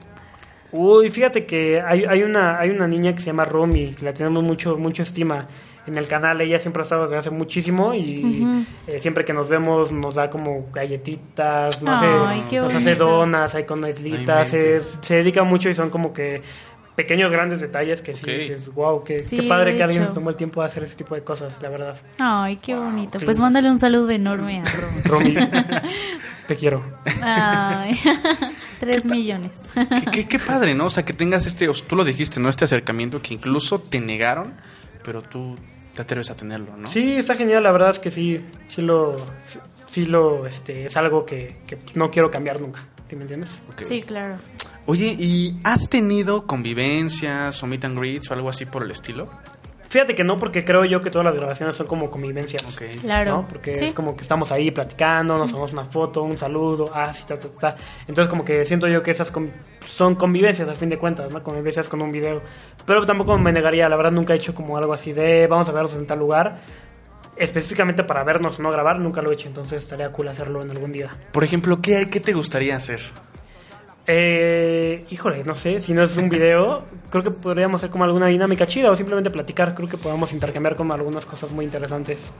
Uy, 0.72 1.10
fíjate 1.10 1.46
que 1.46 1.80
hay, 1.80 2.04
hay 2.04 2.22
una 2.22 2.58
hay 2.58 2.70
una 2.70 2.86
niña 2.86 3.12
que 3.14 3.20
se 3.20 3.26
llama 3.26 3.44
Romy, 3.44 3.94
que 3.94 4.04
la 4.04 4.12
tenemos 4.12 4.42
mucho 4.42 4.76
mucho 4.76 5.02
estima 5.02 5.48
en 5.86 5.98
el 5.98 6.06
canal. 6.06 6.40
Ella 6.40 6.58
siempre 6.58 6.82
ha 6.82 6.84
estado 6.84 7.02
desde 7.02 7.16
hace 7.16 7.30
muchísimo 7.30 7.94
y 7.94 8.66
eh, 8.86 9.00
siempre 9.00 9.24
que 9.24 9.32
nos 9.32 9.48
vemos 9.48 9.90
nos 9.92 10.14
da 10.14 10.30
como 10.30 10.68
galletitas, 10.72 11.82
no 11.82 11.96
Ay, 11.96 12.44
sé, 12.48 12.56
nos 12.56 12.74
hace 12.74 12.94
donas, 12.94 13.54
hay 13.54 13.64
con 13.64 13.86
islitas, 13.88 14.48
se, 14.50 14.56
inventes. 14.58 14.98
se 15.02 15.14
dedica 15.16 15.42
mucho 15.42 15.68
y 15.68 15.74
son 15.74 15.90
como 15.90 16.12
que 16.12 16.42
pequeños 16.94 17.30
grandes 17.32 17.60
detalles 17.60 18.02
que 18.02 18.12
sí 18.12 18.30
dices, 18.30 18.72
wow, 18.74 19.02
qué, 19.02 19.20
Sí, 19.20 19.38
qué 19.38 19.48
padre 19.48 19.74
que 19.74 19.82
alguien 19.82 20.06
se 20.06 20.12
tomó 20.12 20.28
el 20.30 20.36
tiempo 20.36 20.60
de 20.60 20.66
hacer 20.66 20.82
ese 20.82 20.96
tipo 20.96 21.14
de 21.14 21.22
cosas, 21.22 21.60
la 21.62 21.70
verdad. 21.70 21.96
Ay, 22.18 22.56
qué 22.56 22.74
bonito. 22.76 23.18
sí. 23.18 23.24
Pues 23.24 23.38
mándale 23.38 23.70
un 23.70 23.78
saludo 23.78 24.10
enorme 24.10 24.60
a 24.60 24.64
Ro. 24.64 24.88
Romy, 25.04 25.34
te 26.46 26.56
quiero. 26.56 26.82
Ay. 27.22 27.98
Tres 28.80 29.04
millones. 29.04 29.52
Qué, 29.74 30.10
qué- 30.10 30.26
qué 30.28 30.38
padre, 30.40 30.74
¿no? 30.74 30.86
O 30.86 30.90
sea, 30.90 31.04
que 31.04 31.12
tengas 31.12 31.46
este, 31.46 31.68
o 31.68 31.74
sea, 31.74 31.86
tú 31.86 31.94
lo 31.94 32.04
dijiste, 32.04 32.40
¿no? 32.40 32.48
Este 32.48 32.64
acercamiento 32.64 33.22
que 33.22 33.34
incluso 33.34 33.78
te 33.78 34.00
negaron, 34.00 34.54
pero 35.04 35.22
tú 35.22 35.54
te 35.94 36.02
atreves 36.02 36.30
a 36.30 36.34
tenerlo, 36.36 36.76
¿no? 36.76 36.88
Sí, 36.88 37.12
está 37.12 37.34
genial, 37.36 37.62
la 37.62 37.70
verdad 37.72 37.90
es 37.90 37.98
que 37.98 38.10
sí, 38.10 38.38
sí 38.68 38.80
lo, 38.82 39.14
sí 39.86 40.06
lo, 40.06 40.46
este, 40.46 40.86
es 40.86 40.96
algo 40.96 41.24
que, 41.24 41.56
que 41.66 41.78
no 41.94 42.10
quiero 42.10 42.30
cambiar 42.30 42.60
nunca, 42.60 42.86
¿sí 43.08 43.14
me 43.16 43.22
entiendes? 43.22 43.62
Sí, 43.82 44.02
claro. 44.02 44.38
Oye, 44.86 45.14
¿y 45.18 45.60
has 45.62 45.88
tenido 45.88 46.46
convivencias 46.46 47.62
o 47.62 47.66
meet 47.66 47.84
and 47.84 47.98
greets 47.98 48.30
o 48.30 48.34
algo 48.34 48.48
así 48.48 48.64
por 48.64 48.82
el 48.82 48.90
estilo? 48.90 49.28
Fíjate 49.90 50.14
que 50.14 50.22
no, 50.24 50.38
porque 50.38 50.64
creo 50.64 50.84
yo 50.84 51.00
que 51.00 51.10
todas 51.10 51.24
las 51.26 51.34
grabaciones 51.34 51.74
son 51.76 51.86
como 51.88 52.08
convivencias. 52.10 52.62
Ok. 52.76 53.00
Claro. 53.02 53.30
¿no? 53.32 53.48
Porque 53.48 53.74
Sí. 53.74 53.86
es 53.86 53.92
como 53.92 54.14
que 54.16 54.22
estamos 54.22 54.52
ahí 54.52 54.70
platicando, 54.70 55.36
nos 55.36 55.50
tomamos 55.50 55.72
una 55.72 55.84
foto, 55.84 56.22
un 56.22 56.38
saludo, 56.38 56.90
ah, 56.94 57.12
sí, 57.12 57.24
ta, 57.26 57.36
ta, 57.36 57.48
ta. 57.50 57.76
Entonces 58.06 58.30
como 58.30 58.44
que 58.44 58.64
siento 58.64 58.86
yo 58.86 59.02
que 59.02 59.10
esas 59.10 59.32
con- 59.32 59.50
son 59.86 60.14
convivencias 60.14 60.68
al 60.68 60.76
fin 60.76 60.88
de 60.90 60.96
cuentas, 60.96 61.32
¿no? 61.32 61.42
Convivencias 61.42 61.88
con 61.88 62.00
un 62.02 62.12
video. 62.12 62.40
Pero 62.86 63.04
tampoco 63.04 63.36
me 63.36 63.52
negaría, 63.52 63.88
la 63.88 63.96
verdad 63.96 64.12
nunca 64.12 64.32
he 64.32 64.36
hecho 64.36 64.54
como 64.54 64.78
algo 64.78 64.92
así 64.92 65.12
de 65.12 65.48
vamos 65.48 65.68
a 65.68 65.72
vernos 65.72 65.92
en 65.94 66.06
tal 66.06 66.20
lugar. 66.20 66.60
Específicamente 67.36 68.04
para 68.04 68.22
vernos, 68.22 68.60
no 68.60 68.70
grabar, 68.70 68.98
nunca 69.00 69.22
lo 69.22 69.30
he 69.30 69.34
hecho, 69.34 69.48
entonces 69.48 69.82
estaría 69.82 70.10
cool 70.12 70.28
hacerlo 70.28 70.62
en 70.62 70.70
algún 70.70 70.92
día. 70.92 71.08
Por 71.32 71.42
ejemplo, 71.42 71.80
¿qué, 71.80 72.08
qué 72.10 72.20
te 72.20 72.32
gustaría 72.34 72.76
hacer? 72.76 73.00
Eh, 74.06 75.04
híjole, 75.10 75.44
no 75.44 75.54
sé, 75.54 75.80
si 75.80 75.92
no 75.92 76.02
es 76.02 76.16
un 76.16 76.28
video, 76.28 76.84
creo 77.10 77.22
que 77.22 77.30
podríamos 77.30 77.80
hacer 77.80 77.90
como 77.90 78.04
alguna 78.04 78.26
dinámica 78.26 78.66
chida 78.66 78.90
o 78.90 78.96
simplemente 78.96 79.30
platicar. 79.30 79.74
Creo 79.74 79.88
que 79.88 79.96
podemos 79.98 80.32
intercambiar 80.32 80.74
como 80.76 80.94
algunas 80.94 81.26
cosas 81.26 81.50
muy 81.52 81.64
interesantes. 81.64 82.32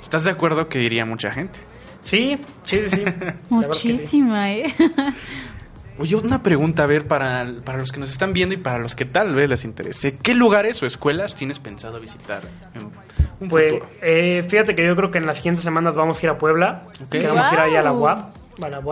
¿Estás 0.00 0.24
de 0.24 0.30
acuerdo 0.30 0.68
que 0.68 0.80
iría 0.82 1.04
mucha 1.04 1.30
gente? 1.32 1.58
Sí, 2.02 2.38
sí, 2.62 2.82
sí. 2.88 3.02
Muchísima, 3.50 4.52
¿eh? 4.52 4.72
Oye, 5.98 6.14
una 6.14 6.42
pregunta, 6.42 6.84
a 6.84 6.86
ver, 6.86 7.06
para, 7.06 7.46
para 7.64 7.78
los 7.78 7.90
que 7.90 7.98
nos 7.98 8.10
están 8.10 8.32
viendo 8.34 8.54
y 8.54 8.58
para 8.58 8.78
los 8.78 8.94
que 8.94 9.06
tal 9.06 9.34
vez 9.34 9.48
les 9.48 9.64
interese. 9.64 10.18
¿Qué 10.18 10.34
lugares 10.34 10.82
o 10.82 10.86
escuelas 10.86 11.34
tienes 11.34 11.58
pensado 11.58 11.98
visitar 12.00 12.42
en 12.74 12.84
un 13.40 13.48
Pues, 13.48 13.72
futuro? 13.72 13.90
eh, 14.02 14.44
fíjate 14.46 14.74
que 14.74 14.86
yo 14.86 14.94
creo 14.94 15.10
que 15.10 15.18
en 15.18 15.24
las 15.26 15.38
siguientes 15.38 15.64
semanas 15.64 15.94
vamos 15.96 16.22
a 16.22 16.26
ir 16.26 16.30
a 16.30 16.36
Puebla. 16.38 16.82
Ok. 17.02 17.08
Queremos 17.08 17.50
ir 17.50 17.58
allá 17.58 17.80
a 17.80 17.82
la 17.82 17.92
Wow. 17.92 18.02
UAP. 18.02 18.18
A 18.18 18.20
la 18.20 18.26
UAP 18.28 18.36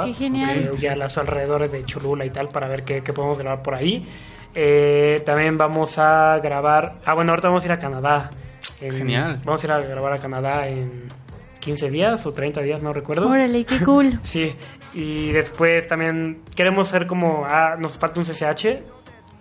Qué 0.05 0.13
genial. 0.15 0.59
eh, 0.59 0.71
y 0.81 0.87
a 0.87 0.97
los 0.97 1.17
alrededores 1.19 1.73
de 1.73 1.85
Cholula 1.85 2.25
y 2.25 2.31
tal 2.31 2.49
para 2.49 2.69
ver 2.69 2.85
qué, 2.85 3.03
qué 3.03 3.13
podemos 3.13 3.39
grabar 3.39 3.63
por 3.63 3.75
ahí. 3.75 4.07
Eh, 4.55 5.23
también 5.27 5.57
vamos 5.59 5.99
a 5.99 6.39
grabar... 6.43 6.95
Ah, 7.05 7.15
bueno, 7.15 7.33
ahorita 7.33 7.49
vamos 7.49 7.63
a 7.65 7.67
ir 7.67 7.73
a 7.73 7.79
Canadá. 7.79 8.31
En- 8.81 8.93
Genial. 8.93 9.41
Vamos 9.45 9.63
a 9.63 9.67
ir 9.67 9.73
a 9.73 9.81
grabar 9.81 10.13
a 10.13 10.19
Canadá 10.19 10.69
en 10.69 11.09
15 11.61 11.91
días 11.91 12.25
o 12.27 12.33
30 12.33 12.61
días, 12.63 12.83
no 12.83 12.93
recuerdo. 12.93 13.29
Órale, 13.29 13.65
qué 13.65 13.81
cool. 13.85 14.21
Sí, 14.23 14.55
y 14.93 15.33
después 15.33 15.87
también 15.87 16.43
queremos 16.55 16.89
ser 16.89 17.07
como, 17.07 17.47
ah, 17.49 17.77
nos 17.79 17.97
falta 17.99 18.21
un 18.21 18.27
CCH, 18.27 18.83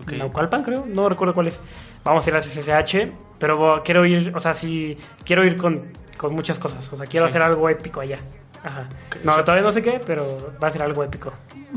Ok. 0.02 0.14
Naucalpan 0.14 0.64
creo, 0.64 0.86
no 0.88 1.08
recuerdo 1.08 1.34
cuál 1.34 1.48
es. 1.48 1.62
Vamos 2.04 2.26
a 2.26 2.30
ir 2.30 2.36
al 2.36 2.42
CCH, 2.42 3.12
pero 3.38 3.82
quiero 3.86 4.06
ir, 4.06 4.34
o 4.36 4.40
sea, 4.40 4.54
sí, 4.54 4.98
quiero 5.24 5.46
ir 5.46 5.56
con, 5.56 5.84
con 6.18 6.34
muchas 6.34 6.58
cosas, 6.60 6.92
o 6.92 6.98
sea, 6.98 7.06
quiero 7.06 7.28
Sí. 7.28 7.30
hacer 7.30 7.42
algo 7.44 7.70
épico 7.70 8.02
allá. 8.02 8.20
Ajá. 8.64 8.88
No, 9.24 9.32
o 9.32 9.36
sea- 9.36 9.44
todavía 9.44 9.64
no 9.64 9.72
sé 9.72 9.82
qué, 9.82 10.00
pero 10.06 10.54
va 10.62 10.68
a 10.68 10.72
ser 10.72 10.82
algo 10.84 11.04
épico. 11.04 11.34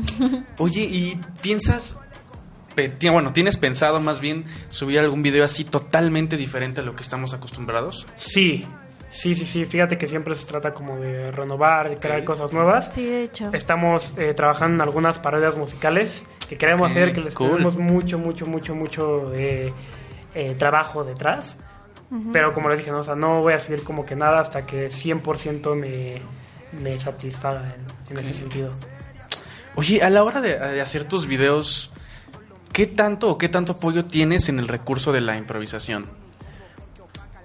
Oye, 0.57 0.81
¿y 0.81 1.19
piensas, 1.41 1.99
bueno, 3.11 3.33
tienes 3.33 3.57
pensado 3.57 3.99
más 3.99 4.19
bien 4.21 4.45
subir 4.69 4.99
algún 4.99 5.21
video 5.23 5.43
así 5.43 5.63
totalmente 5.63 6.37
diferente 6.37 6.81
a 6.81 6.83
lo 6.83 6.95
que 6.95 7.01
estamos 7.03 7.33
acostumbrados? 7.33 8.07
Sí, 8.15 8.65
sí, 9.09 9.35
sí, 9.35 9.45
sí, 9.45 9.65
fíjate 9.65 9.97
que 9.97 10.07
siempre 10.07 10.35
se 10.35 10.45
trata 10.45 10.73
como 10.73 10.97
de 10.97 11.31
renovar, 11.31 11.89
de 11.89 11.97
crear 11.97 12.23
cosas 12.23 12.53
nuevas. 12.53 12.93
Sí, 12.93 13.05
de 13.05 13.23
hecho. 13.23 13.49
Estamos 13.53 14.13
eh, 14.17 14.33
trabajando 14.33 14.75
en 14.75 14.81
algunas 14.81 15.17
parodias 15.19 15.57
musicales 15.57 16.23
que 16.47 16.57
queremos 16.57 16.91
hacer, 16.91 17.11
que 17.13 17.21
les 17.21 17.33
cool. 17.33 17.51
tenemos 17.51 17.75
mucho, 17.77 18.17
mucho, 18.19 18.45
mucho, 18.45 18.75
mucho 18.75 19.33
eh, 19.33 19.73
eh, 20.35 20.55
trabajo 20.57 21.03
detrás. 21.03 21.57
Pero 22.31 22.53
como 22.53 22.69
les 22.69 22.79
dije, 22.79 22.89
¿no? 22.89 22.99
O 22.99 23.03
sea, 23.03 23.15
no 23.15 23.41
voy 23.41 23.51
a 23.51 23.59
subir 23.59 23.83
como 23.83 24.05
que 24.05 24.15
nada 24.15 24.39
hasta 24.39 24.65
que 24.65 24.87
100% 24.87 25.75
me, 25.75 26.21
me 26.71 26.97
satisfaga 26.99 27.75
en, 28.09 28.17
en 28.17 28.23
ese 28.23 28.33
sentido. 28.33 28.73
Oye, 29.75 30.01
a 30.01 30.09
la 30.09 30.23
hora 30.23 30.41
de, 30.41 30.57
de 30.57 30.81
hacer 30.81 31.05
tus 31.05 31.27
videos, 31.27 31.91
¿qué 32.73 32.87
tanto 32.87 33.29
o 33.29 33.37
qué 33.37 33.49
tanto 33.49 33.73
apoyo 33.73 34.05
tienes 34.05 34.49
en 34.49 34.59
el 34.59 34.67
recurso 34.67 35.11
de 35.11 35.21
la 35.21 35.37
improvisación? 35.37 36.05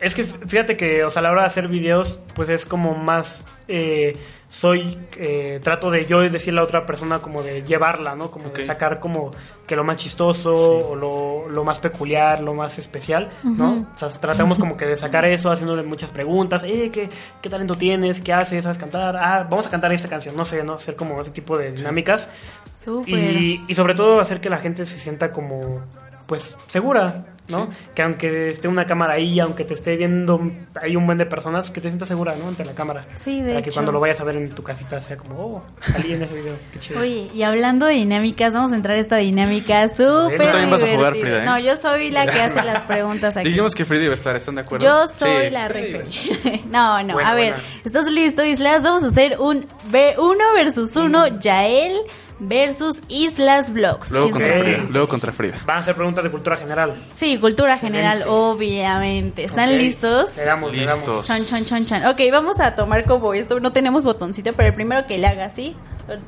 Es 0.01 0.15
que 0.15 0.25
fíjate 0.25 0.77
que, 0.77 1.05
o 1.05 1.11
sea, 1.11 1.21
a 1.21 1.23
la 1.23 1.31
hora 1.31 1.43
de 1.43 1.47
hacer 1.47 1.69
videos, 1.69 2.19
pues 2.35 2.49
es 2.49 2.67
como 2.67 2.95
más. 2.97 3.45
eh, 3.69 4.17
soy. 4.53 4.99
eh, 5.17 5.61
trato 5.63 5.91
de 5.91 6.05
yo 6.05 6.21
decirle 6.21 6.61
a 6.61 6.65
otra 6.65 6.85
persona 6.85 7.21
como 7.21 7.43
de 7.43 7.63
llevarla, 7.63 8.15
¿no? 8.15 8.31
Como 8.31 8.49
Ok. 8.49 8.59
de 8.59 8.63
sacar 8.65 9.01
como 9.01 9.31
que 9.67 9.75
lo 9.77 9.83
más 9.85 9.97
chistoso 9.97 10.55
o 10.55 10.95
lo, 10.95 11.49
lo 11.49 11.65
más 11.65 11.79
peculiar, 11.79 12.43
lo 12.43 12.53
más 12.53 12.79
especial, 12.79 13.31
¿no? 13.43 13.87
O 13.95 13.97
sea, 13.97 14.09
tratamos 14.09 14.59
como 14.59 14.77
que 14.77 14.85
de 14.85 14.97
sacar 14.99 15.25
eso 15.25 15.51
haciéndole 15.51 15.83
muchas 15.85 16.11
preguntas. 16.11 16.63
Eh, 16.65 16.91
¿qué, 16.93 17.09
¿qué 17.41 17.49
talento 17.49 17.75
tienes? 17.77 18.21
¿Qué 18.21 18.33
haces? 18.35 18.65
¿Sabes 18.65 18.77
cantar? 18.79 19.17
Ah, 19.17 19.47
vamos 19.49 19.67
a 19.67 19.71
cantar 19.71 19.91
esta 19.93 20.09
canción. 20.09 20.37
No 20.37 20.45
sé, 20.45 20.63
¿no? 20.63 20.75
Hacer 20.75 20.97
como 20.97 21.19
ese 21.21 21.31
tipo 21.31 21.57
de 21.57 21.73
dinámicas. 21.73 22.29
Súper. 22.77 23.15
Y, 23.15 23.65
y 23.69 23.75
sobre 23.75 23.95
todo 23.95 24.21
hacer 24.21 24.41
que 24.41 24.51
la 24.51 24.59
gente 24.59 24.85
se 24.85 24.99
sienta 24.99 25.33
como, 25.33 25.81
pues, 26.27 26.57
segura, 26.67 27.25
¿no? 27.49 27.69
Que 27.95 28.03
aunque 28.03 28.51
esté 28.51 28.69
una 28.69 28.87
cámara 28.87 29.15
ahí, 29.15 29.39
aunque 29.41 29.65
te 29.65 29.75
esté 29.75 29.97
viendo 29.97 30.41
ahí 30.81 30.97
un 30.97 31.05
buen 31.07 31.19
de 31.19 31.27
personas, 31.27 31.71
que 31.71 31.81
te 31.81 31.89
sientas 31.89 32.09
segura, 32.09 32.35
¿no? 32.37 32.49
Ante 32.49 32.65
la 32.65 32.73
cámara. 32.75 33.05
Sí, 33.15 33.43
de 33.43 33.51
Para 33.51 33.63
que 33.63 33.69
hecho. 33.71 33.77
cuando 33.77 33.93
lo 33.93 34.01
vayas 34.01 34.21
a 34.21 34.25
ver 34.25 34.37
en 34.37 34.51
tu 34.51 34.63
casita 34.63 35.01
sea 35.01 35.17
como, 35.17 35.35
oh, 35.39 35.63
salí 35.81 36.15
en 36.15 36.23
ese 36.23 36.35
video, 36.35 36.55
qué 36.73 36.79
chido. 36.79 37.01
Oye, 37.01 37.29
y 37.35 37.43
hablando 37.43 37.87
de 37.87 37.95
dinámicas, 37.95 38.53
vamos 38.55 38.73
a 38.73 38.77
entrar 38.77 38.97
a 38.97 39.01
esta 39.01 39.17
dinámica 39.17 39.89
súper 39.89 40.39
Tú 40.39 40.45
también 40.45 40.71
vas 40.71 40.83
a 40.83 40.87
jugar, 40.87 41.13
divertida. 41.15 41.23
Frida, 41.23 41.43
¿eh? 41.43 41.47
No, 41.47 41.59
yo 41.59 41.77
soy 41.77 42.11
la 42.11 42.27
que 42.27 42.41
hace 42.41 42.63
las 42.65 42.83
preguntas 42.85 43.37
aquí. 43.37 43.49
Dijimos 43.49 43.75
que 43.75 43.85
Freddy 43.85 44.05
iba 44.05 44.13
a 44.13 44.15
estar, 44.15 44.37
¿están 44.37 44.55
de 44.55 44.61
acuerdo? 44.63 44.87
Yo 44.87 45.07
soy 45.09 45.47
Sí. 45.47 45.51
la 45.51 45.69
referee. 45.69 46.63
no, 46.71 47.03
no, 47.03 47.15
Buena, 47.15 47.31
a 47.31 47.35
ver, 47.35 47.53
buena. 47.55 47.69
¿estás 47.85 48.07
listo, 48.07 48.45
Islas? 48.45 48.83
Vamos 48.83 49.03
a 49.05 49.09
hacer 49.09 49.39
un 49.41 49.67
ve- 49.91 50.15
uno 50.19 50.45
versus 50.55 50.95
uno, 50.97 51.39
Yael 51.41 51.97
versus 52.43 53.01
Islas 53.09 53.73
Vlogs. 53.73 54.11
Luego 54.13 54.31
contra 54.31 54.59
Frida. 54.59 54.85
Luego 54.91 55.09
contra 55.09 55.33
Frida. 55.33 55.55
Van 55.65 55.79
a 55.79 55.83
ser 55.83 55.95
preguntas 55.95 56.25
de 56.25 56.31
cultura 56.31 56.57
general. 56.57 56.95
Sí, 57.15 57.39
cultura 57.39 57.79
general, 57.79 58.19
Excelente. 58.19 58.43
obviamente. 58.45 59.45
¿Están 59.45 59.79
listos? 59.79 60.37
Le 60.37 60.45
damos, 60.45 60.75
le 60.75 60.85
damos. 60.85 61.07
Listos. 61.09 61.27
Chan, 61.27 61.45
chan, 61.45 61.65
chan, 61.65 61.87
chan. 61.87 62.07
Ok, 62.07 62.21
vamos 62.31 62.61
a 62.61 62.75
tomar 62.75 63.07
como 63.07 63.33
esto. 63.35 63.61
No 63.61 63.71
tenemos 63.71 64.05
botoncito, 64.05 64.53
pero 64.53 64.69
el 64.69 64.75
primero 64.75 65.07
que 65.07 65.19
le 65.19 65.27
haga, 65.27 65.51
¿sí? 65.51 65.77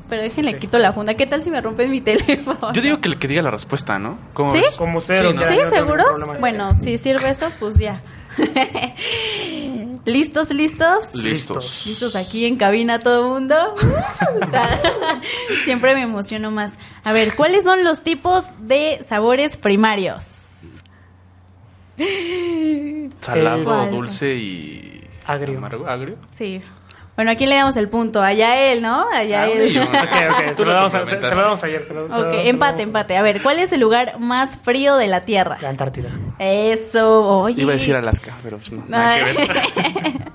Pero 0.09 0.21
déjenle, 0.21 0.57
quito 0.57 0.79
la 0.79 0.93
funda. 0.93 1.15
¿Qué 1.15 1.27
tal 1.27 1.43
si 1.43 1.51
me 1.51 1.59
rompes 1.61 1.89
mi 1.89 2.01
teléfono? 2.01 2.71
Yo 2.73 2.81
digo 2.81 3.01
que 3.01 3.09
el 3.09 3.19
que 3.19 3.27
diga 3.27 3.41
la 3.41 3.51
respuesta, 3.51 3.99
¿no? 3.99 4.17
¿Cómo 4.33 4.51
¿Sí? 4.51 4.59
ves? 4.59 4.77
Como 4.77 5.01
cero. 5.01 5.31
Sí, 5.31 5.37
¿Sí? 5.37 5.81
problema. 5.85 6.37
Bueno, 6.39 6.77
si 6.79 6.97
sirve 6.97 7.29
eso, 7.29 7.51
pues 7.59 7.77
ya. 7.77 8.01
¿Listos, 10.05 10.51
listos? 10.51 11.15
Listos. 11.15 11.85
¿Listos 11.87 12.15
aquí 12.15 12.45
en 12.45 12.57
cabina 12.57 12.99
todo 12.99 13.25
el 13.25 13.29
mundo? 13.31 13.55
Siempre 15.63 15.95
me 15.95 16.01
emociono 16.01 16.51
más. 16.51 16.77
A 17.03 17.11
ver, 17.11 17.35
¿cuáles 17.35 17.63
son 17.63 17.83
los 17.83 18.03
tipos 18.03 18.45
de 18.59 19.03
sabores 19.09 19.57
primarios? 19.57 20.81
Salado, 23.21 23.87
dulce 23.87 24.35
y... 24.35 25.07
Agrio. 25.25 25.57
Amargo, 25.57 25.87
agrio. 25.87 26.17
Sí. 26.33 26.61
Bueno, 27.15 27.31
aquí 27.31 27.45
le 27.45 27.55
damos 27.55 27.77
el 27.77 27.87
punto. 27.87 28.21
Allá 28.21 28.71
él, 28.71 28.81
¿no? 28.81 29.05
Allá 29.13 29.43
Ah, 29.43 29.47
él. 29.47 29.73
yo. 29.73 29.83
Ok, 29.83 29.89
ok, 29.93 30.55
Tú 30.55 30.57
se 30.63 30.65
lo 30.65 30.73
damos, 30.73 30.91
se, 30.91 31.05
se 31.07 31.15
lo 31.35 31.41
damos 31.41 31.63
ayer. 31.63 31.85
se 31.87 31.93
lo- 31.93 32.05
Ok, 32.05 32.11
se 32.11 32.19
lo 32.21 32.39
empate, 32.39 32.83
empate. 32.83 33.15
A 33.17 33.21
ver, 33.21 33.41
¿cuál 33.41 33.59
es 33.59 33.71
el 33.71 33.79
lugar 33.79 34.19
más 34.19 34.57
frío 34.57 34.97
de 34.97 35.07
la 35.07 35.21
Tierra? 35.21 35.57
La 35.61 35.69
Antártida. 35.69 36.09
Eso, 36.39 37.39
oye. 37.39 37.61
Iba 37.61 37.71
a 37.71 37.75
decir 37.77 37.95
Alaska, 37.95 38.35
pero 38.43 38.57
pues 38.57 38.73
no. 38.73 38.83
nada 38.89 39.15
que 39.17 39.23
ver. 39.33 40.31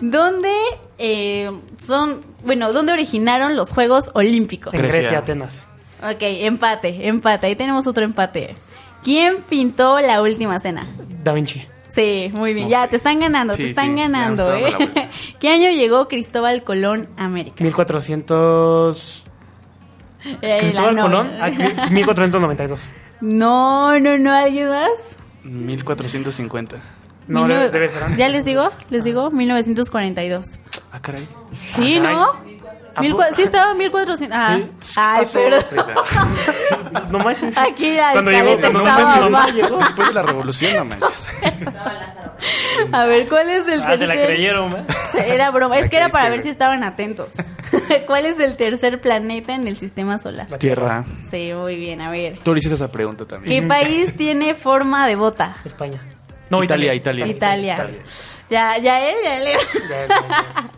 ¿Dónde 0.00 0.50
eh, 0.98 1.50
son, 1.78 2.22
bueno, 2.44 2.72
dónde 2.72 2.92
originaron 2.92 3.54
los 3.56 3.70
Juegos 3.70 4.10
Olímpicos? 4.14 4.74
En 4.74 4.80
Grecia. 4.80 4.98
Grecia, 5.00 5.18
Atenas. 5.18 5.66
Ok, 6.02 6.18
empate, 6.20 7.06
empate. 7.08 7.46
Ahí 7.46 7.56
tenemos 7.56 7.86
otro 7.86 8.04
empate. 8.04 8.56
¿Quién 9.02 9.36
pintó 9.48 10.00
la 10.00 10.20
última 10.20 10.58
cena? 10.58 10.86
Da 11.22 11.32
Vinci. 11.32 11.64
Sí, 11.96 12.30
muy 12.34 12.52
bien. 12.54 12.66
No 12.66 12.70
ya, 12.70 12.82
sé. 12.82 12.88
te 12.88 12.96
están 12.96 13.18
ganando, 13.20 13.54
Sí, 13.54 13.62
te 13.64 13.70
están 13.70 13.94
sí, 13.94 14.00
ganando, 14.02 14.52
¿eh? 14.54 15.08
¿Qué 15.40 15.48
año 15.50 15.70
llegó 15.70 16.06
Cristóbal 16.08 16.62
Colón 16.62 17.08
a 17.16 17.24
América? 17.24 17.64
1400. 17.64 19.24
Eh, 20.42 20.58
Cristóbal 20.60 20.96
Colón. 20.96 21.10
novia. 21.40 21.44
ah, 21.86 21.88
1492. 21.90 22.90
No, 23.22 23.98
no, 23.98 24.18
no, 24.18 24.30
¿alguien 24.30 24.68
más? 24.68 24.90
1450. 25.42 26.76
No, 27.28 27.46
Mil 27.46 27.48
debe, 27.56 27.66
nue- 27.68 27.70
debe 27.72 27.88
ser 27.88 28.02
antes. 28.02 28.18
Ya 28.18 28.28
les 28.28 28.44
digo, 28.44 28.70
les 28.90 29.04
digo, 29.04 29.30
1942. 29.30 30.60
Ah, 30.92 31.00
caray. 31.00 31.26
Sí, 31.70 31.98
caray. 31.98 32.14
¿no? 32.14 32.26
Sí, 33.36 33.42
estaba 33.42 33.74
1400. 33.74 34.38
Ah, 34.38 34.58
Sí. 34.80 34.94
ay, 35.00 35.24
pero. 35.32 35.58
No 37.10 37.18
manches. 37.18 37.56
Aquí 37.56 37.94
la 37.94 38.12
Cuando 38.12 38.30
llegó, 38.30 38.48
escaleta 38.50 38.70
cuando 38.72 38.88
estaba 38.90 39.14
mi 39.14 39.20
mamá 39.20 39.38
abajo. 39.44 39.56
llegó. 39.56 39.78
Después 39.78 40.08
de 40.08 40.14
la 40.14 40.22
revolución, 40.22 40.74
no 40.76 40.84
manches. 40.84 41.28
A 42.92 43.04
ver, 43.06 43.26
¿cuál 43.28 43.48
es 43.48 43.66
el 43.66 43.82
Ah, 43.82 43.92
te 43.96 44.06
la 44.06 44.12
tercer? 44.14 44.26
creyeron, 44.34 44.72
¿eh? 44.76 44.84
Era 45.26 45.50
broma, 45.50 45.78
es 45.78 45.88
que 45.88 45.96
era 45.96 46.10
para 46.10 46.28
ver 46.28 46.42
si 46.42 46.50
estaban 46.50 46.84
atentos. 46.84 47.34
¿Cuál 48.06 48.26
es 48.26 48.38
el 48.38 48.56
tercer 48.56 49.00
planeta 49.00 49.54
en 49.54 49.66
el 49.66 49.78
sistema 49.78 50.18
solar? 50.18 50.46
La 50.50 50.58
Tierra. 50.58 51.04
Sí, 51.22 51.52
muy 51.54 51.76
bien, 51.76 52.00
a 52.02 52.10
ver. 52.10 52.38
Tú 52.42 52.52
le 52.52 52.58
hiciste 52.58 52.74
esa 52.74 52.92
pregunta 52.92 53.24
¿Qué 53.24 53.30
también. 53.34 53.68
país 53.68 54.14
tiene 54.16 54.54
forma 54.54 55.06
de 55.06 55.16
bota? 55.16 55.56
España. 55.64 56.00
No, 56.50 56.62
Italia, 56.62 56.94
Italia. 56.94 57.26
Italia. 57.26 57.74
Italia. 57.74 58.02
Ya, 58.48 58.78
ya 58.78 59.08
él, 59.08 59.16
ya 59.24 59.38
le... 59.40 59.52
Ya, 59.52 60.06
ya, 60.06 60.28
ya. 60.28 60.70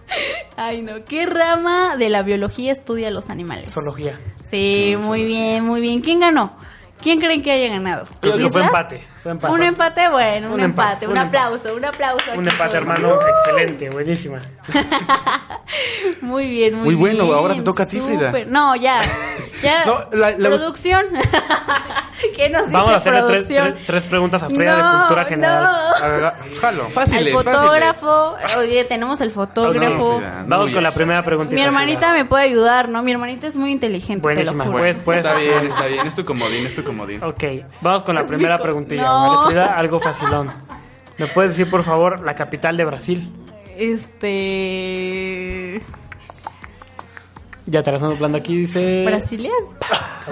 Ay, 0.57 0.83
no. 0.83 1.05
¿Qué 1.05 1.27
rama 1.27 1.97
de 1.97 2.09
la 2.09 2.23
biología 2.23 2.73
estudia 2.73 3.11
los 3.11 3.29
animales? 3.29 3.71
Zoología. 3.71 4.19
Sí, 4.51 4.97
muy 5.01 5.25
bien, 5.25 5.64
muy 5.64 5.81
bien. 5.81 6.01
¿Quién 6.01 6.21
ganó? 6.21 6.57
¿Quién 7.03 7.21
creen 7.21 7.43
que 7.43 7.53
haya 7.53 7.69
ganado? 7.69 8.07
Creo 8.21 8.39
que 8.39 8.51
fue 8.51 8.64
empate. 8.64 9.03
Fue 9.23 9.33
empate. 9.33 9.53
Un 9.53 9.62
empate, 9.62 10.09
bueno, 10.09 10.47
un, 10.49 10.53
Un 10.55 10.61
empate, 10.61 11.05
empate, 11.05 11.07
un 11.07 11.12
un 11.12 11.19
aplauso, 11.19 11.75
un 11.75 11.85
aplauso. 11.85 12.25
Un 12.37 12.47
aquí 12.47 12.55
empate, 12.57 12.79
todos. 12.79 12.99
hermano. 12.99 13.19
Excelente, 13.47 13.91
buenísima. 13.91 14.39
Muy 16.23 16.49
bien, 16.49 16.75
muy, 16.77 16.85
Muy 16.87 16.95
bueno, 16.95 17.25
bien, 17.25 17.37
ahora 17.37 17.55
te 17.55 17.62
toca 17.62 17.83
a 17.83 17.87
ti, 17.87 18.01
Frida. 18.01 18.33
No, 18.47 18.75
ya. 18.77 19.01
Ya. 19.62 19.85
No, 19.87 20.01
la- 20.16 20.31
la- 20.33 20.49
Producción. 20.49 21.07
¿Qué 22.37 22.49
nos 22.51 22.71
Vamos 22.71 22.91
a 22.91 22.95
dice 22.99 23.09
hacerle 23.11 23.23
tres, 23.29 23.47
tres, 23.49 23.87
tres 23.87 24.05
preguntas 24.07 24.43
a 24.43 24.49
Frida 24.51 24.77
de 24.77 24.83
No, 24.83 24.99
cultura 25.01 25.25
general. 25.25 25.62
no. 25.64 26.57
Jalo, 26.61 26.85
Al 26.87 26.91
fáciles, 26.93 27.33
fotógrafo. 27.33 28.37
Oye, 28.59 28.85
tenemos 28.85 29.21
el 29.21 29.31
fotógrafo. 29.31 30.16
Frida. 30.19 30.45
Vamos 30.47 30.66
Muy 30.66 30.75
con 30.75 30.83
la 30.83 30.91
primera 30.93 31.23
preguntita. 31.25 31.55
Mi 31.55 31.62
hermanita 31.62 32.12
me 32.12 32.25
puede 32.25 32.45
ayudar, 32.45 32.89
¿no? 32.89 33.03
Mi 33.03 33.12
hermanita 33.12 33.47
es 33.47 33.57
muy 33.57 33.71
inteligente, 33.71 34.23
Buenísima, 34.23 34.64
te 34.64 34.71
lo 34.71 34.73
juro. 34.73 34.79
pues, 34.85 34.97
pues. 35.05 35.19
Está 35.19 35.35
bien, 35.35 35.66
está 35.66 35.87
bien. 35.87 36.07
Es 36.07 36.14
tu 36.14 36.25
comodín, 36.25 36.66
es 36.66 36.75
tu 36.75 36.83
comodín. 36.83 37.23
Ok, 37.23 37.45
vamos 37.81 38.03
con 38.03 38.14
la 38.16 38.25
primera 38.25 38.57
mi 38.59 38.62
co- 39.09 39.09
preguntilla. 39.09 39.11
No. 39.11 39.45
¿vale, 39.45 39.47
Frida? 39.47 39.67
Algo 39.79 40.01
facilón. 40.01 40.51
¿Me 41.19 41.27
puedes 41.27 41.51
decir, 41.57 41.71
por 41.71 41.83
favor, 41.83 42.21
la 42.21 42.35
capital 42.35 42.77
de 42.77 42.85
Brasil? 42.85 43.33
Este. 43.77 45.81
Ya 47.67 47.83
te 47.83 47.91
la 47.91 47.97
estamos 47.99 48.15
hablando 48.17 48.39
aquí, 48.39 48.57
dice... 48.57 49.05
Brasilia. 49.05 49.53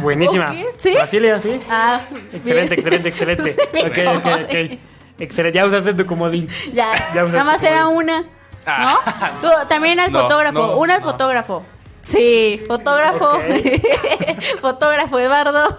Buenísima. 0.01 0.53
Ok, 0.53 0.57
¿sí? 0.79 0.95
Brasilia, 0.95 1.39
sí. 1.41 1.61
Ah, 1.69 2.01
Excelente, 2.33 2.75
excelente, 2.77 3.09
excelente. 3.11 3.57
Me 3.75 3.83
Ok, 3.83 3.99
ok, 4.19 4.27
ok. 4.45 4.79
Excelente, 5.19 5.59
ya 5.59 5.67
usaste 5.67 5.93
tu 5.95 6.07
comodín. 6.07 6.49
Ya, 6.73 6.95
Ya 7.15 7.25
usaste 7.25 7.33
nada 7.33 7.45
más 7.45 7.63
era 7.63 7.89
una. 7.89 8.23
¿No? 8.23 8.27
Ah. 8.67 9.33
Tú, 9.43 9.49
también 9.69 10.01
al 10.01 10.11
No, 10.13 10.21
fotógrafo. 10.23 10.59
no, 10.59 10.77
una 10.79 10.95
al 10.95 11.01
no. 11.03 11.11
fotógrafo. 11.11 11.63
Sí, 12.07 12.61
fotógrafo. 12.69 13.25
Ok. 13.31 13.43
fotógrafo, 14.61 15.19
Eduardo. 15.19 15.75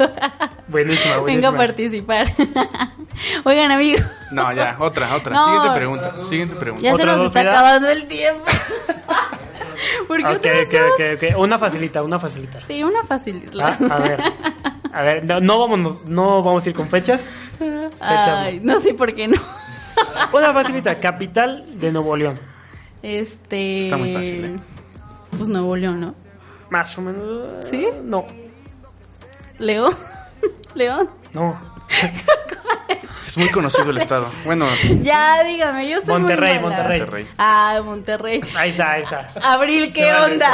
Buenísima, 0.67 1.19
Venga 1.21 1.21
buenísima. 1.21 1.49
a 1.49 1.57
participar. 1.57 2.27
Oigan, 3.45 3.71
amigo. 3.71 3.99
No, 4.31 4.51
ya, 4.51 4.75
otra, 4.79 5.15
otra. 5.15 5.33
No. 5.33 5.45
Siguiente 5.45 5.69
pregunta, 5.75 6.21
siguiente 6.23 6.55
pregunta. 6.57 6.83
Ya 6.83 6.89
se 6.89 6.95
¿Otra 6.95 7.05
nos 7.13 7.17
dos, 7.17 7.27
está 7.27 7.39
acabando 7.49 7.89
el 7.89 8.05
tiempo. 8.07 8.43
¿Por 10.07 10.17
qué 10.17 10.25
Ok, 10.27 10.35
otras 10.35 10.59
ok, 10.67 10.73
dos? 10.73 10.91
ok, 10.91 11.33
ok. 11.35 11.39
Una 11.41 11.57
facilita, 11.59 12.03
una 12.03 12.19
facilita. 12.19 12.59
Sí, 12.65 12.83
una 12.83 13.03
fácil. 13.03 13.41
Ah, 13.61 13.77
a 13.89 13.97
ver. 13.99 14.19
A 14.91 15.01
ver, 15.03 15.23
no, 15.23 15.39
no 15.39 15.59
vamos, 15.59 16.05
no 16.05 16.43
vamos 16.43 16.65
a 16.65 16.69
ir 16.69 16.75
con 16.75 16.89
fechas. 16.89 17.21
Ay, 18.01 18.59
no 18.61 18.79
sé 18.79 18.93
por 18.95 19.13
qué 19.15 19.29
no. 19.29 19.37
Una 20.33 20.53
facilita, 20.53 20.99
capital 20.99 21.79
de 21.79 21.91
Nuevo 21.93 22.17
León. 22.17 22.37
Este. 23.01 23.81
Está 23.83 23.95
muy 23.95 24.13
fácil, 24.13 24.43
¿eh? 24.45 24.55
Pues 25.37 25.49
Nuevo 25.49 25.75
León, 25.75 26.01
¿no? 26.01 26.15
Más 26.69 26.97
o 26.97 27.01
menos. 27.01 27.53
¿Sí? 27.65 27.87
No, 28.03 28.25
León. 29.59 29.93
León. 30.75 31.09
no. 31.33 31.59
Es 33.27 33.37
muy 33.37 33.49
conocido 33.49 33.89
el 33.89 33.97
estado. 33.97 34.25
Bueno, 34.45 34.67
Ya, 35.01 35.43
dígame, 35.43 35.89
yo 35.89 35.97
soy 35.99 36.07
muy 36.11 36.19
Monterrey, 36.19 36.59
mala. 36.59 36.77
Monterrey. 36.87 37.27
Ah, 37.37 37.81
Monterrey. 37.83 38.41
Ahí 38.55 38.69
está, 38.69 38.91
ahí 38.93 39.03
está. 39.03 39.27
Abril, 39.43 39.91
¿qué 39.93 40.11
vale, 40.11 40.33
onda? 40.33 40.53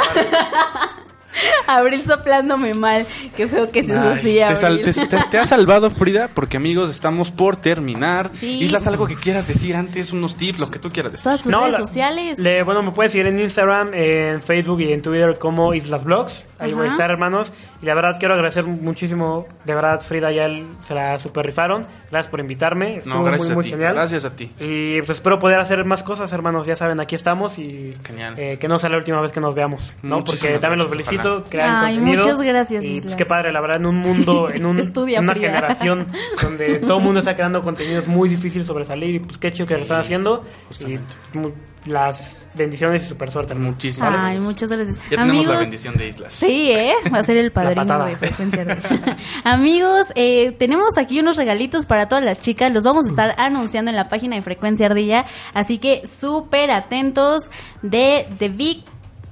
Abril 1.66 2.02
soplándome 2.04 2.74
mal. 2.74 3.06
Qué 3.36 3.46
feo 3.48 3.70
que 3.70 3.82
se 3.82 3.94
así, 3.94 4.38
te, 4.46 4.56
sal- 4.56 4.80
te- 4.82 4.92
te- 4.92 5.24
te 5.30 5.38
ha 5.38 5.44
salvado 5.46 5.90
Frida 5.90 6.28
porque 6.32 6.56
amigos 6.56 6.90
estamos 6.90 7.30
por 7.30 7.56
terminar. 7.56 8.30
Sí. 8.32 8.62
Islas, 8.62 8.86
algo 8.86 9.06
que 9.06 9.16
quieras 9.16 9.46
decir 9.48 9.76
antes, 9.76 10.12
unos 10.12 10.34
tips, 10.36 10.58
lo 10.58 10.70
que 10.70 10.78
tú 10.78 10.90
quieras 10.90 11.12
decir. 11.12 11.24
Todas 11.24 11.40
sus 11.40 11.50
No, 11.52 11.62
redes 11.64 11.76
sociales. 11.78 12.38
Le, 12.38 12.62
bueno, 12.62 12.82
me 12.82 12.90
puedes 12.92 13.12
seguir 13.12 13.26
en 13.26 13.38
Instagram, 13.40 13.90
en 13.94 14.42
Facebook 14.42 14.80
y 14.80 14.92
en 14.92 15.02
Twitter 15.02 15.38
como 15.38 15.74
Islas 15.74 16.04
Blogs. 16.04 16.44
Ahí 16.58 16.72
voy 16.72 16.86
a 16.86 16.90
estar, 16.90 17.10
hermanos. 17.10 17.52
Y 17.82 17.86
la 17.86 17.94
verdad 17.94 18.16
quiero 18.18 18.34
agradecer 18.34 18.64
muchísimo. 18.64 19.46
De 19.64 19.74
verdad, 19.74 20.00
Frida 20.00 20.32
y 20.32 20.38
él 20.38 20.66
se 20.80 20.94
la 20.94 21.18
super 21.18 21.44
rifaron. 21.44 21.86
Gracias 22.10 22.30
por 22.30 22.40
invitarme. 22.40 22.98
Estuvo 22.98 23.14
No, 23.16 23.24
gracias 23.24 23.48
muy, 23.48 23.52
a 23.52 23.54
muy 23.56 23.64
ti. 23.64 23.70
genial. 23.70 23.94
Gracias 23.94 24.24
a 24.24 24.30
ti. 24.36 24.50
Y 24.60 25.02
pues 25.02 25.18
espero 25.18 25.38
poder 25.38 25.60
hacer 25.60 25.84
más 25.84 26.02
cosas, 26.02 26.32
hermanos. 26.32 26.66
Ya 26.66 26.76
saben, 26.76 27.00
aquí 27.00 27.14
estamos 27.16 27.58
y 27.58 27.96
Genial. 28.06 28.34
eh, 28.38 28.56
que 28.58 28.68
no 28.68 28.78
sea 28.78 28.88
la 28.88 28.96
última 28.96 29.20
vez 29.20 29.32
que 29.32 29.40
nos 29.40 29.54
veamos, 29.54 29.92
¿no? 30.02 30.18
Muchísimas 30.18 30.40
Porque 30.42 30.58
también 30.60 30.78
los 30.78 30.88
felicito, 30.88 31.20
ojalá. 31.28 31.33
Crean 31.42 31.84
Ay, 31.84 31.96
contenido. 31.96 32.22
muchas 32.22 32.38
gracias, 32.46 32.84
Y 32.84 32.86
pues 32.88 32.98
Islas. 32.98 33.16
qué 33.16 33.26
padre, 33.26 33.52
la 33.52 33.60
verdad, 33.60 33.76
en 33.78 33.86
un 33.86 33.96
mundo, 33.96 34.48
en 34.54 34.64
un, 34.66 34.78
Estudia, 34.78 35.20
una 35.20 35.32
Frida. 35.34 35.48
generación 35.48 36.06
donde 36.40 36.78
todo 36.86 36.98
el 36.98 37.04
mundo 37.04 37.18
está 37.20 37.34
creando 37.34 37.62
contenido, 37.62 38.00
es 38.00 38.06
muy 38.06 38.28
difícil 38.28 38.64
sobresalir 38.64 39.16
y 39.16 39.18
pues 39.20 39.38
qué 39.38 39.50
chido 39.52 39.66
que 39.66 39.74
lo 39.74 39.82
están 39.82 40.00
haciendo. 40.00 40.44
justamente. 40.68 41.14
Y 41.34 41.38
mu- 41.38 41.50
las 41.86 42.46
bendiciones 42.54 43.02
y 43.04 43.08
super 43.08 43.30
suerte. 43.30 43.54
Muchísimas 43.54 44.08
Ay, 44.08 44.16
gracias. 44.38 44.42
muchas 44.42 44.70
gracias. 44.70 45.00
Ya 45.10 45.18
tenemos 45.18 45.46
la 45.46 45.58
bendición 45.58 45.94
de 45.98 46.08
Islas. 46.08 46.32
Sí, 46.32 46.70
¿eh? 46.72 46.94
Va 47.12 47.18
a 47.18 47.22
ser 47.22 47.36
el 47.36 47.52
padrino 47.52 48.06
de 48.06 48.16
frecuencia. 48.16 48.62
Ardilla. 48.62 49.16
Amigos, 49.44 50.06
eh, 50.14 50.52
tenemos 50.58 50.96
aquí 50.96 51.20
unos 51.20 51.36
regalitos 51.36 51.84
para 51.84 52.08
todas 52.08 52.24
las 52.24 52.40
chicas. 52.40 52.72
Los 52.72 52.84
vamos 52.84 53.04
a 53.04 53.08
estar 53.10 53.34
anunciando 53.36 53.90
en 53.90 53.96
la 53.96 54.08
página 54.08 54.34
de 54.36 54.40
Frecuencia 54.40 54.86
Ardilla. 54.86 55.26
Así 55.52 55.76
que 55.76 56.06
súper 56.06 56.70
atentos 56.70 57.50
de 57.82 58.28
The 58.38 58.48
Big 58.48 58.82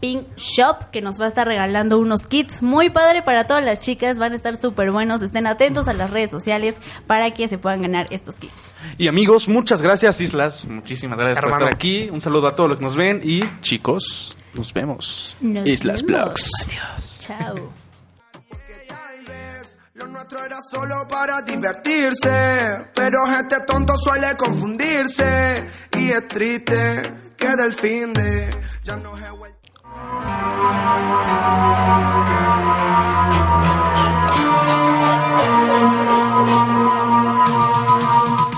Pink 0.02 0.26
Shop 0.36 0.90
que 0.90 1.00
nos 1.00 1.20
va 1.20 1.26
a 1.26 1.28
estar 1.28 1.46
regalando 1.46 1.96
unos 2.00 2.26
kits 2.26 2.60
muy 2.60 2.90
padre 2.90 3.22
para 3.22 3.46
todas 3.46 3.64
las 3.64 3.78
chicas. 3.78 4.18
Van 4.18 4.32
a 4.32 4.34
estar 4.34 4.60
súper 4.60 4.90
buenos. 4.90 5.22
Estén 5.22 5.46
atentos 5.46 5.86
a 5.86 5.92
las 5.94 6.10
redes 6.10 6.28
sociales 6.28 6.74
para 7.06 7.30
que 7.30 7.48
se 7.48 7.56
puedan 7.56 7.82
ganar 7.82 8.08
estos 8.10 8.34
kits. 8.34 8.72
Y 8.98 9.06
amigos, 9.06 9.48
muchas 9.48 9.80
gracias 9.80 10.20
Islas. 10.20 10.64
Muchísimas 10.64 11.20
gracias 11.20 11.40
por 11.40 11.52
estar 11.52 11.72
aquí. 11.72 12.10
Un 12.10 12.20
saludo 12.20 12.48
a 12.48 12.56
todos 12.56 12.70
los 12.70 12.78
que 12.80 12.84
nos 12.84 12.96
ven 12.96 13.20
y 13.22 13.44
chicos, 13.60 14.36
nos 14.54 14.74
vemos. 14.74 15.36
Nos 15.40 15.68
Islas 15.68 16.02
vemos. 16.02 16.24
Blogs. 16.24 16.50
Chao. 17.20 17.54
Vez 19.24 19.78
Lo 19.94 20.08
nuestro 20.08 20.44
era 20.44 20.58
solo 20.68 21.06
para 21.08 21.42
divertirse, 21.42 22.90
pero 22.92 23.18
gente 23.28 23.60
tonto 23.68 23.96
suele 23.96 24.36
confundirse 24.36 25.64
y 25.96 26.10
es 26.10 26.26
triste 26.26 27.02
que 27.36 27.54
del 27.54 27.72
fin 27.72 28.12
de 28.12 28.50
ya 28.82 28.96
no 28.96 29.16
he 29.16 29.30
vuelto. 29.30 29.61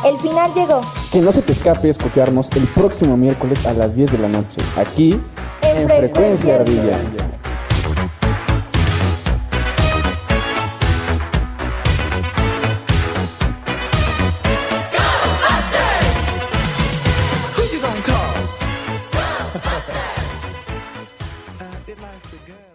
El 0.05 0.19
final 0.19 0.53
llegó. 0.55 0.81
Que 1.11 1.21
no 1.21 1.33
se 1.33 1.43
te 1.43 1.53
escape 1.53 1.89
escucharnos 1.89 2.51
el 2.53 2.65
próximo 2.69 3.17
miércoles 3.17 3.65
a 3.67 3.73
las 3.73 3.97
10 3.97 4.13
de 4.13 4.19
la 4.19 4.29
noche, 4.29 4.61
aquí 4.77 5.21
En 5.63 5.83
en, 5.83 5.89
Frecuencia 5.89 6.59
Frecuencia 22.35 22.55
Ardilla. 22.55 22.75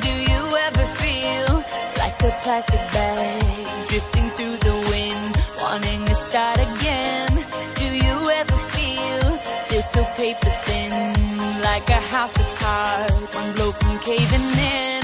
Do 0.00 0.12
you 0.30 0.56
ever 0.66 0.86
feel 1.00 1.64
like 1.96 2.22
a 2.22 2.32
plastic 2.42 2.80
bag 2.92 3.88
drifting 3.88 4.28
through 4.30 4.56
the 4.58 4.76
wind, 4.90 5.36
wanting 5.60 6.04
to 6.04 6.14
start 6.14 6.58
again? 6.58 7.44
Do 7.76 7.84
you 7.84 8.30
ever 8.30 8.56
feel 8.74 9.38
this 9.70 9.90
so 9.90 10.04
paper 10.16 10.50
thin, 10.66 11.60
like 11.62 11.88
a 11.88 12.00
house 12.12 12.38
of 12.38 12.46
cards, 12.56 13.34
one 13.34 13.52
blow 13.54 13.72
from 13.72 13.98
caving 14.00 14.58
in? 14.58 14.97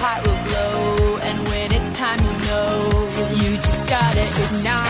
heart 0.00 0.20
will 0.26 0.42
glow, 0.48 1.18
and 1.28 1.38
when 1.48 1.72
it's 1.72 1.90
time, 1.92 2.20
you 2.26 2.34
know 2.48 3.12
you 3.40 3.56
just 3.56 3.82
gotta 3.88 4.24
ignite. 4.44 4.81